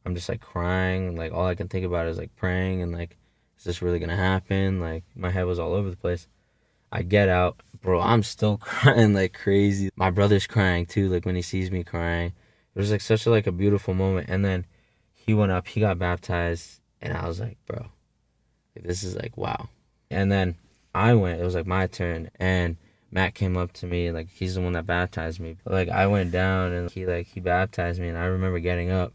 I'm 0.05 0.15
just 0.15 0.29
like 0.29 0.41
crying, 0.43 1.17
like 1.17 1.33
all 1.33 1.47
I 1.47 1.55
can 1.55 1.69
think 1.69 1.85
about 1.87 2.07
is 2.07 2.19
like 2.19 2.37
praying 2.37 2.83
and 2.83 2.93
like 2.93 3.17
is 3.59 3.65
this 3.65 3.83
really 3.83 3.99
gonna 3.99 4.17
happen? 4.17 4.81
Like 4.81 5.05
my 5.15 5.31
head 5.31 5.47
was 5.47 5.59
all 5.59 5.75
over 5.75 5.91
the 5.91 5.97
place. 5.97 6.29
I 6.93 7.03
get 7.03 7.29
out, 7.29 7.61
bro. 7.83 8.01
I'm 8.01 8.23
still 8.23 8.57
crying 8.63 9.15
like 9.15 9.35
crazy. 9.35 9.91
My 9.97 10.11
brother's 10.11 10.47
crying 10.47 10.87
too, 10.87 11.09
like 11.09 11.25
when 11.25 11.37
he 11.37 11.43
sees 11.43 11.71
me 11.71 11.85
crying. 11.85 12.33
It 12.75 12.79
was 12.79 12.91
like 12.91 13.01
such 13.01 13.27
a 13.27 13.31
like 13.31 13.47
a 13.47 13.53
beautiful 13.53 13.95
moment. 13.95 14.29
And 14.29 14.45
then 14.45 14.67
he 15.13 15.35
went 15.35 15.53
up, 15.53 15.67
he 15.67 15.81
got 15.81 15.99
baptized, 15.99 16.81
and 17.01 17.17
I 17.17 17.27
was 17.27 17.41
like, 17.41 17.57
bro, 17.67 17.87
this 18.75 19.03
is 19.03 19.17
like 19.17 19.37
wow. 19.37 19.69
And 20.11 20.31
then 20.31 20.57
I 20.95 21.15
went. 21.15 21.41
It 21.41 21.45
was 21.45 21.55
like 21.55 21.67
my 21.67 21.87
turn, 21.87 22.31
and 22.39 22.77
Matt 23.11 23.35
came 23.35 23.57
up 23.57 23.73
to 23.75 23.87
me, 23.87 24.11
like 24.11 24.29
he's 24.31 24.55
the 24.55 24.61
one 24.61 24.75
that 24.75 24.87
baptized 24.87 25.41
me. 25.41 25.57
Like 25.65 25.89
I 25.89 26.07
went 26.07 26.33
down, 26.33 26.73
and 26.73 26.91
he 26.91 27.07
like 27.07 27.27
he 27.27 27.41
baptized 27.41 28.01
me, 28.01 28.09
and 28.09 28.19
I 28.19 28.27
remember 28.27 28.59
getting 28.59 28.91
up. 28.91 29.13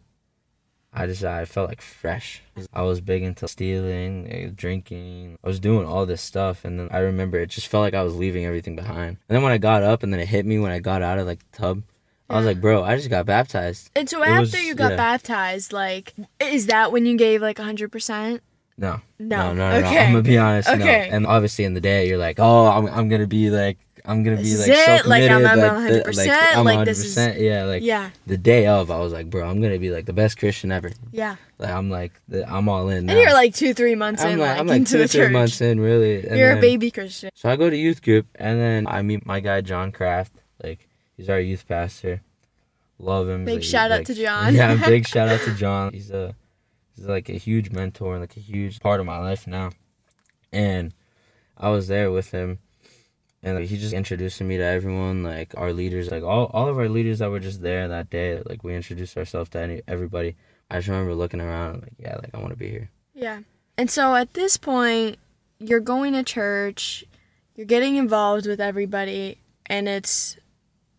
I 0.93 1.07
just 1.07 1.23
I 1.23 1.45
felt 1.45 1.69
like 1.69 1.81
fresh. 1.81 2.41
I 2.73 2.81
was 2.81 2.99
big 2.99 3.23
into 3.23 3.47
stealing, 3.47 4.27
eh, 4.29 4.49
drinking. 4.53 5.37
I 5.43 5.47
was 5.47 5.59
doing 5.59 5.85
all 5.85 6.05
this 6.05 6.21
stuff, 6.21 6.65
and 6.65 6.77
then 6.79 6.89
I 6.91 6.99
remember 6.99 7.39
it 7.39 7.47
just 7.49 7.67
felt 7.67 7.81
like 7.81 7.93
I 7.93 8.03
was 8.03 8.15
leaving 8.15 8.45
everything 8.45 8.75
behind. 8.75 9.17
And 9.29 9.35
then 9.35 9.41
when 9.41 9.53
I 9.53 9.57
got 9.57 9.83
up, 9.83 10.03
and 10.03 10.11
then 10.11 10.19
it 10.19 10.27
hit 10.27 10.45
me 10.45 10.59
when 10.59 10.71
I 10.71 10.79
got 10.79 11.01
out 11.01 11.17
of 11.19 11.25
like 11.27 11.39
the 11.51 11.57
tub. 11.57 11.83
I 12.29 12.37
was 12.37 12.45
like, 12.45 12.61
bro, 12.61 12.81
I 12.83 12.95
just 12.95 13.09
got 13.09 13.25
baptized. 13.25 13.89
And 13.93 14.09
so 14.09 14.21
It 14.23 14.29
after 14.29 14.41
was- 14.57 14.63
you 14.63 14.73
got 14.73 14.91
yeah. 14.91 14.97
baptized, 14.97 15.73
like, 15.73 16.13
is 16.39 16.67
that 16.67 16.91
when 16.93 17.05
you 17.05 17.17
gave 17.17 17.41
like 17.41 17.57
100%? 17.57 18.39
No, 18.77 19.01
No. 19.19 19.53
no, 19.53 19.53
no, 19.53 19.81
no. 19.81 19.87
okay. 19.87 20.05
I'm 20.05 20.11
gonna 20.13 20.23
be 20.23 20.37
honest. 20.37 20.69
Okay. 20.69 21.07
No. 21.09 21.15
And 21.17 21.27
obviously, 21.27 21.65
in 21.65 21.73
the 21.73 21.81
day, 21.81 22.07
you're 22.07 22.17
like, 22.17 22.37
oh, 22.39 22.67
I'm, 22.67 22.87
I'm 22.87 23.09
gonna 23.09 23.27
be 23.27 23.49
like, 23.49 23.77
I'm 24.05 24.23
gonna 24.23 24.37
be 24.37 24.55
like 24.57 24.65
so 24.65 24.71
it, 24.95 25.05
like, 25.05 25.23
I'm- 25.23 25.41
committed, 25.41 25.63
I'm 25.63 25.83
like, 25.85 26.03
100%, 26.05 26.17
like, 26.17 26.29
I'm 26.57 26.65
like, 26.65 26.75
100. 26.77 26.85
this 26.85 27.05
is- 27.05 27.41
Yeah, 27.41 27.63
like 27.65 27.83
yeah. 27.83 28.09
the 28.25 28.37
day 28.37 28.67
of, 28.67 28.89
I 28.91 28.99
was 28.99 29.13
like, 29.13 29.29
bro, 29.29 29.47
I'm 29.47 29.61
gonna 29.61 29.77
be 29.79 29.91
like 29.91 30.05
the 30.05 30.13
best 30.13 30.37
Christian 30.39 30.71
ever. 30.71 30.91
Yeah. 31.11 31.35
Like 31.59 31.69
I'm 31.69 31.89
like, 31.89 32.11
the, 32.27 32.51
I'm 32.51 32.67
all 32.69 32.89
in. 32.89 33.05
Now. 33.05 33.13
And 33.13 33.21
you're 33.21 33.33
like 33.33 33.53
two, 33.53 33.73
three 33.73 33.95
months 33.95 34.23
I'm 34.23 34.31
in, 34.33 34.39
like, 34.39 34.59
I'm 34.59 34.67
like 34.67 34.77
into 34.77 34.91
two, 34.93 34.97
the 34.99 35.07
three 35.07 35.21
church. 35.25 35.31
months 35.31 35.61
in, 35.61 35.79
really. 35.79 36.25
and 36.27 36.37
You're 36.37 36.57
a 36.57 36.61
baby 36.61 36.89
Christian. 36.91 37.29
So 37.35 37.49
I 37.49 37.55
go 37.55 37.69
to 37.69 37.77
youth 37.77 38.01
group, 38.01 38.25
and 38.35 38.59
then 38.59 38.87
I 38.87 39.01
meet 39.03 39.25
my 39.25 39.39
guy 39.39 39.61
John 39.61 39.91
Kraft. 39.91 40.33
Like 40.63 40.87
he's 41.17 41.29
our 41.29 41.39
youth 41.39 41.67
pastor. 41.67 42.21
Love 42.99 43.29
him. 43.29 43.45
Big 43.45 43.55
Like, 43.55 43.63
shout 43.63 43.91
out 43.91 44.05
to 44.05 44.13
John. 44.13 44.53
Yeah, 44.55 44.75
big 44.87 45.07
shout 45.13 45.27
out 45.29 45.41
to 45.41 45.53
John. 45.53 45.91
He's 45.93 46.11
a 46.11 46.35
he's 46.95 47.05
like 47.05 47.29
a 47.29 47.33
huge 47.33 47.71
mentor 47.71 48.13
and 48.13 48.21
like 48.21 48.37
a 48.37 48.39
huge 48.39 48.79
part 48.79 48.99
of 48.99 49.05
my 49.05 49.17
life 49.19 49.47
now. 49.47 49.71
And 50.51 50.93
I 51.57 51.69
was 51.69 51.87
there 51.87 52.11
with 52.11 52.31
him, 52.31 52.59
and 53.43 53.57
like, 53.57 53.69
he 53.69 53.77
just 53.77 53.93
introducing 53.93 54.47
me 54.47 54.57
to 54.57 54.63
everyone, 54.63 55.23
like 55.23 55.53
our 55.57 55.73
leaders, 55.73 56.11
like 56.11 56.23
all, 56.23 56.45
all 56.53 56.67
of 56.67 56.77
our 56.77 56.89
leaders 56.89 57.19
that 57.19 57.31
were 57.31 57.39
just 57.39 57.61
there 57.61 57.87
that 57.87 58.09
day. 58.09 58.41
Like 58.45 58.63
we 58.63 58.75
introduced 58.75 59.17
ourselves 59.17 59.49
to 59.51 59.59
any, 59.59 59.81
everybody. 59.87 60.35
I 60.69 60.77
just 60.77 60.87
remember 60.87 61.15
looking 61.15 61.41
around, 61.41 61.73
and 61.73 61.83
like 61.83 61.93
yeah, 61.97 62.15
like 62.15 62.29
I 62.33 62.37
want 62.37 62.51
to 62.51 62.57
be 62.57 62.69
here. 62.69 62.89
Yeah. 63.13 63.39
And 63.77 63.89
so 63.89 64.15
at 64.15 64.33
this 64.35 64.57
point, 64.57 65.17
you're 65.59 65.79
going 65.79 66.13
to 66.13 66.23
church, 66.23 67.03
you're 67.55 67.65
getting 67.65 67.95
involved 67.95 68.47
with 68.47 68.61
everybody, 68.61 69.37
and 69.65 69.87
it's 69.87 70.37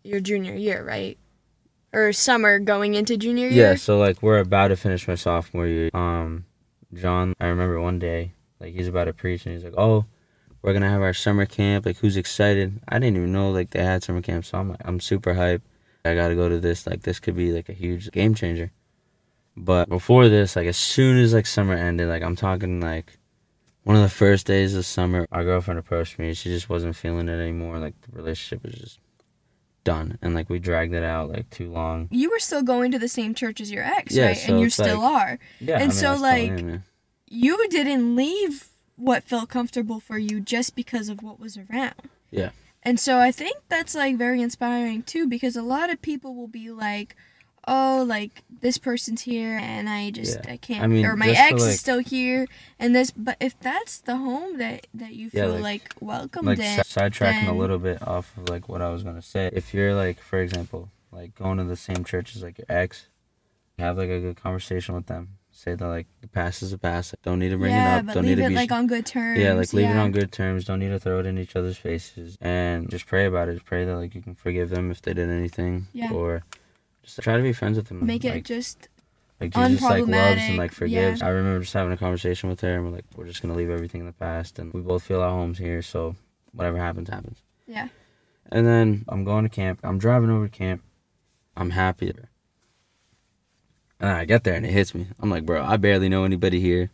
your 0.03 0.19
junior 0.19 0.53
year, 0.53 0.83
right? 0.83 1.17
Or 1.93 2.11
summer 2.11 2.59
going 2.59 2.95
into 2.95 3.17
junior 3.17 3.47
year? 3.47 3.69
Yeah, 3.69 3.75
so 3.75 3.97
like 3.97 4.21
we're 4.21 4.39
about 4.39 4.69
to 4.69 4.75
finish 4.75 5.07
my 5.07 5.15
sophomore 5.15 5.67
year. 5.67 5.89
Um, 5.93 6.45
John, 6.93 7.35
I 7.39 7.47
remember 7.47 7.79
one 7.79 7.99
day, 7.99 8.33
like 8.59 8.73
he's 8.73 8.87
about 8.87 9.05
to 9.05 9.13
preach, 9.13 9.45
and 9.45 9.55
he's 9.55 9.63
like, 9.63 9.75
"Oh, 9.77 10.05
we're 10.63 10.73
gonna 10.73 10.89
have 10.89 11.01
our 11.03 11.13
summer 11.13 11.45
camp. 11.45 11.85
Like, 11.85 11.97
who's 11.97 12.17
excited?" 12.17 12.79
I 12.87 12.97
didn't 12.97 13.17
even 13.17 13.31
know 13.31 13.51
like 13.51 13.69
they 13.71 13.83
had 13.83 14.01
summer 14.03 14.21
camp, 14.21 14.45
so 14.45 14.57
I'm 14.57 14.69
like, 14.69 14.81
I'm 14.85 14.99
super 14.99 15.35
hyped. 15.35 15.61
I 16.05 16.15
gotta 16.15 16.35
go 16.35 16.49
to 16.49 16.59
this. 16.59 16.87
Like, 16.87 17.03
this 17.03 17.19
could 17.19 17.35
be 17.35 17.51
like 17.51 17.69
a 17.69 17.73
huge 17.73 18.11
game 18.11 18.33
changer. 18.33 18.71
But 19.55 19.87
before 19.89 20.29
this, 20.29 20.55
like 20.55 20.65
as 20.67 20.77
soon 20.77 21.17
as 21.17 21.33
like 21.33 21.45
summer 21.45 21.73
ended, 21.75 22.07
like 22.09 22.23
I'm 22.23 22.35
talking 22.35 22.81
like 22.81 23.19
one 23.83 23.95
of 23.95 24.01
the 24.01 24.09
first 24.09 24.47
days 24.47 24.73
of 24.75 24.85
summer, 24.85 25.27
our 25.31 25.43
girlfriend 25.43 25.79
approached 25.79 26.17
me. 26.17 26.33
She 26.33 26.49
just 26.49 26.69
wasn't 26.69 26.95
feeling 26.95 27.29
it 27.29 27.39
anymore. 27.39 27.77
Like 27.77 27.93
the 28.01 28.15
relationship 28.17 28.63
was 28.63 28.73
just 28.73 28.99
done, 29.83 30.17
and 30.21 30.33
like 30.33 30.49
we 30.49 30.57
dragged 30.59 30.93
it 30.93 31.03
out 31.03 31.29
like 31.29 31.49
too 31.49 31.69
long. 31.71 32.07
You 32.09 32.31
were 32.31 32.39
still 32.39 32.63
going 32.63 32.91
to 32.93 32.99
the 32.99 33.07
same 33.09 33.35
church 33.35 33.61
as 33.61 33.69
your 33.71 33.83
ex, 33.83 34.15
Yeah, 34.15 34.27
right? 34.27 34.37
so 34.37 34.53
and 34.53 34.61
you 34.61 34.69
still 34.69 35.01
like- 35.01 35.11
are. 35.23 35.39
Yeah, 35.59 35.73
And 35.75 35.83
I 35.83 35.87
mean, 35.87 35.91
so, 35.91 36.15
like. 36.15 36.79
You 37.35 37.67
didn't 37.69 38.15
leave 38.15 38.67
what 38.95 39.23
felt 39.23 39.49
comfortable 39.49 39.99
for 39.99 40.17
you 40.17 40.39
just 40.39 40.75
because 40.75 41.09
of 41.09 41.21
what 41.23 41.39
was 41.39 41.57
around. 41.57 41.95
Yeah. 42.31 42.51
And 42.83 42.99
so 42.99 43.19
I 43.19 43.31
think 43.31 43.57
that's 43.69 43.95
like 43.95 44.17
very 44.17 44.41
inspiring 44.41 45.03
too 45.03 45.27
because 45.27 45.55
a 45.55 45.61
lot 45.63 45.89
of 45.89 46.01
people 46.01 46.35
will 46.35 46.47
be 46.49 46.69
like, 46.69 47.15
"Oh, 47.67 48.03
like 48.07 48.43
this 48.61 48.77
person's 48.77 49.21
here 49.21 49.57
and 49.61 49.87
I 49.89 50.11
just 50.11 50.39
Yeah. 50.45 50.51
I 50.53 50.57
can't 50.57 50.83
I 50.83 50.87
mean, 50.87 51.05
or 51.05 51.15
my 51.15 51.29
ex 51.29 51.61
like- 51.61 51.71
is 51.71 51.79
still 51.79 51.99
here 51.99 52.45
and 52.77 52.93
this 52.95 53.11
but 53.11 53.37
if 53.39 53.57
that's 53.59 53.99
the 53.99 54.17
home 54.17 54.57
that 54.57 54.87
that 54.93 55.13
you 55.15 55.29
Yeah, 55.33 55.45
feel 55.45 55.53
like- 55.53 55.61
like, 55.61 55.93
welcomed 56.01 56.47
like 56.47 56.59
in, 56.59 56.83
si- 56.83 56.99
sidetracking 56.99 57.47
a 57.47 57.53
little 57.53 57.79
bit 57.79 58.05
off 58.05 58.37
of 58.37 58.49
like 58.49 58.67
what 58.67 58.81
I 58.81 58.89
was 58.89 59.01
gonna 59.03 59.21
say. 59.21 59.49
If 59.53 59.73
you're 59.73 59.95
like, 59.95 60.19
for 60.19 60.39
example, 60.41 60.89
like 61.11 61.35
going 61.35 61.57
to 61.59 61.63
the 61.63 61.77
same 61.77 62.03
church 62.03 62.35
as 62.35 62.43
like 62.43 62.57
your 62.57 62.65
ex, 62.69 63.07
have 63.79 63.97
like 63.97 64.09
a 64.09 64.19
good 64.19 64.35
conversation 64.35 64.93
with 64.93 65.05
them. 65.07 65.29
Say 65.63 65.75
that 65.75 65.87
like 65.87 66.07
the 66.19 66.27
past 66.27 66.61
is 66.61 66.71
the 66.71 66.77
past. 66.77 67.13
Like, 67.13 67.21
don't 67.21 67.39
need 67.39 67.49
to 67.49 67.57
bring 67.57 67.71
yeah, 67.71 67.95
it 67.95 67.99
up. 67.99 68.05
but 68.07 68.13
Don't 68.15 68.25
leave 68.25 68.37
need 68.37 68.41
to 68.43 68.47
it 68.47 68.49
be 68.49 68.55
like 68.55 68.71
on 68.73 68.85
good 68.85 69.05
terms. 69.05 69.39
yeah, 69.39 69.53
like 69.53 69.71
leave 69.71 69.89
it 69.89 69.95
on 69.95 70.11
good 70.11 70.29
terms. 70.33 70.65
Don't 70.65 70.79
need 70.79 70.89
to 70.89 70.99
throw 70.99 71.19
it 71.21 71.25
in 71.25 71.37
each 71.37 71.55
other's 71.55 71.77
faces, 71.77 72.37
and 72.41 72.89
just 72.89 73.07
pray 73.07 73.25
about 73.27 73.47
it. 73.47 73.63
Pray 73.63 73.85
that 73.85 73.95
like 73.95 74.13
you 74.13 74.21
can 74.21 74.35
forgive 74.35 74.69
them 74.71 74.91
if 74.91 75.01
they 75.01 75.13
did 75.13 75.29
anything, 75.29 75.87
Yeah. 75.93 76.11
or 76.11 76.43
just 77.01 77.17
try 77.21 77.37
to 77.37 77.43
be 77.43 77.53
friends 77.53 77.77
with 77.77 77.87
them. 77.87 78.05
Make 78.05 78.25
it 78.25 78.43
just 78.43 78.89
like 79.39 79.53
Jesus 79.53 79.81
like 79.81 80.05
loves 80.05 80.41
and 80.41 80.57
like 80.57 80.73
forgives. 80.73 81.21
yeah. 81.21 81.25
I 81.27 81.29
remember 81.29 81.61
just 81.61 81.73
having 81.73 81.93
a 81.93 81.97
conversation 81.97 82.49
with 82.49 82.59
her, 82.59 82.75
and 82.75 82.83
we're 82.83 82.91
like, 82.97 83.05
we're 83.15 83.27
just 83.27 83.41
gonna 83.41 83.55
leave 83.55 83.69
everything 83.69 84.01
in 84.01 84.07
the 84.07 84.11
past, 84.13 84.59
and 84.59 84.73
we 84.73 84.81
both 84.81 85.03
feel 85.03 85.21
our 85.21 85.29
homes 85.31 85.59
here, 85.59 85.81
so 85.81 86.17
whatever 86.51 86.77
happens, 86.77 87.07
happens. 87.07 87.41
Yeah. 87.67 87.87
And 88.51 88.67
then 88.67 89.05
I'm 89.07 89.23
going 89.23 89.43
to 89.45 89.49
camp. 89.49 89.79
I'm 89.81 89.97
driving 89.97 90.29
over 90.29 90.47
to 90.49 90.51
camp. 90.51 90.83
I'm 91.55 91.69
happy. 91.69 92.11
And 94.03 94.11
I 94.11 94.25
get 94.25 94.43
there 94.43 94.55
and 94.55 94.65
it 94.65 94.71
hits 94.73 94.93
me. 94.93 95.07
I'm 95.21 95.29
like, 95.29 95.45
bro, 95.45 95.63
I 95.63 95.77
barely 95.77 96.09
know 96.09 96.25
anybody 96.25 96.59
here. 96.59 96.91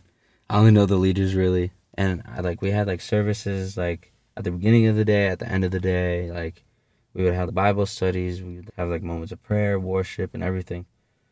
I 0.48 0.60
only 0.60 0.70
know 0.70 0.86
the 0.86 0.96
leaders 0.96 1.34
really. 1.34 1.72
And 1.96 2.22
I 2.28 2.42
like 2.42 2.62
we 2.62 2.70
had 2.70 2.86
like 2.86 3.02
services 3.02 3.76
like 3.76 4.14
at 4.38 4.44
the 4.44 4.52
beginning 4.52 4.86
of 4.86 4.96
the 4.96 5.04
day, 5.04 5.26
at 5.26 5.40
the 5.40 5.50
end 5.50 5.66
of 5.66 5.72
the 5.72 5.80
day, 5.80 6.32
like 6.32 6.64
we 7.16 7.24
would 7.24 7.34
have 7.34 7.48
the 7.48 7.52
Bible 7.52 7.88
studies, 7.88 8.44
we 8.44 8.58
would 8.58 8.72
have 8.78 8.90
like 8.90 9.02
moments 9.02 9.32
of 9.32 9.42
prayer, 9.42 9.80
worship 9.80 10.36
and 10.36 10.44
everything. 10.44 10.86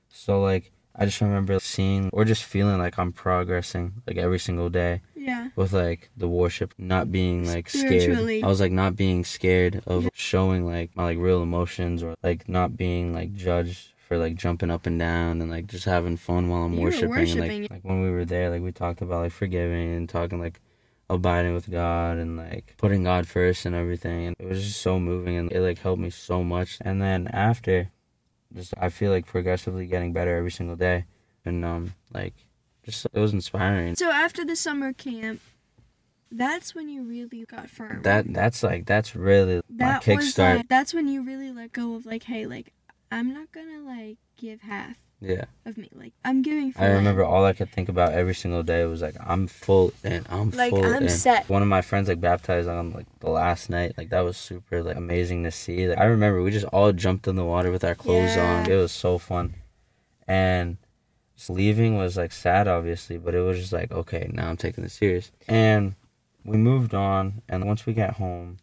So 0.09 0.41
like 0.41 0.71
I 0.95 1.05
just 1.05 1.21
remember 1.21 1.59
seeing 1.59 2.09
or 2.11 2.25
just 2.25 2.43
feeling 2.43 2.79
like 2.79 2.97
I'm 2.97 3.13
progressing 3.13 4.01
like 4.07 4.17
every 4.17 4.39
single 4.39 4.69
day 4.69 5.01
yeah. 5.15 5.49
with 5.55 5.73
like 5.73 6.09
the 6.17 6.27
worship 6.27 6.73
not 6.79 7.11
being 7.11 7.45
like 7.45 7.69
scared 7.69 8.17
i 8.43 8.47
was 8.47 8.61
like 8.61 8.71
not 8.71 8.95
being 8.95 9.25
scared 9.25 9.83
of 9.85 10.09
showing 10.13 10.65
like 10.65 10.95
my 10.95 11.03
like 11.03 11.17
real 11.17 11.43
emotions 11.43 12.01
or 12.01 12.15
like 12.23 12.47
not 12.47 12.77
being 12.77 13.13
like 13.13 13.33
judged 13.35 13.91
for 14.07 14.17
like 14.17 14.35
jumping 14.35 14.71
up 14.71 14.85
and 14.85 14.97
down 14.97 15.41
and 15.41 15.51
like 15.51 15.67
just 15.67 15.83
having 15.85 16.15
fun 16.15 16.47
while 16.49 16.63
i'm 16.63 16.73
You 16.73 16.81
worshiping, 16.81 17.03
and 17.11 17.19
worshiping. 17.19 17.61
like, 17.63 17.71
like 17.71 17.83
when 17.83 18.01
we 18.01 18.09
were 18.09 18.23
there 18.25 18.49
like 18.49 18.61
we 18.61 18.71
talked 18.71 19.01
about 19.01 19.21
like 19.23 19.31
forgiving 19.33 19.95
and 19.95 20.07
talking 20.07 20.39
like 20.39 20.61
abiding 21.09 21.53
with 21.53 21.69
god 21.69 22.17
and 22.17 22.37
like 22.37 22.73
putting 22.77 23.03
god 23.03 23.27
first 23.27 23.65
and 23.65 23.75
everything 23.75 24.27
and 24.27 24.35
it 24.39 24.47
was 24.47 24.63
just 24.63 24.81
so 24.81 24.99
moving 24.99 25.35
and 25.37 25.51
it 25.51 25.59
like 25.61 25.79
helped 25.79 26.01
me 26.01 26.09
so 26.09 26.43
much 26.43 26.77
and 26.81 27.01
then 27.01 27.27
after 27.33 27.89
just 28.55 28.73
i 28.79 28.87
feel 28.89 29.11
like 29.11 29.25
progressively 29.25 29.85
getting 29.85 30.13
better 30.13 30.35
every 30.37 30.51
single 30.51 30.75
day 30.77 31.03
and 31.45 31.63
um 31.65 31.93
like 32.13 32.33
just 32.83 33.05
it 33.13 33.19
was 33.19 33.33
inspiring 33.33 33.95
So 33.95 34.09
after 34.09 34.45
the 34.45 34.55
summer 34.55 34.93
camp, 34.93 35.41
that's 36.31 36.73
when 36.75 36.87
you 36.89 37.03
really 37.03 37.45
got 37.45 37.69
firm. 37.69 38.01
that 38.03 38.33
that's 38.33 38.63
like 38.63 38.85
that's 38.85 39.15
really 39.15 39.61
that 39.69 40.05
my 40.07 40.13
kickstart. 40.15 40.57
like 40.57 40.67
that's 40.69 40.93
when 40.93 41.07
you 41.09 41.21
really 41.23 41.51
let 41.51 41.71
go 41.73 41.95
of 41.95 42.05
like, 42.05 42.23
hey, 42.23 42.45
like 42.45 42.71
I'm 43.11 43.33
not 43.33 43.51
gonna 43.51 43.81
like 43.85 44.17
give 44.37 44.61
half 44.61 44.97
yeah, 45.19 45.45
of 45.65 45.77
me. 45.77 45.89
Like 45.95 46.13
I'm 46.23 46.41
giving. 46.41 46.71
Full 46.73 46.83
I 46.83 46.89
remember 46.89 47.23
all 47.23 47.43
I 47.43 47.53
could 47.53 47.71
think 47.71 47.89
about 47.89 48.13
every 48.13 48.35
single 48.35 48.61
day 48.61 48.85
was 48.85 49.01
like 49.01 49.15
I'm 49.19 49.47
full 49.47 49.91
and 50.03 50.25
I'm 50.29 50.51
Like, 50.51 50.69
full 50.69 50.85
I'm 50.85 51.03
in. 51.03 51.09
set. 51.09 51.49
One 51.49 51.63
of 51.63 51.67
my 51.67 51.81
friends 51.81 52.07
like 52.07 52.21
baptized 52.21 52.67
on 52.67 52.91
like 52.91 53.07
the 53.19 53.29
last 53.29 53.69
night. 53.69 53.93
Like 53.97 54.09
that 54.09 54.21
was 54.21 54.37
super 54.37 54.83
like 54.83 54.95
amazing 54.95 55.43
to 55.43 55.51
see. 55.51 55.87
Like, 55.87 55.97
I 55.97 56.05
remember 56.05 56.43
we 56.43 56.51
just 56.51 56.67
all 56.67 56.91
jumped 56.91 57.27
in 57.27 57.35
the 57.35 57.45
water 57.45 57.71
with 57.71 57.83
our 57.83 57.95
clothes 57.95 58.37
on. 58.37 58.65
Yeah. 58.65 58.73
It 58.73 58.77
was 58.77 58.91
so 58.91 59.17
fun, 59.17 59.55
and 60.27 60.77
leaving 61.49 61.97
was 61.97 62.15
like 62.15 62.31
sad, 62.31 62.67
obviously, 62.67 63.17
but 63.17 63.33
it 63.33 63.41
was 63.41 63.57
just 63.57 63.73
like 63.73 63.91
okay, 63.91 64.29
now 64.31 64.49
I'm 64.49 64.57
taking 64.57 64.83
this 64.83 64.93
serious. 64.93 65.31
And 65.47 65.95
we 66.45 66.57
moved 66.57 66.93
on, 66.93 67.41
and 67.49 67.65
once 67.65 67.87
we 67.87 67.93
got 67.93 68.15
home, 68.15 68.57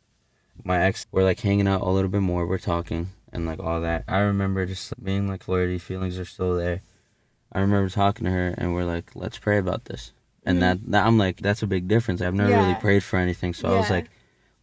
my 0.63 0.81
ex 0.85 1.07
we're 1.11 1.25
like 1.25 1.41
hanging 1.41 1.67
out 1.67 1.81
a 1.81 1.91
little 1.91 2.11
bit 2.11 2.23
more. 2.23 2.47
We're 2.47 2.59
talking 2.59 3.09
and 3.35 3.45
like 3.47 3.61
all 3.61 3.81
that. 3.83 4.05
I 4.09 4.19
remember 4.21 4.65
just 4.65 5.03
being 5.03 5.29
like 5.29 5.43
flirty. 5.43 5.79
Feelings 5.79 6.19
are 6.19 6.25
still 6.25 6.57
there. 6.57 6.81
I 7.53 7.61
remember 7.61 7.89
talking 7.89 8.25
to 8.25 8.31
her, 8.31 8.55
and 8.57 8.75
we're 8.75 8.85
like, 8.85 9.11
let's 9.15 9.39
pray 9.39 9.59
about 9.59 9.85
this. 9.87 10.13
And 10.47 10.59
Mhm. 10.59 10.61
that, 10.61 10.79
that 10.91 11.07
I'm 11.07 11.19
like, 11.19 11.39
that's 11.41 11.63
a 11.63 11.67
big 11.67 11.89
difference. 11.89 12.21
I've 12.21 12.35
never 12.35 12.51
really 12.57 12.75
prayed 12.75 13.03
for 13.05 13.19
anything, 13.19 13.55
so 13.55 13.73
I 13.73 13.79
was 13.79 13.91
like, 13.91 14.11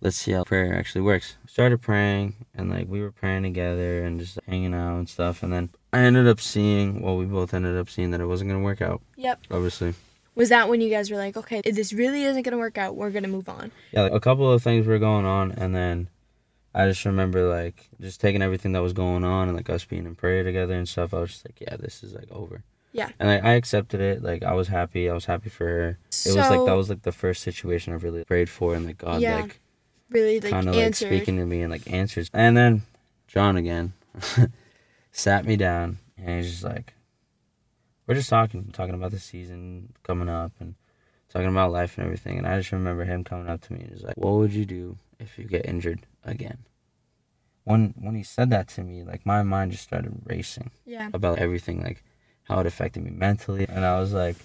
let's 0.01 0.17
see 0.17 0.31
how 0.31 0.43
prayer 0.43 0.73
actually 0.75 1.01
works. 1.01 1.37
Started 1.47 1.81
praying, 1.81 2.35
and 2.55 2.69
like 2.69 2.87
we 2.87 3.01
were 3.01 3.11
praying 3.11 3.43
together 3.43 4.03
and 4.03 4.19
just 4.19 4.39
hanging 4.47 4.73
out 4.73 4.97
and 4.97 5.07
stuff. 5.09 5.41
And 5.43 5.51
then 5.53 5.69
I 5.93 5.99
ended 5.99 6.27
up 6.27 6.39
seeing, 6.41 7.01
well, 7.01 7.17
we 7.17 7.25
both 7.25 7.53
ended 7.53 7.77
up 7.77 7.89
seeing 7.89 8.11
that 8.11 8.21
it 8.21 8.25
wasn't 8.25 8.49
gonna 8.51 8.63
work 8.63 8.81
out. 8.81 9.01
Yep. 9.17 9.39
Obviously, 9.51 9.93
Was 10.35 10.49
that 10.49 10.69
when 10.69 10.79
you 10.81 10.89
guys 10.89 11.11
were 11.11 11.17
like, 11.17 11.35
okay, 11.35 11.61
this 11.61 11.91
really 11.93 12.23
isn't 12.23 12.43
gonna 12.43 12.57
work 12.57 12.77
out, 12.77 12.95
we're 12.95 13.09
gonna 13.11 13.27
move 13.27 13.49
on? 13.49 13.71
yeah, 13.91 14.03
like, 14.03 14.13
a 14.13 14.19
couple 14.19 14.51
of 14.51 14.61
things 14.63 14.85
were 14.87 14.99
going 14.99 15.25
on, 15.25 15.51
and 15.53 15.73
then 15.75 16.07
I 16.73 16.87
just 16.87 17.03
remember 17.05 17.47
like 17.49 17.89
just 17.99 18.21
taking 18.21 18.41
everything 18.41 18.71
that 18.73 18.81
was 18.81 18.93
going 18.93 19.23
on 19.23 19.47
and 19.49 19.57
like 19.57 19.69
us 19.69 19.83
being 19.83 20.05
in 20.05 20.15
prayer 20.15 20.43
together 20.43 20.73
and 20.73 20.87
stuff. 20.87 21.13
I 21.13 21.19
was 21.19 21.31
just 21.31 21.45
like, 21.45 21.59
yeah, 21.59 21.75
this 21.77 22.03
is 22.03 22.13
like 22.13 22.31
over. 22.31 22.63
Yeah. 22.93 23.09
And 23.19 23.29
like, 23.29 23.43
I 23.43 23.51
accepted 23.53 23.99
it. 24.01 24.23
Like 24.23 24.43
I 24.43 24.53
was 24.53 24.67
happy. 24.67 25.09
I 25.09 25.13
was 25.13 25.25
happy 25.25 25.49
for 25.49 25.65
her. 25.65 25.97
It 26.25 26.35
was 26.35 26.49
like 26.49 26.65
that 26.65 26.73
was 26.75 26.89
like 26.89 27.01
the 27.03 27.11
first 27.11 27.43
situation 27.43 27.93
I 27.93 27.97
really 27.97 28.23
prayed 28.23 28.49
for, 28.49 28.73
and 28.75 28.85
like 28.85 28.97
God 28.97 29.21
Yeah. 29.21 29.41
like 29.41 29.59
Really 30.09 30.41
like 30.41 30.51
kind 30.51 30.67
of 30.67 30.75
like 30.75 30.93
speaking 30.95 31.37
to 31.37 31.45
me 31.45 31.61
and 31.61 31.71
like 31.71 31.89
answers. 31.91 32.29
And 32.33 32.55
then 32.57 32.81
John 33.27 33.55
again 33.55 33.93
sat 35.13 35.45
me 35.45 35.55
down 35.55 35.99
and 36.17 36.41
he's 36.43 36.51
just 36.51 36.63
like, 36.65 36.93
we're 38.07 38.15
just 38.15 38.29
talking, 38.29 38.71
talking 38.73 38.93
about 38.95 39.11
the 39.11 39.19
season 39.19 39.93
coming 40.03 40.27
up 40.27 40.51
and 40.59 40.75
talking 41.29 41.47
about 41.47 41.71
life 41.71 41.97
and 41.97 42.05
everything. 42.05 42.37
And 42.37 42.45
I 42.45 42.57
just 42.57 42.73
remember 42.73 43.05
him 43.05 43.23
coming 43.23 43.47
up 43.47 43.61
to 43.61 43.73
me 43.73 43.81
and 43.81 43.91
he's 43.93 44.03
like, 44.03 44.17
what 44.17 44.33
would 44.33 44.51
you 44.53 44.65
do 44.65 44.97
if 45.17 45.37
you 45.39 45.45
get 45.45 45.65
injured 45.65 46.05
again? 46.23 46.59
When 47.63 47.93
when 47.99 48.15
he 48.15 48.23
said 48.23 48.49
that 48.49 48.67
to 48.69 48.81
me, 48.83 49.03
like 49.03 49.25
my 49.25 49.43
mind 49.43 49.71
just 49.71 49.83
started 49.83 50.13
racing 50.25 50.71
yeah. 50.85 51.09
about 51.13 51.39
everything, 51.39 51.81
like 51.83 52.03
how 52.43 52.59
it 52.59 52.65
affected 52.65 53.03
me 53.03 53.11
mentally. 53.11 53.67
And 53.67 53.85
I 53.85 53.99
was 53.99 54.13
like, 54.13 54.35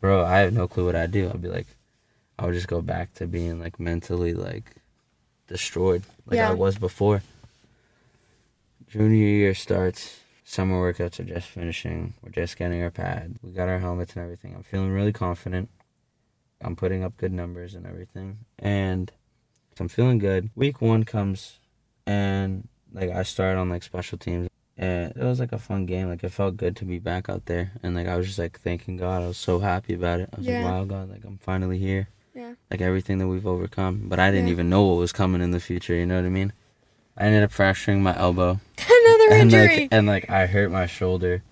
bro, 0.00 0.24
I 0.24 0.38
have 0.38 0.52
no 0.52 0.68
clue 0.68 0.86
what 0.86 0.96
I'd 0.96 1.10
do. 1.10 1.28
I'd 1.28 1.42
be 1.42 1.48
like, 1.48 1.66
I 2.38 2.46
would 2.46 2.54
just 2.54 2.68
go 2.68 2.80
back 2.80 3.12
to 3.14 3.26
being 3.26 3.60
like 3.60 3.80
mentally 3.80 4.32
like 4.32 4.76
destroyed 5.48 6.04
like 6.26 6.36
Yeah. 6.36 6.50
I 6.50 6.54
was 6.54 6.78
before. 6.78 7.22
Junior 8.88 9.26
year 9.26 9.54
starts. 9.54 10.18
Summer 10.44 10.76
workouts 10.80 11.20
are 11.20 11.24
just 11.24 11.46
finishing. 11.48 12.14
We're 12.22 12.30
just 12.32 12.56
getting 12.56 12.82
our 12.82 12.90
pad. 12.90 13.36
We 13.40 13.52
got 13.52 13.68
our 13.68 13.78
helmets 13.78 14.14
and 14.14 14.22
everything. 14.24 14.54
I'm 14.54 14.64
feeling 14.64 14.90
really 14.90 15.12
confident. 15.12 15.68
I'm 16.60 16.74
putting 16.74 17.04
up 17.04 17.16
good 17.16 17.32
numbers 17.32 17.74
and 17.74 17.86
everything. 17.86 18.38
And 18.58 19.10
so 19.10 19.19
I'm 19.80 19.88
feeling 19.88 20.18
good. 20.18 20.50
Week 20.54 20.80
one 20.80 21.04
comes 21.04 21.58
and 22.06 22.68
like 22.92 23.10
I 23.10 23.22
started 23.22 23.58
on 23.58 23.68
like 23.70 23.82
special 23.82 24.18
teams 24.18 24.48
and 24.76 25.12
it 25.16 25.22
was 25.24 25.40
like 25.40 25.52
a 25.52 25.58
fun 25.58 25.86
game. 25.86 26.08
Like 26.08 26.22
it 26.22 26.30
felt 26.30 26.56
good 26.56 26.76
to 26.76 26.84
be 26.84 26.98
back 26.98 27.28
out 27.28 27.46
there, 27.46 27.72
and 27.82 27.94
like 27.94 28.06
I 28.06 28.16
was 28.16 28.26
just 28.26 28.38
like 28.38 28.58
thanking 28.60 28.96
God. 28.96 29.22
I 29.22 29.26
was 29.26 29.36
so 29.38 29.58
happy 29.58 29.94
about 29.94 30.20
it. 30.20 30.30
I 30.32 30.36
was 30.38 30.46
Yeah. 30.46 30.62
like, 30.62 30.64
wow, 30.72 30.84
God, 30.84 31.10
like 31.10 31.24
I'm 31.24 31.38
finally 31.38 31.78
here. 31.78 32.08
Yeah. 32.34 32.54
like 32.70 32.80
everything 32.80 33.18
that 33.18 33.26
we've 33.26 33.46
overcome. 33.46 34.04
But 34.08 34.20
I 34.20 34.30
didn't 34.30 34.46
Yeah. 34.46 34.52
even 34.52 34.70
know 34.70 34.84
what 34.84 34.98
was 34.98 35.12
coming 35.12 35.42
in 35.42 35.50
the 35.50 35.60
future. 35.60 35.94
You 35.94 36.06
know 36.06 36.16
what 36.16 36.24
I 36.24 36.28
mean? 36.30 36.52
I 37.16 37.24
ended 37.24 37.42
up 37.42 37.50
fracturing 37.52 38.02
my 38.02 38.16
elbow, 38.16 38.60
Another 38.78 39.24
and 39.32 39.52
injury. 39.52 39.76
like 39.80 39.88
and 39.90 40.06
like 40.06 40.30
I 40.30 40.46
hurt 40.46 40.70
my 40.70 40.86
shoulder, 40.86 41.42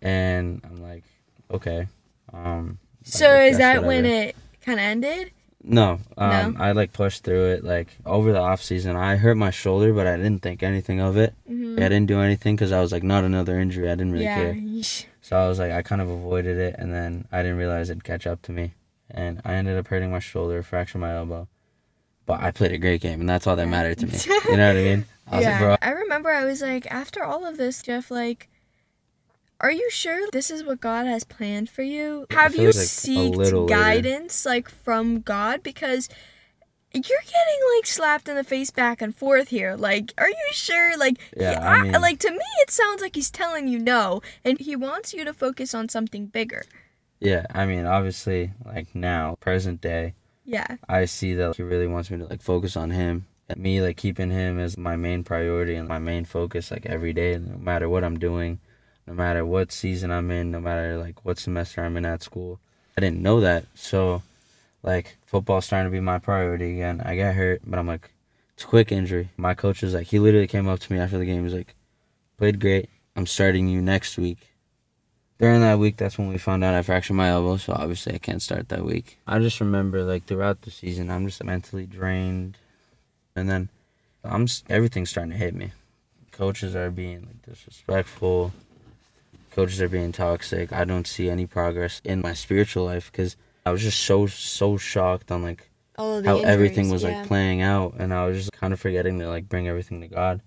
and 0.00 0.60
I'm 0.64 0.80
like, 0.82 1.04
okay. 1.50 1.88
Um, 2.32 2.78
so 3.04 3.40
is 3.40 3.58
that 3.58 3.84
when 3.84 4.06
it 4.06 4.36
kind 4.62 4.78
of 4.78 4.84
ended? 4.84 5.32
No, 5.68 6.00
um, 6.16 6.54
No? 6.54 6.60
I 6.60 6.72
like 6.72 6.92
pushed 6.92 7.24
through 7.24 7.52
it. 7.52 7.64
Like 7.64 7.88
over 8.06 8.32
the 8.32 8.40
off 8.40 8.62
season, 8.62 8.96
I 8.96 9.16
hurt 9.16 9.36
my 9.36 9.50
shoulder, 9.50 9.92
but 9.92 10.06
I 10.06 10.16
didn't 10.16 10.40
think 10.40 10.62
anything 10.62 11.00
of 11.00 11.16
it. 11.16 11.34
Mm-hmm. 11.48 11.78
I 11.78 11.88
didn't 11.88 12.06
do 12.06 12.20
anything 12.20 12.56
because 12.56 12.72
I 12.72 12.80
was 12.80 12.90
like, 12.90 13.02
not 13.02 13.24
another 13.24 13.58
injury. 13.58 13.88
I 13.88 13.94
didn't 13.94 14.12
really 14.12 14.24
yeah. 14.24 14.52
care. 14.52 14.82
So 15.20 15.36
I 15.36 15.46
was 15.46 15.58
like, 15.58 15.72
I 15.72 15.82
kind 15.82 16.00
of 16.00 16.08
avoided 16.08 16.56
it, 16.56 16.76
and 16.78 16.92
then 16.92 17.28
I 17.30 17.42
didn't 17.42 17.58
realize 17.58 17.90
it'd 17.90 18.02
catch 18.02 18.26
up 18.26 18.40
to 18.42 18.52
me, 18.52 18.72
and 19.10 19.42
I 19.44 19.54
ended 19.54 19.76
up 19.76 19.86
hurting 19.86 20.10
my 20.10 20.20
shoulder, 20.20 20.62
fractured 20.62 21.02
my 21.02 21.14
elbow. 21.14 21.48
But 22.24 22.40
I 22.40 22.50
played 22.50 22.72
a 22.72 22.78
great 22.78 23.02
game, 23.02 23.20
and 23.20 23.28
that's 23.28 23.46
all 23.46 23.56
that 23.56 23.68
mattered 23.68 23.98
to 23.98 24.06
me. 24.06 24.12
You 24.48 24.56
know 24.56 24.68
what 24.68 24.76
I 24.76 24.82
mean? 24.82 25.04
I 25.30 25.36
was 25.36 25.44
yeah. 25.44 25.50
like, 25.50 25.60
bro, 25.60 25.76
I 25.82 25.90
remember 25.92 26.30
I 26.30 26.44
was 26.44 26.62
like, 26.62 26.90
after 26.90 27.22
all 27.22 27.44
of 27.44 27.58
this, 27.58 27.82
Jeff, 27.82 28.10
like, 28.10 28.48
are 29.60 29.70
you 29.72 29.90
sure 29.90 30.28
this 30.32 30.50
is 30.50 30.62
what 30.64 30.80
God 30.80 31.06
has 31.06 31.24
planned 31.24 31.68
for 31.70 31.82
you? 31.82 32.26
Have 32.30 32.54
you 32.54 32.66
like 32.66 32.74
seeked 32.76 33.36
little 33.36 33.62
later. 33.64 33.74
guidance, 33.74 34.44
like, 34.46 34.68
from 34.68 35.20
God? 35.20 35.62
Because 35.62 36.08
you're 36.94 37.02
getting, 37.02 37.60
like, 37.76 37.86
slapped 37.86 38.28
in 38.28 38.36
the 38.36 38.44
face 38.44 38.70
back 38.70 39.02
and 39.02 39.14
forth 39.14 39.48
here. 39.48 39.74
Like, 39.76 40.14
are 40.16 40.28
you 40.28 40.36
sure? 40.52 40.96
Like, 40.96 41.18
Yeah, 41.36 41.50
he- 41.52 41.56
I 41.56 41.82
mean- 41.82 42.00
like, 42.00 42.18
to 42.20 42.30
me, 42.30 42.38
it 42.62 42.70
sounds 42.70 43.02
like 43.02 43.14
he's 43.16 43.30
telling 43.30 43.68
you 43.68 43.78
no, 43.78 44.22
and 44.44 44.58
he 44.60 44.74
wants 44.76 45.12
you 45.12 45.24
to 45.24 45.34
focus 45.34 45.74
on 45.74 45.88
something 45.88 46.26
bigger. 46.26 46.62
yeah. 47.20 47.44
I 47.52 47.66
mean, 47.66 47.84
obviously, 47.84 48.52
like 48.64 48.94
now, 48.94 49.36
present 49.40 49.80
day, 49.80 50.14
Yeah. 50.44 50.76
I 50.88 51.04
see 51.06 51.34
that 51.34 51.56
he 51.56 51.62
really 51.62 51.88
wants 51.88 52.10
me 52.12 52.18
to 52.18 52.24
like 52.26 52.40
focus 52.42 52.76
on 52.76 52.90
him 52.90 53.26
me 53.56 53.80
like 53.82 53.96
keeping 53.96 54.30
him 54.30 54.58
as 54.58 54.76
my 54.78 54.94
main 54.94 55.24
priority 55.24 55.74
and 55.74 55.88
my 55.88 55.98
main 55.98 56.22
focus 56.24 56.70
like 56.70 56.84
every 56.86 57.12
day 57.14 57.36
no 57.38 57.56
matter 57.56 57.88
what 57.88 58.04
I'm 58.04 58.18
doing 58.18 58.60
no 59.08 59.14
matter 59.14 59.44
what 59.44 59.72
season 59.72 60.12
I'm 60.12 60.30
in 60.30 60.50
no 60.50 60.60
matter 60.60 60.98
like 60.98 61.24
what 61.24 61.38
semester 61.38 61.82
I'm 61.82 61.96
in 61.96 62.04
at 62.04 62.22
school 62.22 62.60
I 62.96 63.00
didn't 63.00 63.22
know 63.22 63.40
that 63.40 63.64
so 63.74 64.22
like 64.82 65.16
football's 65.26 65.64
starting 65.64 65.90
to 65.90 65.96
be 65.96 66.00
my 66.00 66.18
priority 66.18 66.74
again 66.74 67.00
I 67.04 67.16
got 67.16 67.34
hurt 67.34 67.62
but 67.66 67.78
I'm 67.78 67.88
like 67.88 68.10
it's 68.54 68.64
a 68.64 68.66
quick 68.68 68.92
injury 68.92 69.30
my 69.36 69.54
coach 69.54 69.82
was 69.82 69.94
like 69.94 70.08
he 70.08 70.18
literally 70.18 70.46
came 70.46 70.68
up 70.68 70.78
to 70.80 70.92
me 70.92 70.98
after 70.98 71.18
the 71.18 71.24
game 71.24 71.38
he 71.38 71.42
was 71.42 71.54
like 71.54 71.74
played 72.36 72.60
great 72.60 72.90
I'm 73.16 73.26
starting 73.26 73.66
you 73.66 73.80
next 73.80 74.18
week 74.18 74.48
during 75.38 75.60
that 75.60 75.78
week, 75.78 75.96
that's 75.96 76.18
when 76.18 76.28
we 76.28 76.36
found 76.36 76.64
out 76.64 76.74
I 76.74 76.82
fractured 76.82 77.16
my 77.16 77.28
elbow, 77.28 77.58
so 77.58 77.72
obviously 77.72 78.12
I 78.12 78.18
can't 78.18 78.42
start 78.42 78.68
that 78.70 78.84
week. 78.84 79.18
I 79.24 79.38
just 79.38 79.60
remember, 79.60 80.02
like, 80.02 80.24
throughout 80.24 80.62
the 80.62 80.72
season, 80.72 81.10
I'm 81.10 81.26
just 81.26 81.42
mentally 81.44 81.86
drained. 81.86 82.58
And 83.36 83.48
then 83.48 83.68
I'm 84.24 84.48
everything's 84.68 85.10
starting 85.10 85.30
to 85.30 85.38
hit 85.38 85.54
me. 85.54 85.70
Coaches 86.32 86.74
are 86.74 86.90
being, 86.90 87.20
like, 87.20 87.42
disrespectful. 87.42 88.52
Coaches 89.58 89.82
are 89.82 89.88
being 89.88 90.12
toxic. 90.12 90.72
I 90.72 90.84
don't 90.84 91.06
see 91.06 91.28
any 91.28 91.46
progress 91.46 92.00
in 92.04 92.20
my 92.20 92.32
spiritual 92.32 92.84
life 92.84 93.10
because 93.10 93.36
I 93.66 93.70
was 93.72 93.82
just 93.82 94.00
so, 94.00 94.26
so 94.26 94.76
shocked 94.76 95.30
on, 95.30 95.42
like, 95.42 95.70
All 95.96 96.18
of 96.18 96.24
the 96.24 96.30
how 96.30 96.40
everything 96.40 96.90
was, 96.90 97.02
yeah. 97.02 97.18
like, 97.18 97.26
playing 97.26 97.60
out. 97.60 97.94
And 97.98 98.14
I 98.14 98.26
was 98.26 98.36
just 98.38 98.52
kind 98.52 98.72
of 98.72 98.80
forgetting 98.80 99.18
to, 99.18 99.28
like, 99.28 99.48
bring 99.48 99.68
everything 99.68 100.00
to 100.00 100.08
God 100.08 100.42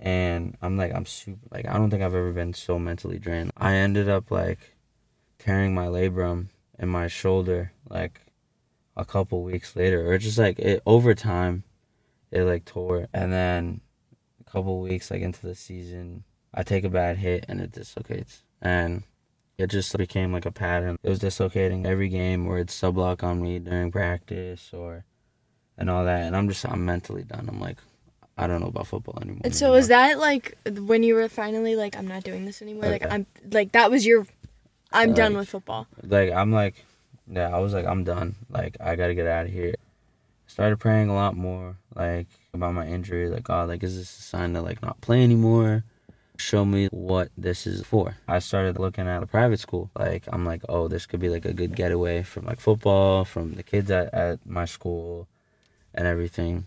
and 0.00 0.56
I'm 0.62 0.76
like 0.76 0.94
I'm 0.94 1.06
super 1.06 1.46
like 1.50 1.68
I 1.68 1.74
don't 1.74 1.90
think 1.90 2.02
I've 2.02 2.14
ever 2.14 2.32
been 2.32 2.54
so 2.54 2.78
mentally 2.78 3.18
drained. 3.18 3.52
I 3.56 3.74
ended 3.74 4.08
up 4.08 4.30
like 4.30 4.76
tearing 5.38 5.74
my 5.74 5.86
labrum 5.86 6.48
in 6.78 6.88
my 6.88 7.06
shoulder 7.06 7.72
like 7.88 8.20
a 8.96 9.04
couple 9.04 9.42
weeks 9.42 9.76
later 9.76 10.10
or 10.10 10.18
just 10.18 10.38
like 10.38 10.58
it 10.58 10.82
over 10.86 11.14
time 11.14 11.64
it 12.30 12.42
like 12.44 12.64
tore 12.64 13.08
and 13.12 13.32
then 13.32 13.80
a 14.40 14.50
couple 14.50 14.80
weeks 14.80 15.10
like 15.10 15.20
into 15.20 15.46
the 15.46 15.54
season 15.54 16.24
I 16.54 16.62
take 16.62 16.84
a 16.84 16.90
bad 16.90 17.18
hit 17.18 17.44
and 17.48 17.60
it 17.60 17.72
dislocates 17.72 18.42
and 18.60 19.04
it 19.58 19.68
just 19.68 19.96
became 19.96 20.32
like 20.32 20.46
a 20.46 20.50
pattern. 20.50 20.96
It 21.02 21.08
was 21.08 21.18
dislocating 21.18 21.86
every 21.86 22.08
game 22.08 22.46
where 22.46 22.58
it's 22.58 22.74
sub 22.74 22.94
block 22.94 23.22
on 23.22 23.42
me 23.42 23.58
during 23.58 23.92
practice 23.92 24.70
or 24.72 25.04
and 25.76 25.88
all 25.90 26.04
that 26.04 26.22
and 26.22 26.36
I'm 26.36 26.48
just 26.48 26.64
I'm 26.66 26.84
mentally 26.84 27.22
done. 27.22 27.46
I'm 27.48 27.60
like 27.60 27.78
I 28.36 28.46
don't 28.46 28.60
know 28.60 28.68
about 28.68 28.86
football 28.86 29.18
anymore. 29.20 29.42
And 29.44 29.54
so 29.54 29.72
was 29.72 29.88
that 29.88 30.18
like 30.18 30.56
when 30.66 31.02
you 31.02 31.14
were 31.14 31.28
finally 31.28 31.76
like, 31.76 31.96
I'm 31.96 32.08
not 32.08 32.24
doing 32.24 32.46
this 32.46 32.62
anymore? 32.62 32.90
Like 32.90 33.04
Okay. 33.04 33.14
I'm 33.14 33.26
like 33.50 33.72
that 33.72 33.90
was 33.90 34.06
your, 34.06 34.26
I'm 34.92 35.12
done 35.12 35.36
with 35.36 35.48
football. 35.48 35.86
like 36.02 36.32
I'm 36.32 36.50
like 36.50 36.84
yeah, 37.30 37.54
I 37.54 37.58
was 37.58 37.72
like 37.72 37.86
I'm 37.86 38.02
done. 38.02 38.34
Like 38.48 38.76
I 38.80 38.96
gotta 38.96 39.14
get 39.14 39.26
out 39.26 39.46
of 39.46 39.52
here. 39.52 39.74
Started 40.46 40.80
praying 40.80 41.08
a 41.10 41.14
lot 41.14 41.36
more, 41.36 41.76
like 41.94 42.26
about 42.52 42.74
my 42.74 42.84
injury, 42.86 43.28
like 43.28 43.44
God, 43.44 43.68
like 43.68 43.84
is 43.84 43.96
this 43.96 44.18
a 44.18 44.22
sign 44.22 44.54
to 44.54 44.62
like 44.62 44.82
not 44.82 45.00
play 45.00 45.22
anymore? 45.22 45.84
Show 46.40 46.64
me 46.64 46.88
what 46.90 47.30
this 47.36 47.66
is 47.66 47.82
for. 47.82 48.16
I 48.26 48.38
started 48.38 48.78
looking 48.78 49.06
at 49.06 49.22
a 49.22 49.26
private 49.26 49.60
school. 49.60 49.90
Like 49.96 50.24
I'm 50.32 50.44
like, 50.44 50.62
oh, 50.68 50.88
this 50.88 51.06
could 51.06 51.20
be 51.20 51.28
like 51.28 51.44
a 51.44 51.52
good 51.52 51.76
getaway 51.76 52.22
from 52.22 52.46
like 52.46 52.60
football, 52.60 53.24
from 53.24 53.54
the 53.54 53.62
kids 53.62 53.90
at, 53.90 54.12
at 54.14 54.46
my 54.46 54.64
school 54.64 55.28
and 55.94 56.06
everything. 56.06 56.66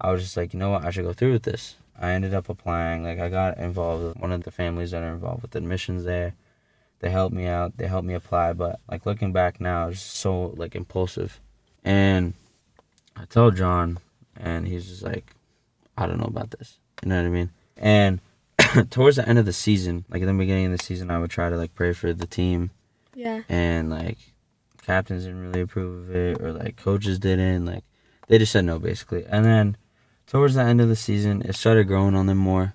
I 0.00 0.12
was 0.12 0.22
just 0.22 0.36
like, 0.36 0.52
you 0.52 0.60
know 0.60 0.70
what, 0.70 0.84
I 0.84 0.90
should 0.90 1.04
go 1.04 1.12
through 1.12 1.32
with 1.32 1.42
this. 1.42 1.76
I 2.00 2.12
ended 2.12 2.32
up 2.32 2.48
applying. 2.48 3.02
Like 3.02 3.18
I 3.18 3.28
got 3.28 3.58
involved 3.58 4.04
with 4.04 4.16
one 4.16 4.32
of 4.32 4.44
the 4.44 4.52
families 4.52 4.92
that 4.92 5.02
are 5.02 5.12
involved 5.12 5.42
with 5.42 5.56
admissions 5.56 6.04
there 6.04 6.34
they 7.00 7.10
helped 7.10 7.34
me 7.34 7.46
out 7.46 7.76
they 7.76 7.86
helped 7.86 8.06
me 8.06 8.14
apply 8.14 8.52
but 8.52 8.80
like 8.90 9.06
looking 9.06 9.32
back 9.32 9.60
now 9.60 9.88
it's 9.88 10.00
so 10.00 10.54
like 10.56 10.74
impulsive 10.74 11.40
and 11.84 12.34
i 13.16 13.24
told 13.26 13.56
john 13.56 13.98
and 14.36 14.66
he's 14.66 14.86
just 14.86 15.02
like 15.02 15.34
i 15.96 16.06
don't 16.06 16.18
know 16.18 16.24
about 16.24 16.50
this 16.52 16.78
you 17.02 17.08
know 17.08 17.16
what 17.16 17.26
i 17.26 17.30
mean 17.30 17.50
and 17.76 18.20
towards 18.90 19.16
the 19.16 19.28
end 19.28 19.38
of 19.38 19.46
the 19.46 19.52
season 19.52 20.04
like 20.08 20.20
in 20.20 20.26
the 20.26 20.34
beginning 20.34 20.66
of 20.66 20.76
the 20.76 20.84
season 20.84 21.10
i 21.10 21.18
would 21.18 21.30
try 21.30 21.48
to 21.48 21.56
like 21.56 21.74
pray 21.74 21.92
for 21.92 22.12
the 22.12 22.26
team. 22.26 22.70
Yeah. 23.14 23.42
and 23.48 23.90
like 23.90 24.18
captains 24.88 25.24
didn't 25.24 25.42
really 25.42 25.60
approve 25.62 26.08
of 26.08 26.16
it 26.16 26.40
or 26.40 26.52
like 26.52 26.76
coaches 26.76 27.18
didn't 27.18 27.66
like 27.66 27.84
they 28.28 28.38
just 28.38 28.52
said 28.52 28.64
no 28.64 28.78
basically. 28.78 29.24
And 29.26 29.44
then 29.44 29.76
towards 30.26 30.54
the 30.54 30.62
end 30.62 30.80
of 30.80 30.88
the 30.88 30.96
season 30.96 31.42
it 31.42 31.56
started 31.56 31.88
growing 31.88 32.14
on 32.14 32.26
them 32.26 32.38
more. 32.38 32.74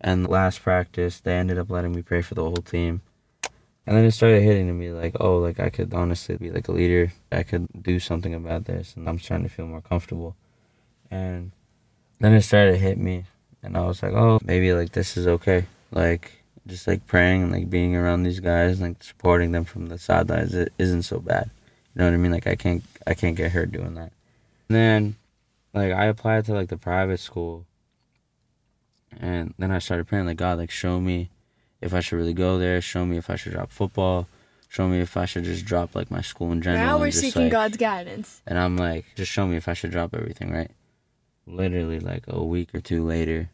And 0.00 0.28
last 0.28 0.62
practice 0.62 1.20
they 1.20 1.36
ended 1.36 1.58
up 1.58 1.70
letting 1.70 1.92
me 1.92 2.02
pray 2.02 2.22
for 2.22 2.34
the 2.34 2.42
whole 2.42 2.56
team. 2.56 3.00
And 3.86 3.96
then 3.96 4.04
it 4.04 4.12
started 4.12 4.42
hitting 4.42 4.66
to 4.68 4.72
me 4.72 4.90
like 4.90 5.16
oh 5.20 5.38
like 5.38 5.58
i 5.60 5.70
could 5.70 5.92
honestly 5.92 6.36
be 6.36 6.50
like 6.50 6.68
a 6.68 6.72
leader. 6.72 7.12
I 7.32 7.42
could 7.42 7.66
do 7.82 7.98
something 7.98 8.34
about 8.34 8.66
this 8.66 8.94
and 8.96 9.08
i'm 9.08 9.18
starting 9.18 9.48
to 9.48 9.52
feel 9.52 9.66
more 9.66 9.82
comfortable. 9.82 10.36
And 11.10 11.52
then 12.20 12.32
it 12.34 12.42
started 12.42 12.72
to 12.72 12.78
hit 12.78 12.98
me 12.98 13.24
and 13.64 13.76
i 13.76 13.80
was 13.80 14.02
like 14.02 14.12
oh 14.12 14.38
maybe 14.44 14.72
like 14.72 14.92
this 14.92 15.16
is 15.16 15.26
okay. 15.26 15.66
Like 15.90 16.32
just 16.66 16.86
like 16.86 17.06
praying 17.06 17.42
and 17.44 17.52
like 17.52 17.68
being 17.70 17.94
around 17.94 18.22
these 18.22 18.40
guys 18.40 18.80
and 18.80 18.88
like 18.90 19.02
supporting 19.02 19.52
them 19.52 19.64
from 19.64 19.86
the 19.86 19.98
sidelines 19.98 20.54
it 20.54 20.72
isn't 20.78 21.02
so 21.02 21.18
bad. 21.20 21.50
You 21.94 21.98
know 22.00 22.06
what 22.06 22.14
i 22.14 22.16
mean? 22.16 22.32
Like 22.32 22.46
i 22.46 22.54
can't 22.56 22.82
i 23.06 23.14
can't 23.14 23.36
get 23.36 23.52
hurt 23.52 23.70
doing 23.72 23.94
that. 23.94 24.12
And 24.68 24.76
then 24.76 25.16
like 25.72 25.92
i 25.92 26.06
applied 26.06 26.44
to 26.46 26.52
like 26.54 26.68
the 26.68 26.76
private 26.76 27.20
school. 27.20 27.64
And 29.20 29.54
then 29.58 29.70
i 29.70 29.78
started 29.78 30.06
praying 30.08 30.26
like 30.26 30.36
god 30.36 30.58
like 30.58 30.70
show 30.70 31.00
me 31.00 31.30
if 31.80 31.94
i 31.94 32.00
should 32.00 32.16
really 32.16 32.34
go 32.34 32.58
there. 32.58 32.80
Show 32.80 33.04
me 33.06 33.16
if 33.18 33.30
i 33.30 33.36
should 33.36 33.52
drop 33.52 33.70
football. 33.70 34.26
Show 34.68 34.88
me 34.88 35.00
if 35.00 35.16
i 35.16 35.24
should 35.26 35.44
just 35.44 35.64
drop 35.64 35.94
like 35.94 36.10
my 36.10 36.20
school 36.22 36.50
in 36.50 36.60
general 36.60 36.84
now 36.84 36.98
we're 36.98 37.10
just, 37.10 37.20
seeking 37.20 37.42
like- 37.42 37.52
God's 37.52 37.76
guidance. 37.76 38.42
and 38.46 38.58
I'm 38.58 38.76
like, 38.76 39.04
just 39.14 39.30
show 39.30 39.46
me 39.46 39.56
if 39.56 39.68
I 39.68 39.74
should 39.74 39.92
drop 39.92 40.14
everything, 40.14 40.50
right? 40.50 40.70
Literally, 41.46 42.00
like 42.00 42.24
a 42.26 42.42
week 42.42 42.74
or 42.74 42.80
two 42.80 43.04
later, 43.04 43.50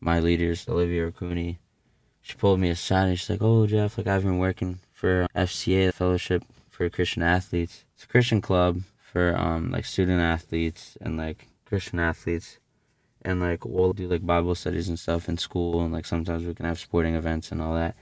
my 0.00 0.20
leaders, 0.20 0.68
Olivia 0.68 1.10
Cooney, 1.10 1.58
she 2.22 2.34
pulled 2.34 2.60
me 2.60 2.68
aside 2.68 3.08
and 3.08 3.18
she's 3.18 3.30
like, 3.30 3.42
"Oh, 3.42 3.66
Jeff, 3.66 3.96
like 3.98 4.06
I've 4.06 4.24
been 4.24 4.38
working 4.38 4.80
for 4.92 5.26
FCA, 5.34 5.92
Fellowship 5.92 6.44
for 6.68 6.88
Christian 6.90 7.22
Athletes. 7.22 7.84
It's 7.94 8.04
a 8.04 8.08
Christian 8.08 8.40
club 8.40 8.82
for 8.98 9.36
um 9.36 9.70
like 9.70 9.84
student 9.84 10.20
athletes 10.20 10.96
and 11.00 11.16
like 11.16 11.48
Christian 11.64 11.98
athletes, 11.98 12.58
and 13.22 13.40
like 13.40 13.64
we'll 13.64 13.92
do 13.92 14.06
like 14.08 14.26
Bible 14.26 14.54
studies 14.54 14.88
and 14.88 14.98
stuff 14.98 15.28
in 15.28 15.38
school, 15.38 15.82
and 15.82 15.92
like 15.92 16.06
sometimes 16.06 16.44
we 16.44 16.54
can 16.54 16.66
have 16.66 16.78
sporting 16.78 17.14
events 17.14 17.52
and 17.52 17.62
all 17.62 17.74
that, 17.74 17.96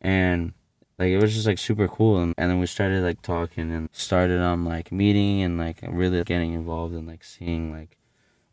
and." 0.00 0.52
like 1.00 1.08
it 1.08 1.18
was 1.18 1.32
just 1.34 1.46
like 1.46 1.58
super 1.58 1.88
cool 1.88 2.18
and, 2.18 2.34
and 2.36 2.50
then 2.50 2.60
we 2.60 2.66
started 2.66 3.02
like 3.02 3.22
talking 3.22 3.72
and 3.72 3.88
started 3.90 4.38
um 4.38 4.66
like 4.66 4.92
meeting 4.92 5.40
and 5.40 5.56
like 5.56 5.78
really 5.88 6.22
getting 6.24 6.52
involved 6.52 6.94
and 6.94 7.08
like 7.08 7.24
seeing 7.24 7.72
like 7.72 7.96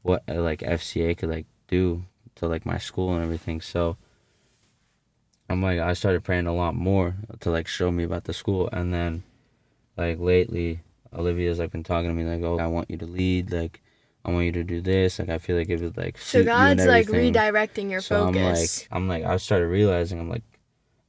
what 0.07 0.23
uh, 0.29 0.41
like 0.49 0.61
FCA 0.61 1.15
could 1.17 1.29
like 1.29 1.45
do 1.67 2.03
to 2.35 2.47
like 2.47 2.65
my 2.65 2.77
school 2.77 3.13
and 3.13 3.23
everything 3.23 3.59
so 3.61 3.97
I'm 5.49 5.61
like 5.61 5.79
I 5.79 5.93
started 5.93 6.23
praying 6.23 6.47
a 6.47 6.53
lot 6.55 6.75
more 6.75 7.15
to 7.39 7.49
like 7.51 7.67
show 7.67 7.91
me 7.91 8.03
about 8.03 8.25
the 8.25 8.33
school 8.33 8.69
and 8.71 8.93
then 8.93 9.23
like 9.97 10.19
lately 10.19 10.81
Olivia's 11.13 11.59
like 11.59 11.71
been 11.71 11.83
talking 11.83 12.09
to 12.09 12.15
me 12.15 12.23
like 12.23 12.43
oh 12.43 12.57
I 12.59 12.67
want 12.67 12.89
you 12.89 12.97
to 12.97 13.05
lead 13.05 13.51
like 13.51 13.81
I 14.25 14.31
want 14.31 14.45
you 14.45 14.51
to 14.53 14.63
do 14.63 14.81
this 14.81 15.19
like 15.19 15.29
I 15.29 15.37
feel 15.37 15.55
like 15.57 15.69
it 15.69 15.79
would 15.81 15.97
like 15.97 16.17
So 16.17 16.39
suit 16.43 16.45
you 16.45 16.51
and 16.51 16.79
God's 16.79 16.85
like 16.87 17.07
redirecting 17.07 17.89
your 17.89 18.01
so 18.01 18.25
focus. 18.25 18.87
I'm 18.91 19.07
like, 19.07 19.19
I'm 19.19 19.23
like, 19.23 19.23
I 19.23 19.37
started 19.37 19.67
realizing, 19.67 20.19
I'm 20.19 20.29
like, 20.29 20.43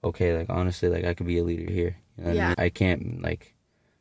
okay, 0.04 0.36
like 0.38 0.48
honestly, 0.50 0.88
like 0.88 1.04
I 1.04 1.14
could 1.14 1.26
be 1.26 1.38
a 1.38 1.44
leader 1.44 1.70
here. 1.70 1.96
You 2.16 2.24
know 2.24 2.30
what 2.30 2.32
I 2.32 2.34
Yeah. 2.36 2.46
mean? 2.48 2.54
I 2.58 2.68
can't 2.70 3.22
like 3.22 3.54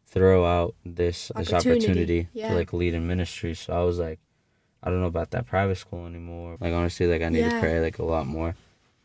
throw 0.06 0.46
out 0.46 0.76
this 0.86 1.32
this 1.36 1.52
Opportunity, 1.52 1.72
opportunity 1.72 2.30
yeah. 2.34 2.50
to 2.50 2.54
like 2.56 2.74
lead 2.74 2.94
in 2.94 3.08
ministry. 3.08 3.56
So 3.56 3.74
I 3.74 3.84
was 3.84 3.98
like, 3.98 4.20
I 4.84 4.90
don't 4.90 5.02
know 5.02 5.08
about 5.08 5.32
that 5.32 5.48
private 5.48 5.78
school 5.78 6.06
anymore. 6.06 6.58
Like 6.60 6.74
honestly, 6.74 7.08
like 7.08 7.22
I 7.22 7.30
need 7.30 7.40
Yeah. 7.40 7.50
to 7.50 7.60
pray 7.60 7.80
like 7.82 8.00
a 8.00 8.06
lot 8.06 8.28
more. 8.28 8.56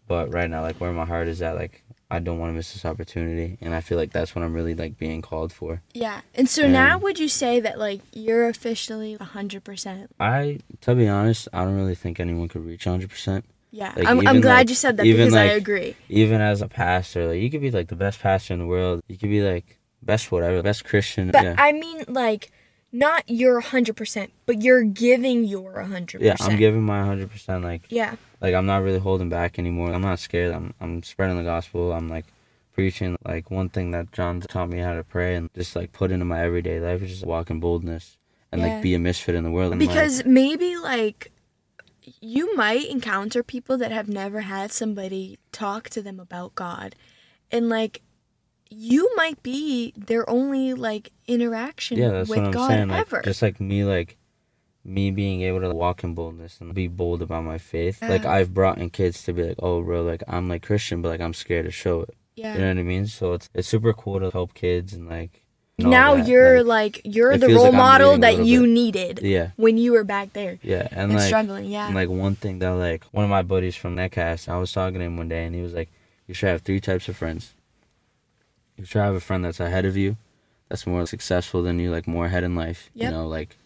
But 0.08 0.32
right 0.32 0.50
now, 0.50 0.62
like 0.62 0.76
where 0.76 0.92
my 0.92 1.04
heart 1.06 1.28
is 1.28 1.40
at, 1.42 1.54
like 1.56 1.82
I 2.10 2.18
don't 2.18 2.38
want 2.38 2.50
to 2.50 2.54
miss 2.54 2.74
this 2.74 2.84
opportunity, 2.84 3.56
and 3.62 3.74
I 3.74 3.80
feel 3.80 3.96
like 3.96 4.12
that's 4.12 4.34
what 4.34 4.44
I'm 4.44 4.52
really 4.52 4.74
like 4.74 4.98
being 4.98 5.22
called 5.22 5.50
for. 5.52 5.80
Yeah. 5.94 6.20
And 6.34 6.46
so 6.48 6.68
now 6.68 6.98
would 6.98 7.18
you 7.18 7.28
say 7.28 7.58
that 7.60 7.78
like 7.78 8.00
you're 8.12 8.48
officially 8.50 9.16
100%? 9.16 10.08
I, 10.20 10.58
to 10.82 10.94
be 10.94 11.08
honest, 11.08 11.48
I 11.54 11.64
don't 11.64 11.76
really 11.76 11.94
think 11.94 12.20
anyone 12.20 12.48
could 12.48 12.66
reach 12.66 12.84
100. 12.84 13.08
percent 13.08 13.44
Yeah. 13.70 13.94
Like, 13.96 14.06
I'm, 14.06 14.26
I'm 14.28 14.40
glad 14.42 14.56
like- 14.58 14.68
you 14.68 14.74
said 14.74 14.98
that 14.98 15.04
because 15.04 15.34
I 15.34 15.44
agree. 15.44 15.96
Even 16.10 16.42
as 16.42 16.60
a 16.60 16.68
pastor, 16.68 17.28
like 17.28 17.40
you 17.40 17.50
could 17.50 17.62
be 17.62 17.70
like 17.70 17.88
the 17.88 17.96
best 17.96 18.20
pastor 18.20 18.52
in 18.52 18.60
the 18.60 18.66
world. 18.66 19.02
You 19.08 19.16
could 19.16 19.30
be 19.30 19.40
like 19.40 19.78
best 20.02 20.30
whatever, 20.30 20.62
best 20.62 20.84
Christian. 20.84 21.30
But 21.30 21.42
yeah. 21.44 21.54
I 21.56 21.72
mean 21.72 22.04
like 22.08 22.50
not 22.92 23.24
your 23.28 23.62
100%, 23.62 24.30
but 24.46 24.62
you're 24.62 24.82
giving 24.84 25.44
your 25.44 25.74
100%. 25.74 26.20
yeah, 26.20 26.36
I'm 26.40 26.56
giving 26.56 26.82
my 26.82 26.98
100. 27.00 27.30
percent 27.30 27.64
Like 27.64 27.82
Yeah. 27.88 28.16
like 28.40 28.54
I'm 28.54 28.66
not 28.66 28.82
really 28.82 28.98
holding 28.98 29.28
back 29.28 29.58
anymore. 29.58 29.92
I'm 29.92 30.02
not 30.02 30.18
scared. 30.18 30.52
I'm 30.54 30.74
I'm 30.80 31.02
spreading 31.02 31.36
the 31.38 31.42
gospel. 31.44 31.92
I'm 31.92 32.08
like 32.08 32.26
preaching. 32.74 33.16
Like 33.24 33.50
one 33.50 33.68
thing 33.70 33.90
that 33.92 34.12
John 34.12 34.40
taught 34.40 34.68
me 34.68 34.78
how 34.78 34.94
to 34.94 35.04
pray 35.04 35.34
and 35.36 35.48
just 35.54 35.74
like 35.74 35.92
put 35.92 36.10
into 36.10 36.24
my 36.26 36.40
everyday 36.42 36.80
life 36.80 37.02
is 37.02 37.10
just 37.10 37.26
walk 37.26 37.50
in 37.50 37.60
boldness 37.60 38.18
and 38.50 38.60
Yeah. 38.60 38.74
like 38.74 38.82
be 38.82 38.94
a 38.94 38.98
misfit 38.98 39.34
in 39.34 39.44
the 39.44 39.50
world. 39.50 39.72
And, 39.72 39.80
like, 39.80 39.88
Because 39.88 40.24
maybe 40.26 40.76
like 40.76 41.32
you 42.20 42.54
might 42.56 42.86
encounter 42.90 43.42
people 43.42 43.78
that 43.78 43.92
have 43.92 44.08
never 44.08 44.40
had 44.42 44.72
somebody 44.72 45.38
talk 45.52 45.88
to 45.90 46.02
them 46.02 46.18
about 46.20 46.54
God. 46.54 46.94
And 47.50 47.68
like 47.68 48.02
you 48.74 49.10
might 49.16 49.42
be 49.42 49.92
their 49.96 50.28
only 50.28 50.74
like 50.74 51.12
interaction 51.26 51.98
yeah, 51.98 52.10
that's 52.10 52.28
with 52.28 52.38
what 52.38 52.46
I'm 52.46 52.52
God 52.52 52.68
saying. 52.68 52.88
Like 52.88 53.24
just 53.24 53.42
like 53.42 53.60
me, 53.60 53.84
like 53.84 54.16
me 54.84 55.10
being 55.10 55.42
able 55.42 55.60
to 55.60 55.70
walk 55.70 56.02
in 56.02 56.14
boldness 56.14 56.60
and 56.60 56.74
be 56.74 56.88
bold 56.88 57.22
about 57.22 57.44
my 57.44 57.58
faith. 57.58 58.02
Like 58.02 58.24
I've 58.24 58.52
brought 58.52 58.78
in 58.78 58.90
kids 58.90 59.22
to 59.24 59.32
be 59.32 59.44
like, 59.44 59.56
oh, 59.60 59.82
bro, 59.82 60.02
like 60.02 60.22
I'm 60.26 60.48
like 60.48 60.62
Christian, 60.62 61.02
but 61.02 61.08
like 61.10 61.20
I'm 61.20 61.34
scared 61.34 61.66
to 61.66 61.70
show 61.70 62.02
it. 62.02 62.14
yeah. 62.34 62.54
You 62.54 62.60
know 62.60 62.68
what 62.68 62.78
I 62.78 62.82
mean? 62.82 63.06
So 63.06 63.34
it's 63.34 63.48
it's 63.54 63.68
super 63.68 63.92
cool 63.92 64.20
to 64.20 64.30
help 64.30 64.54
kids 64.54 64.92
and 64.92 65.08
like. 65.08 65.44
now 65.78 66.16
that, 66.16 66.26
you're 66.26 66.62
like, 66.62 66.96
like, 67.04 67.14
you're 67.14 67.36
the 67.38 67.48
role 67.48 67.64
like 67.64 67.74
model 67.74 68.18
that 68.18 68.44
you 68.44 68.62
bit. 68.62 68.70
needed 68.70 69.20
yeah, 69.22 69.50
when 69.56 69.78
you 69.78 69.92
were 69.92 70.04
back 70.04 70.32
there 70.32 70.58
yeah, 70.62 70.88
and, 70.90 71.10
and, 71.10 71.14
like 71.14 71.26
struggling. 71.26 71.64
Yeah. 71.66 71.86
And 71.86 71.94
like 71.94 72.08
one 72.08 72.34
thing 72.34 72.58
that 72.58 72.70
like 72.70 73.04
one 73.12 73.24
of 73.24 73.30
my 73.30 73.42
buddies 73.42 73.76
from 73.76 73.96
Netcast, 73.96 74.48
I 74.48 74.58
was 74.58 74.72
talking 74.72 74.98
to 74.98 75.04
him 75.04 75.16
one 75.16 75.28
day 75.28 75.44
and 75.44 75.54
he 75.54 75.62
was 75.62 75.74
like, 75.74 75.90
You 76.26 76.34
should 76.34 76.48
have 76.48 76.62
three 76.62 76.80
types 76.80 77.08
of 77.08 77.16
friends. 77.16 77.54
You 78.76 78.84
try 78.86 79.02
to 79.02 79.06
have 79.06 79.14
a 79.14 79.20
friend 79.20 79.44
that's 79.44 79.60
ahead 79.60 79.84
of 79.84 79.96
you, 79.96 80.16
that's 80.68 80.86
more 80.86 81.06
successful 81.06 81.62
than 81.62 81.78
you, 81.78 81.90
like 81.90 82.06
more 82.06 82.26
ahead 82.26 82.44
in 82.44 82.54
life. 82.54 82.90
Yep. 82.94 83.10
You 83.10 83.16
know, 83.16 83.26
like 83.28 83.56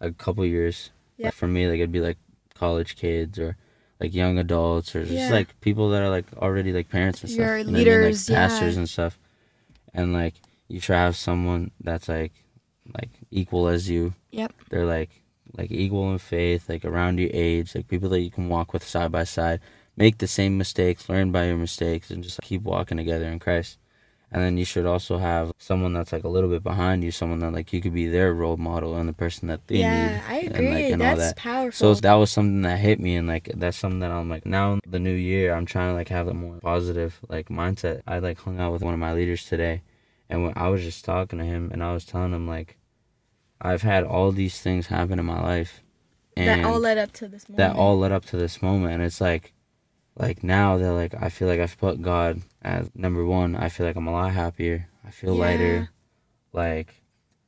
a 0.00 0.10
couple 0.12 0.44
years. 0.44 0.90
Yep. 1.18 1.26
Like 1.26 1.34
for 1.34 1.46
me, 1.46 1.66
like 1.66 1.76
it'd 1.78 1.92
be 1.92 2.00
like 2.00 2.18
college 2.54 2.96
kids 2.96 3.38
or 3.38 3.56
like 4.00 4.12
young 4.14 4.38
adults 4.38 4.94
or 4.94 5.02
just 5.02 5.12
Yeah. 5.14 5.30
like 5.30 5.58
people 5.60 5.90
that 5.90 6.02
are 6.02 6.10
like 6.10 6.26
already 6.36 6.72
like 6.72 6.88
parents 6.90 7.22
and 7.22 7.30
stuff. 7.30 7.38
You 7.38 7.44
what 7.44 7.60
I 7.60 7.64
mean? 7.64 7.74
leaders, 7.74 8.28
like 8.28 8.34
yeah. 8.34 8.48
pastors 8.48 8.76
and 8.76 8.88
stuff. 8.88 9.18
And 9.94 10.12
like 10.12 10.34
you 10.68 10.80
try 10.80 10.96
to 10.96 11.00
have 11.00 11.16
someone 11.16 11.70
that's 11.80 12.08
like 12.08 12.32
like 12.94 13.10
equal 13.30 13.68
as 13.68 13.88
you. 13.88 14.14
Yep. 14.32 14.52
They're 14.70 14.84
like 14.86 15.22
like 15.56 15.70
equal 15.70 16.12
in 16.12 16.18
faith, 16.18 16.68
like 16.68 16.84
around 16.84 17.18
your 17.18 17.30
age, 17.32 17.74
like 17.74 17.88
people 17.88 18.08
that 18.10 18.20
you 18.20 18.30
can 18.30 18.48
walk 18.48 18.72
with 18.72 18.84
side 18.86 19.10
by 19.12 19.24
side, 19.24 19.60
make 19.96 20.18
the 20.18 20.26
same 20.26 20.58
mistakes, 20.58 21.08
learn 21.08 21.32
by 21.32 21.46
your 21.46 21.56
mistakes, 21.56 22.10
and 22.10 22.22
just 22.22 22.40
keep 22.42 22.62
walking 22.62 22.98
together 22.98 23.26
in 23.26 23.38
Christ. 23.38 23.78
And 24.32 24.42
then 24.42 24.56
you 24.56 24.64
should 24.64 24.86
also 24.86 25.18
have 25.18 25.52
someone 25.56 25.92
that's 25.92 26.12
like 26.12 26.24
a 26.24 26.28
little 26.28 26.50
bit 26.50 26.64
behind 26.64 27.04
you, 27.04 27.12
someone 27.12 27.38
that 27.40 27.52
like 27.52 27.72
you 27.72 27.80
could 27.80 27.94
be 27.94 28.08
their 28.08 28.34
role 28.34 28.56
model 28.56 28.96
and 28.96 29.08
the 29.08 29.12
person 29.12 29.46
that 29.48 29.66
they 29.68 29.76
yeah, 29.76 30.16
need. 30.16 30.22
I 30.28 30.38
and, 30.38 30.54
agree. 30.54 30.74
like, 30.74 30.92
and 30.92 31.02
all 31.02 31.16
That's 31.16 31.28
that. 31.28 31.36
powerful. 31.36 31.94
So 31.94 32.00
that 32.00 32.14
was 32.14 32.32
something 32.32 32.62
that 32.62 32.78
hit 32.78 32.98
me, 32.98 33.14
and 33.16 33.28
like 33.28 33.50
that's 33.54 33.78
something 33.78 34.00
that 34.00 34.10
I'm 34.10 34.28
like 34.28 34.44
now 34.44 34.80
the 34.86 34.98
new 34.98 35.12
year 35.12 35.54
I'm 35.54 35.64
trying 35.64 35.90
to 35.90 35.94
like 35.94 36.08
have 36.08 36.26
a 36.26 36.34
more 36.34 36.58
positive 36.58 37.20
like 37.28 37.48
mindset. 37.48 38.02
I 38.06 38.18
like 38.18 38.40
hung 38.40 38.58
out 38.58 38.72
with 38.72 38.82
one 38.82 38.94
of 38.94 39.00
my 39.00 39.12
leaders 39.12 39.44
today, 39.44 39.82
and 40.28 40.42
when 40.42 40.52
I 40.56 40.68
was 40.68 40.82
just 40.82 41.04
talking 41.04 41.38
to 41.38 41.44
him, 41.44 41.70
and 41.72 41.82
I 41.82 41.92
was 41.92 42.04
telling 42.04 42.32
him 42.32 42.48
like, 42.48 42.78
I've 43.60 43.82
had 43.82 44.02
all 44.02 44.32
these 44.32 44.60
things 44.60 44.88
happen 44.88 45.20
in 45.20 45.24
my 45.24 45.40
life, 45.40 45.82
and 46.36 46.64
that 46.64 46.68
all 46.68 46.80
led 46.80 46.98
up 46.98 47.12
to 47.12 47.28
this 47.28 47.48
moment. 47.48 47.58
that 47.58 47.76
all 47.80 47.96
led 47.96 48.10
up 48.10 48.24
to 48.26 48.36
this 48.36 48.60
moment, 48.60 48.94
and 48.94 49.02
it's 49.04 49.20
like, 49.20 49.52
like 50.16 50.42
now 50.42 50.76
that 50.78 50.92
like 50.92 51.14
I 51.20 51.28
feel 51.28 51.48
like 51.48 51.60
I've 51.60 51.78
put 51.78 52.02
God 52.02 52.40
as 52.62 52.90
number 52.94 53.24
one. 53.24 53.54
I 53.56 53.68
feel 53.68 53.86
like 53.86 53.96
I'm 53.96 54.06
a 54.06 54.12
lot 54.12 54.32
happier. 54.32 54.88
I 55.06 55.10
feel 55.10 55.34
Yeah. 55.34 55.40
lighter, 55.40 55.88
like. 56.52 57.02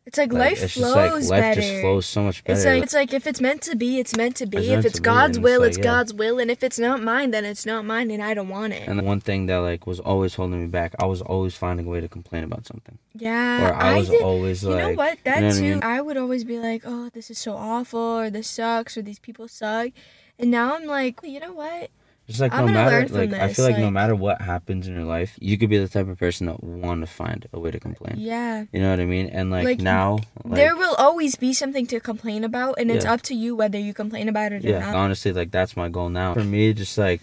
It's 0.07 0.17
like, 0.17 0.33
like, 0.33 0.53
life 0.53 0.63
it's 0.63 0.73
flows 0.73 1.29
like 1.29 1.43
life 1.43 1.57
better. 1.57 1.61
just 1.61 1.81
flows 1.83 2.07
so 2.07 2.23
much 2.23 2.43
better. 2.43 2.57
It's 2.57 2.65
like 2.65 2.83
it's 2.83 2.95
like 2.95 3.13
if 3.13 3.27
it's 3.27 3.43
meant 3.43 3.61
to 3.69 3.77
be, 3.77 3.99
it's 3.99 4.17
meant 4.17 4.37
to 4.37 4.47
be. 4.47 4.57
It's 4.57 4.69
if 4.71 4.85
it's 4.87 5.01
be, 5.01 5.05
God's 5.05 5.37
it's 5.37 5.45
will, 5.45 5.63
it's 5.63 5.77
yeah. 5.77 5.85
God's 5.85 6.15
will, 6.15 6.39
and 6.39 6.51
if 6.51 6.63
it's 6.63 6.79
not 6.79 7.03
mine, 7.03 7.31
then 7.31 7.45
it's 7.45 7.67
not 7.67 7.85
mine, 7.85 8.11
and 8.11 8.23
I 8.23 8.33
don't 8.33 8.49
want 8.49 8.73
it. 8.73 8.89
And 8.89 8.99
the 8.99 9.03
one 9.03 9.21
thing 9.21 9.45
that 9.47 9.59
like 9.59 9.87
was 9.87 10.01
always 10.01 10.35
holding 10.35 10.63
me 10.63 10.67
back, 10.69 10.95
I 10.99 11.05
was 11.05 11.21
always 11.21 11.55
finding 11.57 11.85
a 11.87 11.91
way 11.91 12.01
to 12.01 12.09
complain 12.09 12.43
about 12.43 12.65
something. 12.67 12.97
yeah, 13.17 13.69
Or 13.69 13.75
I, 13.75 13.99
was 13.99 14.09
did. 14.09 14.23
always 14.23 14.63
You 14.63 14.71
like, 14.71 14.79
know 14.79 14.93
what? 14.93 15.19
That 15.25 15.37
you 15.37 15.41
know 15.43 15.47
what 15.49 15.57
I 15.57 15.59
too. 15.59 15.75
mean? 15.75 15.81
I 15.83 16.01
would 16.01 16.17
always 16.17 16.45
be 16.45 16.59
like, 16.59 16.85
"Oh, 16.87 17.11
this 17.13 17.31
is 17.31 17.37
so 17.37 17.53
awful," 17.55 18.01
or 18.01 18.31
"This 18.31 18.49
sucks," 18.49 18.97
or 18.97 19.03
"These 19.03 19.19
people 19.19 19.47
suck," 19.47 19.91
and 20.39 20.51
now 20.51 20.75
I'm 20.75 20.87
like, 20.87 21.21
you 21.23 21.39
know 21.39 21.53
what? 21.53 21.91
Just 22.29 22.41
like 22.41 22.53
I'm 22.53 22.67
no 22.67 22.73
matter, 22.73 23.09
like 23.09 23.33
I 23.33 23.51
feel 23.55 23.65
like, 23.65 23.79
no 23.79 23.91
matter 23.91 24.15
what 24.15 24.43
happens 24.43 24.87
in 24.87 24.95
your 24.95 25.05
life, 25.05 25.35
you 25.41 25.57
could 25.57 25.71
be 25.71 25.79
the 25.79 25.89
type 25.89 26.09
of 26.09 26.19
person 26.19 26.47
that 26.47 26.63
want 26.63 27.01
to 27.01 27.07
find 27.07 27.47
a 27.55 27.59
way 27.59 27.71
to 27.71 27.81
complain. 27.81 28.17
Yeah, 28.19 28.67
You 28.71 28.81
know 28.83 28.91
what 28.91 29.01
I 29.01 29.07
mean? 29.07 29.29
And 29.29 29.51
like, 29.51 29.65
Like, 29.65 29.81
now, 29.81 30.19
like, 30.45 30.55
there 30.57 30.77
will 30.77 30.95
always 30.97 31.37
be 31.37 31.55
something 31.55 31.87
to 31.87 32.01
complain 32.01 32.45
about, 32.45 32.75
and 32.79 32.91
it's 32.91 33.07
Yeah. 33.07 33.15
up 33.15 33.23
to 33.23 33.35
you 33.35 33.57
whether 33.57 33.79
you 33.79 33.95
complain 33.95 34.29
about 34.29 34.53
it 34.53 34.63
or 34.63 34.69
yeah, 34.69 34.81
not. 34.81 34.95
honestly, 34.95 35.33
like 35.33 35.51
that's 35.51 35.75
my 35.75 35.89
goal 35.89 36.11
now. 36.11 36.35
For 36.35 36.45
me, 36.45 36.75
just 36.75 36.99
like 36.99 37.23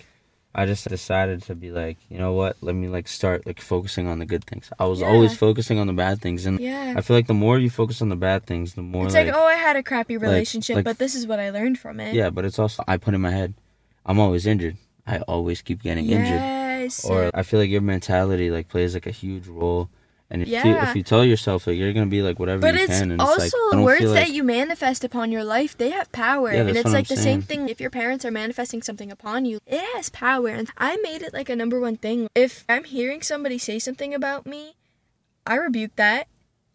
I 0.58 0.66
just 0.66 0.88
decided 0.88 1.44
to 1.44 1.54
be 1.54 1.70
like, 1.70 1.98
you 2.10 2.18
know 2.18 2.34
what? 2.34 2.56
Let 2.62 2.74
me 2.74 2.88
like 2.88 3.08
start 3.08 3.46
like 3.46 3.62
focusing 3.62 4.08
on 4.08 4.18
the 4.18 4.26
good 4.26 4.44
things. 4.46 4.72
I 4.80 4.86
was 4.86 5.02
Yeah. 5.02 5.08
always 5.10 5.38
focusing 5.38 5.78
on 5.78 5.86
the 5.86 5.94
bad 5.94 6.20
things, 6.20 6.48
and 6.48 6.60
Yeah. 6.60 6.96
I 6.98 7.02
feel 7.02 7.16
like 7.16 7.28
the 7.28 7.34
more 7.36 7.60
you 7.60 7.70
focus 7.70 8.02
on 8.02 8.10
the 8.10 8.16
bad 8.16 8.48
things, 8.48 8.74
the 8.74 8.82
more 8.82 9.06
It's 9.06 9.14
like, 9.14 9.28
like, 9.28 9.36
oh, 9.36 9.46
I 9.46 9.54
had 9.56 9.76
a 9.76 9.84
crappy 9.84 10.18
relationship, 10.18 10.78
like- 10.78 10.86
but 10.86 10.98
this 10.98 11.14
is 11.14 11.28
what 11.28 11.40
I 11.40 11.52
learned 11.52 11.78
from 11.78 12.00
it. 12.00 12.16
yeah. 12.16 12.32
But 12.32 12.46
it's 12.46 12.58
also 12.58 12.84
I 12.88 12.98
put 12.98 13.14
in 13.14 13.22
my 13.22 13.30
head, 13.32 13.54
I'm 14.04 14.18
always 14.20 14.48
injured. 14.48 14.78
I 15.08 15.20
always 15.20 15.62
keep 15.62 15.82
getting 15.84 16.10
injured. 16.10 16.92
Or 17.10 17.32
I 17.34 17.44
feel 17.44 17.60
like 17.60 17.70
your 17.70 17.82
mentality 17.82 18.52
like 18.52 18.68
plays 18.68 18.94
like 18.94 19.08
a 19.08 19.12
huge 19.12 19.48
role. 19.48 19.90
And 20.30 20.42
if 20.42 20.48
you 20.50 20.76
if 20.76 20.96
you 20.96 21.04
tell 21.04 21.24
yourself 21.24 21.68
like 21.68 21.78
you're 21.78 21.94
gonna 21.94 22.08
be 22.08 22.24
like 22.24 22.40
whatever 22.40 22.60
But 22.62 22.74
you 22.74 22.82
it's 22.82 23.00
can, 23.00 23.12
and 23.12 23.22
also 23.22 23.44
it's 23.44 23.56
like 23.72 23.86
words 23.86 24.02
feel 24.02 24.14
that 24.14 24.32
you 24.32 24.44
manifest 24.44 25.04
upon 25.04 25.32
your 25.32 25.44
life. 25.44 25.78
They 25.78 25.92
have 25.92 26.12
power, 26.12 26.52
Yeah, 26.52 26.62
and 26.62 26.70
it's 26.72 26.86
like 26.86 27.10
I'm 27.12 27.16
the 27.16 27.22
same 27.22 27.42
thing. 27.44 27.70
If 27.70 27.80
your 27.80 27.92
parents 27.92 28.26
are 28.26 28.32
manifesting 28.32 28.82
something 28.82 29.12
upon 29.12 29.46
you, 29.46 29.60
it 29.68 29.82
has 29.96 30.10
power. 30.10 30.50
And 30.50 30.72
I 30.78 30.98
made 30.98 31.22
it 31.22 31.34
like 31.34 31.50
a 31.50 31.56
number 31.56 31.80
one 31.80 31.98
thing. 31.98 32.28
If 32.34 32.66
I'm 32.68 32.86
hearing 32.86 33.22
somebody 33.22 33.60
say 33.60 33.78
something 33.78 34.16
about 34.16 34.48
me, 34.48 34.76
I 35.46 35.56
rebuke 35.56 35.96
that. 35.98 36.28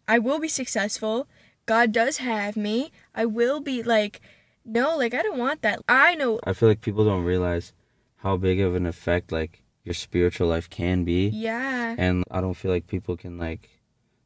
I 0.07 0.17
will 0.17 0.39
be 0.39 0.47
successful. 0.47 1.27
God 1.65 1.91
does 1.91 2.17
have 2.17 2.55
me. 2.55 2.91
I 3.13 3.25
will 3.25 3.59
be 3.59 3.83
like, 3.83 4.21
no, 4.65 4.97
like 4.97 5.13
I 5.13 5.21
don't 5.21 5.37
want 5.37 5.61
that. 5.61 5.81
I 5.89 6.15
know. 6.15 6.39
I 6.45 6.53
feel 6.53 6.69
like 6.69 6.81
people 6.81 7.03
don't 7.03 7.23
realize 7.23 7.73
how 8.21 8.37
big 8.37 8.59
of 8.59 8.75
an 8.75 8.85
effect 8.85 9.31
like 9.31 9.63
your 9.83 9.93
spiritual 9.93 10.47
life 10.47 10.69
can 10.69 11.03
be, 11.03 11.27
Yeah. 11.29 11.95
and 11.97 12.23
I 12.31 12.39
don't 12.41 12.53
feel 12.55 12.71
like 12.71 12.87
people 12.87 13.17
can 13.17 13.37
like 13.37 13.69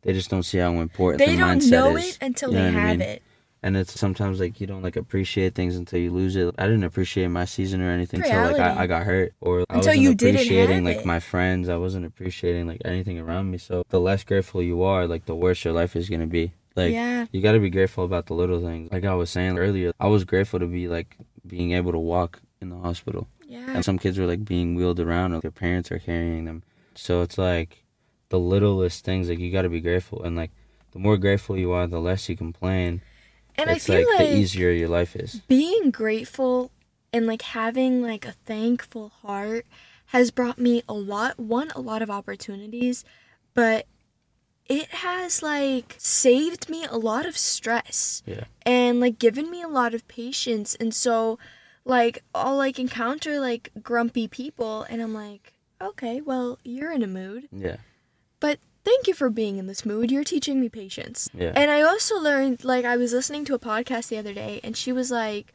they 0.01 0.13
just 0.13 0.29
don't 0.29 0.43
see 0.43 0.59
how 0.59 0.71
important 0.73 1.19
They 1.19 1.31
the 1.33 1.39
don't 1.41 1.57
mindset 1.59 1.71
know 1.71 1.97
is. 1.97 2.09
it 2.09 2.17
until 2.21 2.51
You 2.51 2.57
know 2.57 2.63
they 2.65 2.71
what 2.75 2.77
I 2.83 2.87
have 2.87 2.99
mean? 2.99 3.07
it. 3.09 3.21
And 3.63 3.75
it's 3.75 3.99
sometimes 3.99 4.39
like 4.39 4.61
you 4.61 4.67
don't 4.67 4.83
like 4.83 4.95
appreciate 4.95 5.55
things 5.55 5.75
until 5.75 5.99
you 5.99 6.11
lose 6.11 6.35
it. 6.35 6.53
I 6.59 6.65
didn't 6.67 6.83
appreciate 6.83 7.29
my 7.29 7.45
season 7.45 7.81
or 7.81 7.89
anything 7.89 8.21
until 8.21 8.51
like 8.51 8.59
I, 8.59 8.83
I 8.83 8.85
got 8.87 9.03
hurt 9.05 9.33
or 9.41 9.61
I 9.61 9.63
Until 9.75 9.77
wasn't 9.89 9.97
you 10.03 10.13
didn't 10.13 10.35
appreciating 10.35 10.83
like 10.83 10.97
it. 10.97 11.05
my 11.07 11.19
friends. 11.19 11.67
I 11.69 11.77
wasn't 11.77 12.05
appreciating 12.05 12.67
like 12.67 12.81
anything 12.85 13.17
around 13.17 13.49
me. 13.49 13.57
So 13.57 13.83
the 13.89 13.99
less 13.99 14.23
grateful 14.23 14.61
you 14.61 14.83
are, 14.83 15.07
like 15.07 15.25
the 15.25 15.33
worse 15.33 15.65
your 15.65 15.73
life 15.73 15.95
is 15.95 16.09
gonna 16.09 16.27
be. 16.27 16.51
Like 16.75 16.91
yeah. 16.93 17.25
you 17.31 17.41
got 17.41 17.53
to 17.53 17.59
be 17.59 17.69
grateful 17.71 18.03
about 18.03 18.27
the 18.27 18.35
little 18.35 18.59
things. 18.61 18.91
Like 18.91 19.05
I 19.05 19.15
was 19.15 19.31
saying 19.31 19.57
earlier, 19.57 19.93
I 19.99 20.07
was 20.07 20.25
grateful 20.25 20.59
to 20.59 20.67
be 20.67 20.87
like 20.87 21.17
being 21.47 21.71
able 21.71 21.93
to 21.93 21.97
walk 21.97 22.41
in 22.61 22.69
the 22.69 22.77
hospital. 22.77 23.27
Yeah. 23.47 23.65
And 23.75 23.85
some 23.85 23.99
kids 23.99 24.17
were 24.17 24.25
like 24.25 24.43
being 24.45 24.75
wheeled 24.75 24.99
around 24.99 25.33
or 25.33 25.41
their 25.41 25.51
parents 25.51 25.91
are 25.91 25.99
carrying 25.99 26.45
them. 26.45 26.63
So 26.95 27.21
it's 27.21 27.37
like 27.37 27.83
the 28.29 28.39
littlest 28.39 29.05
things 29.05 29.29
like 29.29 29.39
you 29.39 29.51
got 29.51 29.61
to 29.63 29.69
be 29.69 29.81
grateful 29.81 30.23
and 30.23 30.35
like 30.35 30.51
the 30.91 30.99
more 30.99 31.17
grateful 31.17 31.57
you 31.57 31.71
are, 31.71 31.85
the 31.87 31.99
less 31.99 32.27
you 32.29 32.35
complain. 32.35 33.01
And 33.57 33.69
it's 33.69 33.89
I 33.89 33.93
feel 33.97 34.09
like, 34.09 34.19
like 34.19 34.29
the 34.29 34.35
easier 34.37 34.71
your 34.71 34.89
life 34.89 35.15
is. 35.15 35.41
being 35.47 35.91
grateful 35.91 36.71
and 37.13 37.27
like 37.27 37.41
having 37.43 38.01
like 38.01 38.25
a 38.25 38.33
thankful 38.45 39.09
heart 39.21 39.65
has 40.07 40.31
brought 40.31 40.57
me 40.59 40.83
a 40.89 40.93
lot 40.93 41.39
one 41.39 41.71
a 41.75 41.79
lot 41.81 42.01
of 42.01 42.09
opportunities 42.11 43.03
but 43.53 43.85
it 44.67 44.87
has 44.95 45.41
like 45.41 45.95
saved 45.97 46.69
me 46.69 46.83
a 46.85 46.97
lot 46.97 47.25
of 47.25 47.37
stress 47.37 48.21
Yeah. 48.25 48.43
and 48.65 48.99
like 48.99 49.17
given 49.19 49.49
me 49.49 49.61
a 49.61 49.67
lot 49.67 49.93
of 49.93 50.07
patience 50.07 50.75
and 50.75 50.93
so 50.93 51.39
like 51.86 52.23
I'll 52.33 52.57
like 52.57 52.79
encounter 52.79 53.39
like 53.39 53.71
grumpy 53.81 54.27
people 54.27 54.83
and 54.89 55.01
I'm 55.01 55.13
like 55.13 55.53
okay 55.79 56.19
well 56.19 56.57
you're 56.63 56.91
in 56.91 57.03
a 57.03 57.07
mood 57.07 57.47
Yeah. 57.51 57.77
But 58.39 58.59
thank 58.83 59.07
you 59.07 59.13
for 59.13 59.29
being 59.29 59.57
in 59.57 59.67
this 59.67 59.86
mood. 59.86 60.11
You're 60.11 60.23
teaching 60.23 60.59
me 60.61 60.69
patience. 60.69 61.29
Yeah. 61.33 61.53
And 61.55 61.71
I 61.71 61.81
also 61.81 62.19
learned, 62.19 62.63
like, 62.63 62.86
I 62.86 62.97
was 62.97 63.13
listening 63.13 63.43
to 63.45 63.55
a 63.55 63.59
podcast 63.59 64.09
the 64.09 64.17
other 64.17 64.33
day, 64.33 64.59
and 64.63 64.77
she 64.77 64.91
was 64.91 65.09
like, 65.09 65.51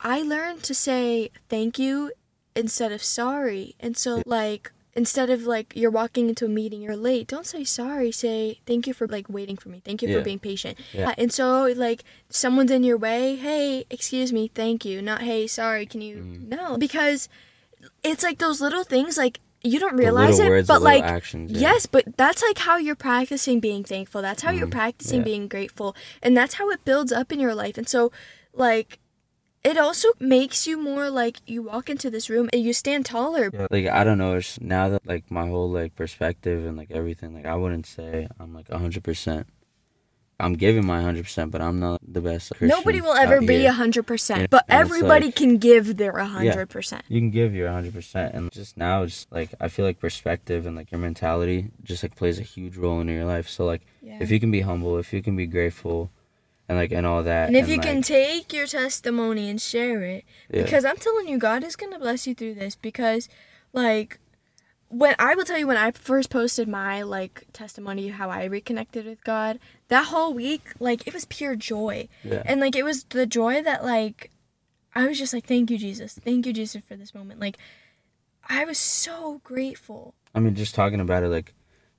I 0.00 0.22
learned 0.22 0.62
to 0.64 0.74
say 0.74 1.30
thank 1.48 1.78
you 1.78 2.12
instead 2.56 2.90
of 2.92 3.02
sorry. 3.02 3.74
And 3.78 3.96
so, 3.96 4.22
like, 4.24 4.72
instead 4.94 5.30
of 5.30 5.42
like 5.44 5.72
you're 5.74 5.90
walking 5.90 6.28
into 6.28 6.44
a 6.44 6.48
meeting, 6.48 6.82
you're 6.82 6.96
late, 6.96 7.26
don't 7.26 7.46
say 7.46 7.64
sorry. 7.64 8.12
Say 8.12 8.60
thank 8.66 8.86
you 8.86 8.92
for 8.94 9.06
like 9.06 9.26
waiting 9.28 9.56
for 9.56 9.68
me. 9.68 9.80
Thank 9.84 10.02
you 10.02 10.08
Yeah. 10.08 10.18
for 10.18 10.24
being 10.24 10.38
patient. 10.38 10.78
Yeah. 10.92 11.14
And 11.16 11.32
so, 11.32 11.72
like, 11.76 12.04
someone's 12.28 12.70
in 12.70 12.82
your 12.84 12.98
way, 12.98 13.36
hey, 13.36 13.84
excuse 13.90 14.32
me, 14.32 14.48
thank 14.54 14.84
you. 14.84 15.00
Not, 15.02 15.22
hey, 15.22 15.46
sorry, 15.46 15.86
can 15.86 16.00
you? 16.02 16.16
Mhm. 16.16 16.48
No. 16.48 16.76
Because 16.76 17.28
it's 18.04 18.22
like 18.22 18.38
those 18.38 18.60
little 18.60 18.84
things, 18.84 19.16
like, 19.16 19.40
you 19.64 19.78
don't 19.78 19.96
realize 19.96 20.38
it, 20.40 20.48
words, 20.48 20.66
but 20.66 20.82
like, 20.82 21.04
actions. 21.04 21.52
yeah. 21.52 21.60
Yes, 21.72 21.86
but 21.86 22.04
that's 22.16 22.42
like 22.42 22.58
how 22.58 22.76
you're 22.78 22.96
practicing 22.96 23.60
being 23.60 23.84
thankful. 23.84 24.20
That's 24.20 24.42
how 24.42 24.50
you're 24.50 24.66
Mhm. 24.66 24.72
practicing 24.72 25.20
Yeah. 25.20 25.24
being 25.24 25.48
grateful. 25.48 25.94
And 26.20 26.36
that's 26.36 26.54
how 26.54 26.68
it 26.70 26.84
builds 26.84 27.12
up 27.12 27.30
in 27.32 27.38
your 27.38 27.54
life. 27.54 27.78
And 27.78 27.88
so, 27.88 28.10
like, 28.52 28.98
it 29.64 29.78
also 29.78 30.08
makes 30.18 30.66
you 30.66 30.76
more 30.80 31.08
like 31.10 31.36
you 31.46 31.62
walk 31.62 31.88
into 31.88 32.10
this 32.10 32.28
room 32.28 32.48
and 32.52 32.62
you 32.62 32.72
stand 32.72 33.06
taller. 33.06 33.50
Yeah, 33.52 33.66
like 33.70 33.86
I 33.86 34.02
don't 34.04 34.18
know. 34.18 34.34
It's 34.36 34.60
now 34.60 34.88
that 34.88 35.06
like 35.06 35.30
my 35.30 35.46
whole 35.48 35.70
like 35.70 35.94
perspective 35.94 36.66
and 36.66 36.76
like 36.76 36.90
everything, 36.90 37.34
like 37.34 37.46
I 37.46 37.54
wouldn't 37.54 37.86
say 37.86 38.28
I'm 38.40 38.52
like 38.54 38.70
hundred 38.70 39.04
percent. 39.04 39.46
I'm 40.40 40.54
giving 40.54 40.84
my 40.84 41.00
hundred 41.02 41.22
percent, 41.24 41.52
but 41.52 41.60
I'm 41.60 41.78
not 41.78 42.00
the 42.02 42.20
best. 42.20 42.50
Christian 42.50 42.66
Nobody 42.66 43.00
will 43.00 43.12
ever 43.12 43.40
be 43.40 43.64
hundred 43.66 44.04
percent, 44.08 44.40
Yeah, 44.40 44.46
but 44.50 44.64
and 44.68 44.80
everybody 44.80 45.26
like- 45.26 45.36
can 45.36 45.58
give 45.58 45.96
their 45.98 46.16
a 46.16 46.26
hundred 46.26 46.68
percent. 46.68 47.04
You 47.08 47.20
can 47.20 47.30
give 47.30 47.54
your 47.54 47.70
hundred 47.70 47.94
percent, 47.94 48.34
and 48.34 48.50
just 48.50 48.76
now, 48.76 49.02
it's 49.04 49.28
like 49.30 49.54
I 49.60 49.68
feel 49.68 49.84
like 49.84 50.00
perspective 50.00 50.66
and 50.66 50.74
like 50.74 50.90
your 50.90 50.98
mentality 51.00 51.70
just 51.84 52.02
like 52.02 52.16
plays 52.16 52.40
a 52.40 52.42
huge 52.42 52.76
role 52.76 53.00
in 53.00 53.06
your 53.08 53.24
life. 53.24 53.48
So 53.48 53.64
like, 53.66 53.82
Yeah. 54.00 54.18
if 54.20 54.32
you 54.32 54.40
can 54.40 54.50
be 54.50 54.62
humble, 54.62 54.98
if 54.98 55.12
you 55.12 55.22
can 55.22 55.36
be 55.36 55.46
grateful, 55.46 56.10
and 56.72 56.80
like 56.80 56.92
and 56.92 57.06
all 57.06 57.22
that, 57.22 57.48
And 57.48 57.56
if 57.56 57.68
you 57.68 57.76
like, 57.76 57.86
can 57.86 58.02
take 58.02 58.52
your 58.52 58.66
testimony 58.66 59.48
and 59.50 59.60
share 59.60 60.02
it, 60.02 60.24
yeah, 60.50 60.62
because 60.62 60.84
I'm 60.84 60.96
telling 60.96 61.28
you, 61.28 61.38
God 61.38 61.62
is 61.62 61.76
gonna 61.76 61.98
bless 61.98 62.26
you 62.26 62.34
through 62.34 62.54
this. 62.54 62.74
Because, 62.74 63.28
like, 63.72 64.18
when 64.88 65.14
I 65.18 65.34
will 65.34 65.44
tell 65.44 65.58
you 65.58 65.66
when 65.66 65.76
I 65.76 65.90
first 65.90 66.30
posted 66.30 66.68
my 66.68 67.02
like 67.02 67.44
testimony 67.52 68.08
how 68.08 68.30
I 68.30 68.44
reconnected 68.44 69.04
with 69.06 69.22
God, 69.24 69.58
that 69.88 70.06
whole 70.06 70.32
week, 70.34 70.62
like, 70.80 71.06
it 71.06 71.12
was 71.14 71.24
pure 71.26 71.56
joy. 71.56 72.08
yeah, 72.24 72.42
And 72.46 72.60
like 72.60 72.74
it 72.74 72.84
was 72.84 73.04
the 73.04 73.26
joy 73.26 73.62
that 73.62 73.84
like 73.84 74.30
I 74.94 75.06
was 75.06 75.18
just 75.18 75.32
like, 75.34 75.46
Thank 75.46 75.70
you, 75.70 75.78
Jesus. 75.78 76.14
Thank 76.14 76.46
you, 76.46 76.52
Jesus, 76.52 76.82
for 76.88 76.96
this 76.96 77.14
moment. 77.14 77.38
Like 77.40 77.58
I 78.48 78.64
was 78.64 78.78
so 78.78 79.40
grateful. 79.44 80.14
I 80.34 80.40
mean, 80.40 80.54
just 80.54 80.74
talking 80.74 81.00
about 81.00 81.22
it 81.22 81.28
like 81.28 81.52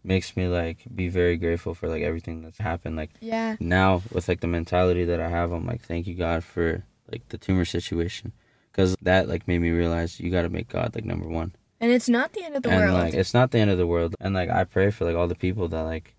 makes 0.03 0.35
me 0.35 0.47
like 0.47 0.79
be 0.93 1.07
very 1.09 1.37
grateful 1.37 1.73
for 1.73 1.87
like 1.87 2.03
everything 2.03 2.41
that's 2.41 2.57
happened. 2.59 2.95
Like. 2.95 3.11
Yeah. 3.21 3.55
now 3.59 4.01
with 4.11 4.27
like 4.27 4.41
the 4.41 4.47
mentality 4.47 5.05
that 5.05 5.19
I 5.19 5.29
have, 5.29 5.51
I'm 5.51 5.65
like, 5.65 5.81
thank 5.81 6.07
you 6.07 6.15
God 6.15 6.43
for 6.43 6.83
like 7.11 7.27
the 7.29 7.37
tumor 7.37 7.65
situation, 7.65 8.31
because 8.71 8.95
that 9.01 9.27
like 9.29 9.47
made 9.47 9.59
me 9.59 9.69
realize 9.71 10.19
you 10.19 10.29
got 10.31 10.43
to 10.43 10.49
make 10.49 10.67
God 10.69 10.93
like 10.95 11.05
number 11.05 11.27
one, 11.27 11.53
And 11.79 11.91
it's 11.91 12.09
not 12.09 12.33
the 12.33 12.43
end 12.43 12.55
of 12.55 12.63
the 12.63 12.69
and 12.69 12.79
world. 12.81 12.93
like 12.99 13.13
it's 13.13 13.33
not 13.33 13.51
the 13.51 13.59
end 13.59 13.69
of 13.71 13.77
the 13.77 13.87
world, 13.87 14.15
and 14.19 14.33
like 14.33 14.49
I 14.49 14.63
pray 14.63 14.89
for 14.91 15.05
like 15.05 15.15
all 15.15 15.27
the 15.27 15.35
people 15.35 15.67
that 15.69 15.81
like 15.83 16.15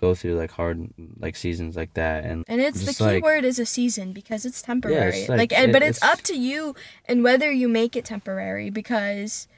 go 0.00 0.14
through 0.14 0.34
like 0.36 0.50
hard 0.50 0.88
like 1.18 1.34
seasons 1.36 1.76
like 1.76 1.94
that, 1.94 2.24
and 2.24 2.44
and 2.48 2.60
it's 2.60 2.84
the 2.84 2.92
key 2.92 3.04
like- 3.04 3.22
word 3.24 3.44
is 3.44 3.58
a 3.58 3.64
season 3.66 4.12
because 4.12 4.44
it's 4.44 4.60
temporary. 4.60 5.20
it's 5.20 5.28
like, 5.28 5.38
like- 5.38 5.52
and, 5.52 5.70
it- 5.70 5.72
but 5.72 5.82
it's, 5.82 5.98
it's- 5.98 6.12
up 6.12 6.20
to 6.24 6.36
you 6.38 6.74
and 7.06 7.22
whether 7.24 7.50
you 7.50 7.68
make 7.68 7.96
it 7.96 8.04
temporary 8.04 8.70
because 8.70 9.48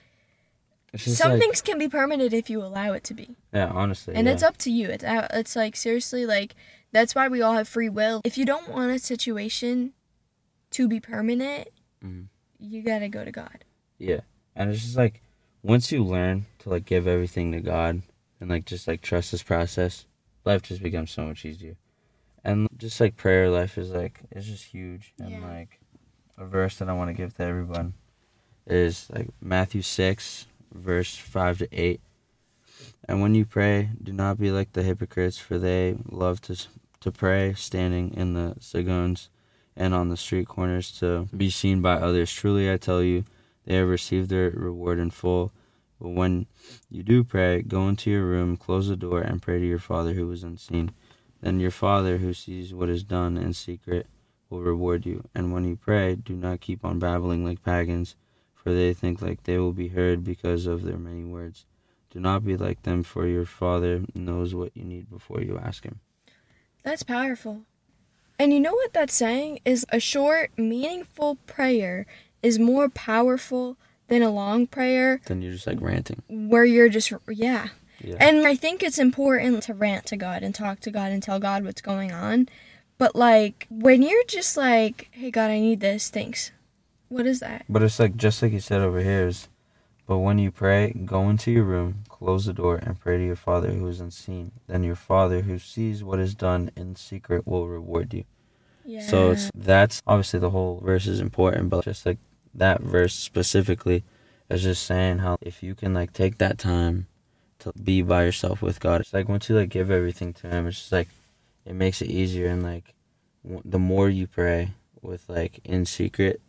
some 0.96 1.32
like, 1.32 1.40
things 1.40 1.60
can 1.62 1.78
be 1.78 1.88
permanent 1.88 2.32
if 2.32 2.48
you 2.48 2.62
allow 2.62 2.92
it 2.92 3.04
to 3.04 3.14
be. 3.14 3.36
yeah, 3.52 3.66
honestly, 3.68 4.14
And 4.14 4.26
yeah. 4.26 4.32
it's 4.32 4.42
up 4.42 4.56
to 4.58 4.70
you. 4.70 4.88
It's 4.88 5.04
it's 5.06 5.56
like 5.56 5.76
seriously 5.76 6.26
like 6.26 6.54
that's 6.92 7.14
why 7.14 7.28
we 7.28 7.42
all 7.42 7.54
have 7.54 7.68
free 7.68 7.88
will. 7.88 8.20
If 8.24 8.38
you 8.38 8.44
don't 8.46 8.68
want 8.68 8.90
a 8.92 8.98
situation 8.98 9.92
to 10.70 10.88
be 10.88 11.00
permanent, 11.00 11.68
Mhm. 12.04 12.28
you 12.58 12.82
got 12.82 13.00
to 13.00 13.08
go 13.08 13.24
to 13.24 13.32
God. 13.32 13.64
Yeah. 13.98 14.20
And 14.54 14.70
it's 14.70 14.82
just 14.82 14.96
like 14.96 15.22
once 15.62 15.90
you 15.92 16.02
learn 16.04 16.46
to 16.60 16.70
like 16.70 16.84
give 16.86 17.06
everything 17.06 17.52
to 17.52 17.60
God 17.60 18.02
and 18.40 18.48
like 18.48 18.64
just 18.64 18.86
like 18.88 19.02
trust 19.02 19.32
this 19.32 19.42
process, 19.42 20.06
life 20.44 20.62
just 20.62 20.82
becomes 20.82 21.10
so 21.10 21.26
much 21.26 21.44
easier. 21.44 21.76
And 22.44 22.68
just 22.78 23.00
like 23.00 23.16
prayer 23.16 23.50
life 23.50 23.76
is 23.76 23.90
like 23.90 24.20
it's 24.30 24.46
just 24.46 24.64
huge. 24.66 25.12
And 25.18 25.30
Yeah. 25.30 25.46
like 25.46 25.80
a 26.38 26.46
verse 26.46 26.76
that 26.78 26.88
I 26.88 26.92
want 26.94 27.08
to 27.08 27.14
give 27.14 27.34
to 27.36 27.42
everyone 27.42 27.94
is 28.66 29.08
like 29.10 29.28
Matthew 29.40 29.82
6 29.82 30.46
verse 30.78 31.16
5 31.16 31.58
to 31.58 31.68
8. 31.72 32.00
And 33.08 33.20
when 33.20 33.34
you 33.34 33.44
pray, 33.44 33.90
do 34.02 34.12
not 34.12 34.38
be 34.38 34.50
like 34.50 34.72
the 34.72 34.82
hypocrites, 34.82 35.38
for 35.38 35.58
they 35.58 35.96
love 36.10 36.40
to 36.42 36.56
to 37.06 37.12
pray 37.12 37.54
standing 37.54 38.12
in 38.14 38.34
the 38.34 38.56
synagogues 38.58 39.28
and 39.76 39.94
on 39.94 40.08
the 40.08 40.16
street 40.16 40.48
corners 40.48 40.90
to 40.98 41.28
be 41.36 41.50
seen 41.50 41.80
by 41.80 41.94
others. 41.94 42.32
Truly, 42.32 42.68
I 42.72 42.78
tell 42.78 43.00
you, 43.00 43.24
they 43.64 43.76
have 43.76 43.88
received 43.88 44.28
their 44.28 44.50
reward 44.50 44.98
in 44.98 45.10
full. 45.10 45.52
But 46.00 46.08
when 46.10 46.46
you 46.90 47.04
do 47.04 47.22
pray, 47.22 47.62
go 47.62 47.86
into 47.88 48.10
your 48.10 48.24
room, 48.24 48.56
close 48.56 48.88
the 48.88 48.96
door, 48.96 49.20
and 49.20 49.40
pray 49.40 49.60
to 49.60 49.66
your 49.66 49.78
Father 49.78 50.14
who 50.14 50.30
is 50.32 50.42
unseen. 50.42 50.90
Then 51.40 51.60
your 51.60 51.70
Father 51.70 52.18
who 52.18 52.34
sees 52.34 52.74
what 52.74 52.88
is 52.88 53.04
done 53.04 53.36
in 53.36 53.52
secret 53.52 54.08
will 54.50 54.62
reward 54.62 55.06
you. 55.06 55.28
And 55.32 55.52
when 55.52 55.64
you 55.64 55.76
pray, 55.76 56.16
do 56.16 56.34
not 56.34 56.60
keep 56.60 56.84
on 56.84 56.98
babbling 56.98 57.44
like 57.44 57.62
pagans, 57.62 58.16
for 58.66 58.74
they 58.74 58.92
think 58.92 59.22
like 59.22 59.44
they 59.44 59.58
will 59.58 59.72
be 59.72 59.86
heard 59.86 60.24
because 60.24 60.66
of 60.66 60.82
their 60.82 60.96
many 60.98 61.22
words. 61.22 61.66
Do 62.10 62.18
not 62.18 62.44
be 62.44 62.56
like 62.56 62.82
them, 62.82 63.04
for 63.04 63.24
your 63.24 63.44
Father 63.44 64.02
knows 64.12 64.56
what 64.56 64.72
you 64.74 64.82
need 64.82 65.08
before 65.08 65.40
you 65.40 65.56
ask 65.56 65.84
Him. 65.84 66.00
That's 66.82 67.04
powerful. 67.04 67.60
And 68.40 68.52
you 68.52 68.58
know 68.58 68.74
what 68.74 68.92
that's 68.92 69.14
saying 69.14 69.60
is 69.64 69.86
a 69.90 70.00
short, 70.00 70.50
meaningful 70.58 71.36
prayer 71.46 72.06
is 72.42 72.58
more 72.58 72.88
powerful 72.88 73.76
than 74.08 74.22
a 74.22 74.30
long 74.30 74.66
prayer 74.66 75.20
Then 75.26 75.42
you're 75.42 75.52
just 75.52 75.68
like 75.68 75.80
ranting. 75.80 76.24
where 76.28 76.64
you're 76.64 76.88
just 76.88 77.12
yeah. 77.28 77.68
Yeah. 78.00 78.16
And 78.18 78.44
I 78.48 78.56
think 78.56 78.82
it's 78.82 78.98
important 78.98 79.62
to 79.64 79.74
rant 79.74 80.06
to 80.06 80.16
God 80.16 80.42
and 80.42 80.52
talk 80.52 80.80
to 80.80 80.90
God 80.90 81.12
and 81.12 81.22
tell 81.22 81.38
God 81.38 81.64
what's 81.64 81.80
going 81.80 82.10
on. 82.10 82.48
But 82.98 83.14
like 83.14 83.68
when 83.70 84.02
you're 84.02 84.24
just 84.24 84.56
like, 84.56 85.08
"Hey 85.12 85.30
God, 85.30 85.52
I 85.52 85.60
need 85.60 85.78
this." 85.78 86.10
Thanks. 86.10 86.50
What 87.08 87.26
is 87.26 87.40
that? 87.40 87.64
But 87.68 87.82
it's 87.82 87.98
like 87.98 88.16
just 88.16 88.42
like 88.42 88.52
you 88.52 88.60
said 88.60 88.80
over 88.80 89.00
here 89.00 89.26
is, 89.28 89.48
but 90.06 90.18
when 90.18 90.38
you 90.38 90.50
pray, 90.50 90.92
go 90.92 91.28
into 91.28 91.50
your 91.50 91.64
room, 91.64 92.04
close 92.08 92.46
the 92.46 92.52
door, 92.52 92.76
and 92.76 92.98
pray 92.98 93.18
to 93.18 93.24
your 93.24 93.36
Father 93.36 93.70
who 93.72 93.86
is 93.88 94.00
unseen. 94.00 94.52
Then 94.66 94.82
your 94.84 94.94
Father 94.96 95.42
who 95.42 95.58
sees 95.58 96.04
what 96.04 96.18
is 96.20 96.34
done 96.34 96.70
in 96.76 96.96
secret 96.96 97.46
will 97.46 97.66
reward 97.68 98.14
you. 98.14 98.24
Yeah. 98.84 99.00
So 99.00 99.30
it's 99.30 99.50
that's 99.54 100.00
obviously 100.06 100.38
the 100.40 100.50
whole 100.50 100.80
verse 100.84 101.06
is 101.06 101.20
important, 101.20 101.70
but 101.70 101.84
just 101.84 102.06
like 102.06 102.18
that 102.54 102.80
verse 102.80 103.14
specifically 103.14 104.04
is 104.48 104.62
just 104.62 104.84
saying 104.84 105.18
how 105.18 105.36
if 105.40 105.62
you 105.62 105.74
can 105.74 105.92
like 105.92 106.12
take 106.12 106.38
that 106.38 106.58
time 106.58 107.06
to 107.58 107.72
be 107.72 108.02
by 108.02 108.24
yourself 108.24 108.62
with 108.62 108.78
God, 108.80 109.00
it's 109.00 109.12
like 109.12 109.28
once 109.28 109.48
you 109.48 109.56
like 109.56 109.70
give 109.70 109.90
everything 109.90 110.32
to 110.34 110.48
Him, 110.48 110.66
it's 110.68 110.78
just 110.78 110.92
like 110.92 111.08
it 111.64 111.74
makes 111.74 112.00
it 112.00 112.08
easier 112.10 112.46
and 112.46 112.62
like 112.62 112.94
w- 113.42 113.62
the 113.64 113.78
more 113.78 114.08
you 114.08 114.28
pray 114.28 114.70
with 115.02 115.28
like 115.28 115.58
in 115.64 115.84
secret, 115.84 116.40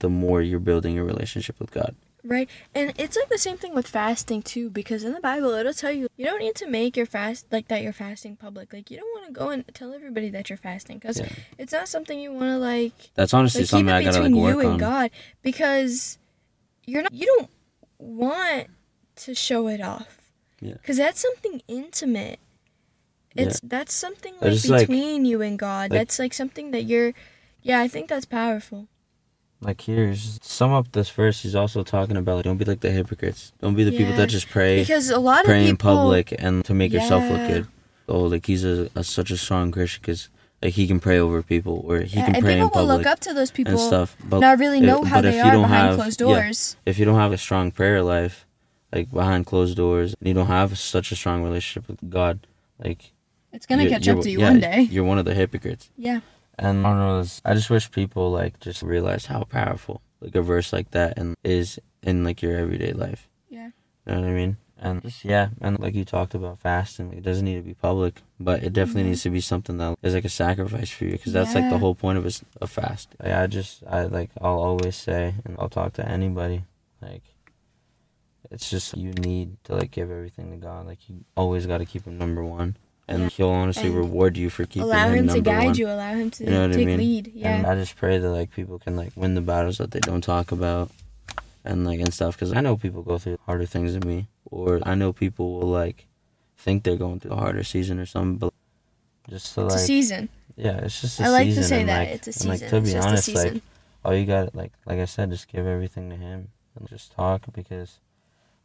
the 0.00 0.08
more 0.08 0.42
you're 0.42 0.60
building 0.60 0.98
a 0.98 1.04
relationship 1.04 1.58
with 1.58 1.70
God. 1.70 1.94
Right. 2.24 2.50
And 2.74 2.92
it's 2.98 3.16
like 3.16 3.28
the 3.28 3.38
same 3.38 3.56
thing 3.56 3.72
with 3.72 3.86
fasting 3.86 4.42
too, 4.42 4.68
because 4.68 5.04
in 5.04 5.12
the 5.12 5.20
Bible 5.20 5.50
it'll 5.54 5.72
tell 5.72 5.92
you 5.92 6.08
you 6.16 6.24
don't 6.24 6.40
need 6.40 6.56
to 6.56 6.66
make 6.68 6.96
your 6.96 7.06
fast 7.06 7.46
like 7.52 7.68
that 7.68 7.82
you're 7.82 7.92
fasting 7.92 8.34
public. 8.34 8.72
Like 8.72 8.90
you 8.90 8.96
don't 8.96 9.08
want 9.14 9.26
to 9.28 9.32
go 9.32 9.50
and 9.50 9.64
tell 9.74 9.94
everybody 9.94 10.28
that 10.30 10.50
you're 10.50 10.56
fasting 10.56 10.98
because 10.98 11.20
Yeah. 11.20 11.28
it's 11.56 11.72
not 11.72 11.86
something 11.88 12.18
you 12.18 12.32
want 12.32 12.46
to 12.50 12.58
like 12.58 12.92
That's 13.14 13.32
honestly 13.32 13.60
like 13.60 13.70
something 13.70 13.90
I 13.90 14.00
it 14.00 14.04
gotta 14.06 14.18
between 14.24 14.42
like 14.42 14.52
you 14.54 14.60
and 14.60 14.68
on. 14.70 14.78
God 14.78 15.10
because 15.42 16.18
you're 16.84 17.02
not 17.02 17.12
you 17.14 17.26
don't 17.26 17.50
want 17.98 18.66
to 19.16 19.34
show 19.34 19.68
it 19.68 19.80
off. 19.80 20.18
Yeah. 20.60 20.72
Because 20.74 20.96
that's 20.96 21.20
something 21.20 21.62
intimate. 21.68 22.40
It's 23.36 23.60
that's 23.60 23.94
something 23.94 24.34
like 24.40 24.52
just, 24.52 24.68
like- 24.68 24.88
between 24.88 25.26
you 25.26 25.42
and 25.42 25.56
God. 25.58 25.90
like- 25.90 25.98
that's 26.00 26.18
like 26.18 26.34
something 26.34 26.72
that 26.72 26.82
you're 26.84 27.12
yeah, 27.62 27.78
I 27.80 27.86
think 27.86 28.08
that's 28.08 28.24
powerful. 28.24 28.88
Like 29.60 29.80
here's 29.80 30.38
sum 30.42 30.72
up 30.72 30.92
this 30.92 31.08
verse. 31.08 31.42
He's 31.42 31.54
also 31.54 31.82
talking 31.82 32.16
about 32.16 32.36
like, 32.36 32.44
don't 32.44 32.58
be 32.58 32.64
like 32.64 32.80
the 32.80 32.90
hypocrites. 32.90 33.52
Don't 33.60 33.74
be 33.74 33.84
the 33.84 33.90
people 33.96 34.14
that 34.16 34.28
just 34.28 34.48
pray, 34.48 34.80
Because 34.80 35.10
a 35.10 35.18
lot 35.18 35.44
pray 35.44 35.62
of 35.64 35.68
in 35.70 35.76
people 35.76 35.96
public 35.96 36.34
and 36.38 36.64
to 36.66 36.74
make 36.74 36.92
yourself 36.92 37.22
look 37.30 37.48
good. 37.48 37.66
Oh, 38.08 38.20
like 38.24 38.46
he's 38.46 38.64
a, 38.64 38.88
a 38.94 39.02
such 39.02 39.30
a 39.30 39.36
strong 39.36 39.72
Christian 39.72 40.00
because 40.02 40.28
like 40.62 40.74
he 40.74 40.86
can 40.86 41.00
pray 41.00 41.18
over 41.18 41.42
people 41.42 41.82
or 41.88 42.00
he 42.00 42.18
Yeah, 42.18 42.26
can 42.26 42.34
and 42.36 42.44
pray 42.44 42.54
people 42.54 42.54
in 42.54 42.60
will 42.62 42.70
public 42.70 42.98
look 42.98 43.06
up 43.06 43.20
to 43.20 43.32
those 43.34 43.50
people 43.50 43.72
and 43.72 43.80
stuff. 43.80 44.14
But 44.22 44.40
not 44.40 44.58
really 44.58 44.78
if- 44.78 44.84
know 44.84 45.02
how 45.04 45.18
if 45.18 45.24
they 45.24 45.36
you 45.38 45.42
are 45.42 45.50
behind 45.52 45.88
have- 45.88 45.96
closed 45.96 46.20
yeah. 46.20 46.26
doors. 46.26 46.76
if 46.84 46.98
you 46.98 47.04
don't 47.06 47.18
have 47.18 47.32
a 47.32 47.38
strong 47.38 47.70
prayer 47.72 48.02
life, 48.02 48.46
like 48.92 49.10
behind 49.10 49.46
closed 49.46 49.76
doors, 49.76 50.14
and 50.20 50.28
you 50.28 50.34
don't 50.34 50.46
have 50.46 50.78
such 50.78 51.10
a 51.12 51.16
strong 51.16 51.42
relationship 51.42 51.88
with 51.88 51.98
God, 52.10 52.46
like 52.82 53.12
It's 53.52 53.66
gonna 53.66 53.88
catch 53.88 54.06
up 54.06 54.20
to 54.20 54.30
you 54.30 54.38
yeah, 54.40 54.50
one 54.50 54.60
day. 54.60 54.82
You're 54.82 55.04
one 55.04 55.18
of 55.18 55.24
the 55.24 55.34
hypocrites. 55.34 55.88
Yeah. 55.96 56.20
And 56.58 56.86
I 56.86 56.90
don't 56.90 56.98
know, 56.98 57.24
I 57.44 57.54
just 57.54 57.68
wish 57.70 57.90
people 57.90 58.30
like 58.30 58.58
just 58.60 58.82
realize 58.82 59.26
how 59.26 59.44
powerful 59.44 60.00
like 60.20 60.34
a 60.34 60.42
verse 60.42 60.72
like 60.72 60.90
that 60.92 61.18
and 61.18 61.34
is 61.44 61.78
in 62.02 62.24
like 62.24 62.40
your 62.42 62.56
everyday 62.56 62.92
life. 62.92 63.28
Yeah. 63.50 63.70
You 64.06 64.14
know 64.14 64.20
what 64.22 64.30
I 64.30 64.32
mean? 64.32 64.56
And 64.78 65.02
just 65.02 65.24
yeah, 65.24 65.48
and 65.60 65.78
like 65.78 65.94
you 65.94 66.04
talked 66.04 66.34
about 66.34 66.60
fasting, 66.60 67.12
it 67.14 67.22
doesn't 67.22 67.44
need 67.44 67.56
to 67.56 67.62
be 67.62 67.74
public, 67.74 68.20
but 68.38 68.62
it 68.62 68.72
definitely 68.74 69.04
Mhm. 69.04 69.06
needs 69.06 69.22
to 69.22 69.30
be 69.30 69.40
something 69.40 69.78
that 69.78 69.98
is 70.02 70.12
like 70.14 70.24
a 70.26 70.28
sacrifice 70.28 70.90
for 70.90 71.04
you, 71.04 71.12
because 71.12 71.32
that's 71.32 71.54
like 71.54 71.68
the 71.70 71.78
whole 71.78 71.94
point 71.94 72.18
of 72.18 72.26
a 72.60 72.66
fast. 72.66 73.14
I, 73.20 73.42
I 73.42 73.46
just 73.46 73.82
I 73.86 74.04
like 74.04 74.30
I'll 74.40 74.60
always 74.60 74.94
say, 74.96 75.34
and 75.46 75.56
I'll 75.58 75.70
talk 75.70 75.94
to 75.94 76.06
anybody, 76.06 76.64
like 77.00 77.22
it's 78.50 78.70
just 78.70 78.96
you 78.96 79.12
need 79.12 79.56
to 79.64 79.74
like 79.74 79.90
give 79.90 80.10
everything 80.10 80.50
to 80.52 80.56
God. 80.58 80.86
Like 80.86 81.08
you 81.08 81.24
always 81.36 81.66
got 81.66 81.78
to 81.78 81.86
keep 81.86 82.04
Him 82.06 82.18
number 82.18 82.44
one, 82.44 82.76
and 83.08 83.22
Yeah. 83.22 83.28
He'll 83.28 83.50
honestly 83.50 83.86
And 83.86 83.96
reward 83.96 84.36
you 84.36 84.50
for 84.50 84.64
keeping 84.64 84.82
allow 84.82 85.08
Him 85.08 85.28
him 85.28 85.34
to 85.34 85.40
guide 85.40 85.64
one. 85.66 85.74
you. 85.76 85.86
Allow 85.88 86.14
him 86.14 86.30
to 86.32 86.44
You 86.44 86.50
know 86.50 86.60
what 86.62 86.70
I 86.70 86.74
take 86.74 86.86
mean? 86.86 86.98
lead. 86.98 87.32
And 87.42 87.66
I 87.66 87.74
just 87.76 87.96
pray 87.96 88.18
that 88.18 88.30
like 88.30 88.50
people 88.52 88.78
can 88.78 88.96
like 88.96 89.12
win 89.16 89.34
the 89.34 89.40
battles 89.40 89.78
that 89.78 89.90
they 89.92 90.00
don't 90.00 90.22
talk 90.22 90.50
about, 90.52 90.90
and 91.64 91.84
like 91.86 92.00
and 92.00 92.12
stuff. 92.12 92.34
Because 92.36 92.52
I 92.52 92.60
know 92.60 92.76
people 92.76 93.02
go 93.02 93.18
through 93.18 93.38
harder 93.46 93.66
things 93.66 93.94
than 93.94 94.06
me, 94.08 94.26
or 94.50 94.80
I 94.84 94.94
know 94.94 95.12
people 95.12 95.58
will 95.60 95.68
like 95.68 96.06
think 96.58 96.82
they're 96.82 96.96
going 96.96 97.20
through 97.20 97.32
a 97.32 97.36
harder 97.36 97.62
season 97.64 97.98
or 98.00 98.06
something, 98.06 98.38
but 98.38 98.52
just 99.30 99.54
to 99.54 99.64
it's 99.66 99.74
a 99.74 99.76
like 99.76 99.86
season. 99.86 100.28
yeah, 100.56 100.78
it's 100.78 101.00
just 101.00 101.20
a 101.20 101.24
I 101.24 101.28
like 101.28 101.46
season. 101.46 101.62
to 101.62 101.68
say 101.68 101.80
and, 101.80 101.88
that 101.88 101.98
like, 101.98 102.08
it's 102.08 102.26
a 102.26 102.30
and, 102.30 102.34
season. 102.34 102.50
like 102.50 102.60
to 102.70 102.76
it's 102.76 102.86
be 102.86 102.92
just 102.92 103.08
honest, 103.08 103.28
a 103.28 103.32
like 103.52 103.62
all 104.04 104.14
you 104.14 104.26
got 104.26 104.54
like 104.54 104.72
like 104.84 104.98
I 104.98 105.04
said, 105.04 105.30
just 105.30 105.48
give 105.48 105.66
everything 105.66 106.10
to 106.10 106.16
Him 106.16 106.48
and 106.78 106.88
just 106.88 107.12
talk 107.12 107.42
because 107.52 107.98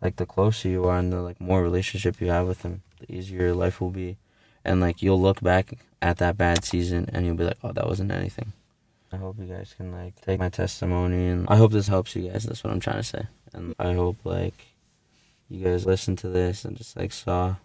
like 0.02 0.16
the 0.16 0.26
closer 0.26 0.68
you 0.70 0.86
are 0.86 0.98
and 0.98 1.12
the 1.14 1.22
like 1.22 1.40
more 1.40 1.62
relationship 1.62 2.20
you 2.22 2.28
have 2.30 2.48
with 2.48 2.64
Him, 2.64 2.82
the 3.00 3.14
easier 3.14 3.42
your 3.42 3.54
life 3.56 3.80
will 3.82 3.90
be, 3.92 4.18
and 4.66 4.80
like 4.82 5.02
you'll 5.02 5.22
look 5.22 5.42
back 5.42 5.74
at 6.02 6.18
that 6.18 6.38
bad 6.38 6.64
season 6.64 7.10
and 7.14 7.26
you'll 7.26 7.36
be 7.36 7.44
like, 7.44 7.58
oh, 7.64 7.72
that 7.72 7.88
wasn't 7.88 8.12
anything. 8.12 8.54
I 9.14 9.18
hope 9.18 9.38
you 9.40 9.46
guys 9.46 9.74
can 9.76 9.92
like 9.92 10.20
take 10.22 10.40
my 10.40 10.50
testimony 10.50 11.28
and 11.28 11.46
I 11.50 11.58
hope 11.58 11.72
this 11.72 11.88
helps 11.88 12.16
you 12.16 12.30
guys. 12.30 12.44
That's 12.44 12.64
what 12.64 12.72
I'm 12.72 12.80
trying 12.80 12.98
to 12.98 13.04
say. 13.04 13.28
And 13.54 13.76
I 13.78 13.94
hope 13.94 14.18
like 14.24 14.68
you 15.50 15.64
guys 15.64 15.86
listen 15.86 16.16
to 16.18 16.30
this 16.30 16.64
and 16.64 16.78
just 16.78 16.96
like 16.98 17.12
saw 17.12 17.56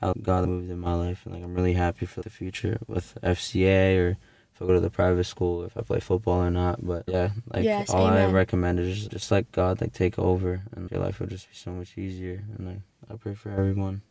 how 0.00 0.12
God 0.20 0.48
moved 0.48 0.70
in 0.70 0.80
my 0.80 0.94
life 0.94 1.22
and 1.24 1.34
like 1.34 1.44
I'm 1.44 1.54
really 1.54 1.74
happy 1.74 2.06
for 2.06 2.22
the 2.22 2.30
future 2.30 2.78
with 2.88 3.16
FCA 3.22 3.98
or 3.98 4.16
if 4.52 4.62
I 4.62 4.66
go 4.66 4.74
to 4.74 4.80
the 4.80 4.90
private 4.90 5.24
school, 5.24 5.64
if 5.64 5.76
I 5.76 5.82
play 5.82 6.00
football 6.00 6.42
or 6.42 6.50
not. 6.50 6.84
But 6.84 7.04
yeah, 7.06 7.30
like 7.52 7.64
Yes, 7.64 7.90
all 7.90 8.06
I 8.06 8.26
recommend 8.26 8.80
is 8.80 9.06
just 9.06 9.30
like 9.30 9.50
God 9.52 9.80
like 9.80 9.92
take 9.92 10.18
over 10.18 10.62
and 10.72 10.90
your 10.90 11.00
life 11.00 11.20
will 11.20 11.28
just 11.28 11.48
be 11.48 11.54
so 11.56 11.70
much 11.70 11.96
easier. 11.96 12.42
And 12.58 12.66
like 12.66 12.80
I 13.08 13.14
pray 13.14 13.34
for 13.34 13.50
everyone. 13.50 14.02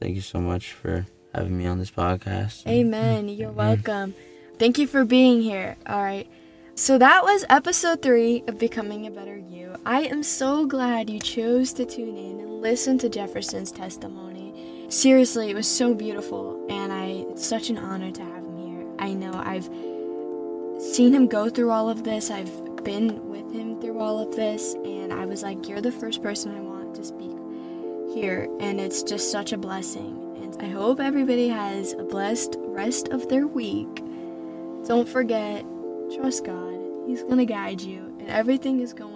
Thank 0.00 0.14
you 0.14 0.20
so 0.20 0.40
much 0.40 0.72
for 0.72 1.06
having 1.34 1.56
me 1.56 1.66
on 1.66 1.78
this 1.78 1.90
podcast. 1.90 2.66
Amen. 2.66 3.26
Mm-hmm. 3.26 3.40
You're 3.40 3.50
Amen. 3.50 3.82
welcome. 3.84 4.14
Thank 4.58 4.78
you 4.78 4.86
for 4.86 5.04
being 5.04 5.42
here. 5.42 5.76
All 5.86 6.02
right. 6.02 6.28
So 6.74 6.98
that 6.98 7.24
was 7.24 7.44
episode 7.48 8.02
three 8.02 8.44
of 8.46 8.58
Becoming 8.58 9.06
a 9.06 9.10
Better 9.10 9.38
You. 9.38 9.76
I 9.86 10.02
am 10.02 10.22
so 10.22 10.66
glad 10.66 11.08
you 11.08 11.18
chose 11.18 11.72
to 11.74 11.86
tune 11.86 12.16
in 12.16 12.40
and 12.40 12.60
listen 12.60 12.98
to 12.98 13.08
Jefferson's 13.08 13.72
testimony. 13.72 14.86
Seriously, 14.90 15.50
it 15.50 15.54
was 15.54 15.66
so 15.66 15.94
beautiful, 15.94 16.64
and 16.68 16.92
I 16.92 17.24
it's 17.30 17.46
such 17.46 17.70
an 17.70 17.78
honor 17.78 18.10
to 18.12 18.22
have 18.22 18.44
him 18.44 18.56
here. 18.58 18.86
I 18.98 19.14
know 19.14 19.32
I've 19.32 19.64
seen 20.82 21.14
him 21.14 21.26
go 21.26 21.48
through 21.48 21.70
all 21.70 21.88
of 21.88 22.04
this. 22.04 22.30
I've 22.30 22.84
been 22.84 23.28
with 23.28 23.50
him 23.52 23.80
through 23.80 23.98
all 23.98 24.18
of 24.18 24.36
this, 24.36 24.74
and 24.84 25.12
I 25.12 25.24
was 25.24 25.42
like, 25.42 25.68
"You're 25.68 25.80
the 25.80 25.90
first 25.90 26.22
person 26.22 26.54
I 26.54 26.60
want 26.60 26.94
to 26.96 27.04
speak 27.04 27.25
here," 28.16 28.48
and 28.60 28.80
it's 28.80 29.02
just 29.02 29.30
such 29.30 29.52
a 29.52 29.58
blessing. 29.58 30.18
And 30.42 30.56
I 30.60 30.66
hope 30.66 31.00
everybody 31.00 31.48
has 31.48 31.92
a 31.92 32.02
blessed 32.02 32.56
rest 32.60 33.08
of 33.08 33.28
their 33.28 33.46
week. 33.46 34.02
Don't 34.86 35.08
forget, 35.08 35.64
trust 36.14 36.44
God. 36.44 36.78
He's 37.06 37.22
going 37.22 37.38
to 37.38 37.46
guide 37.46 37.80
you, 37.80 37.98
and 38.18 38.28
everything 38.28 38.80
is 38.80 38.92
going 38.92 39.15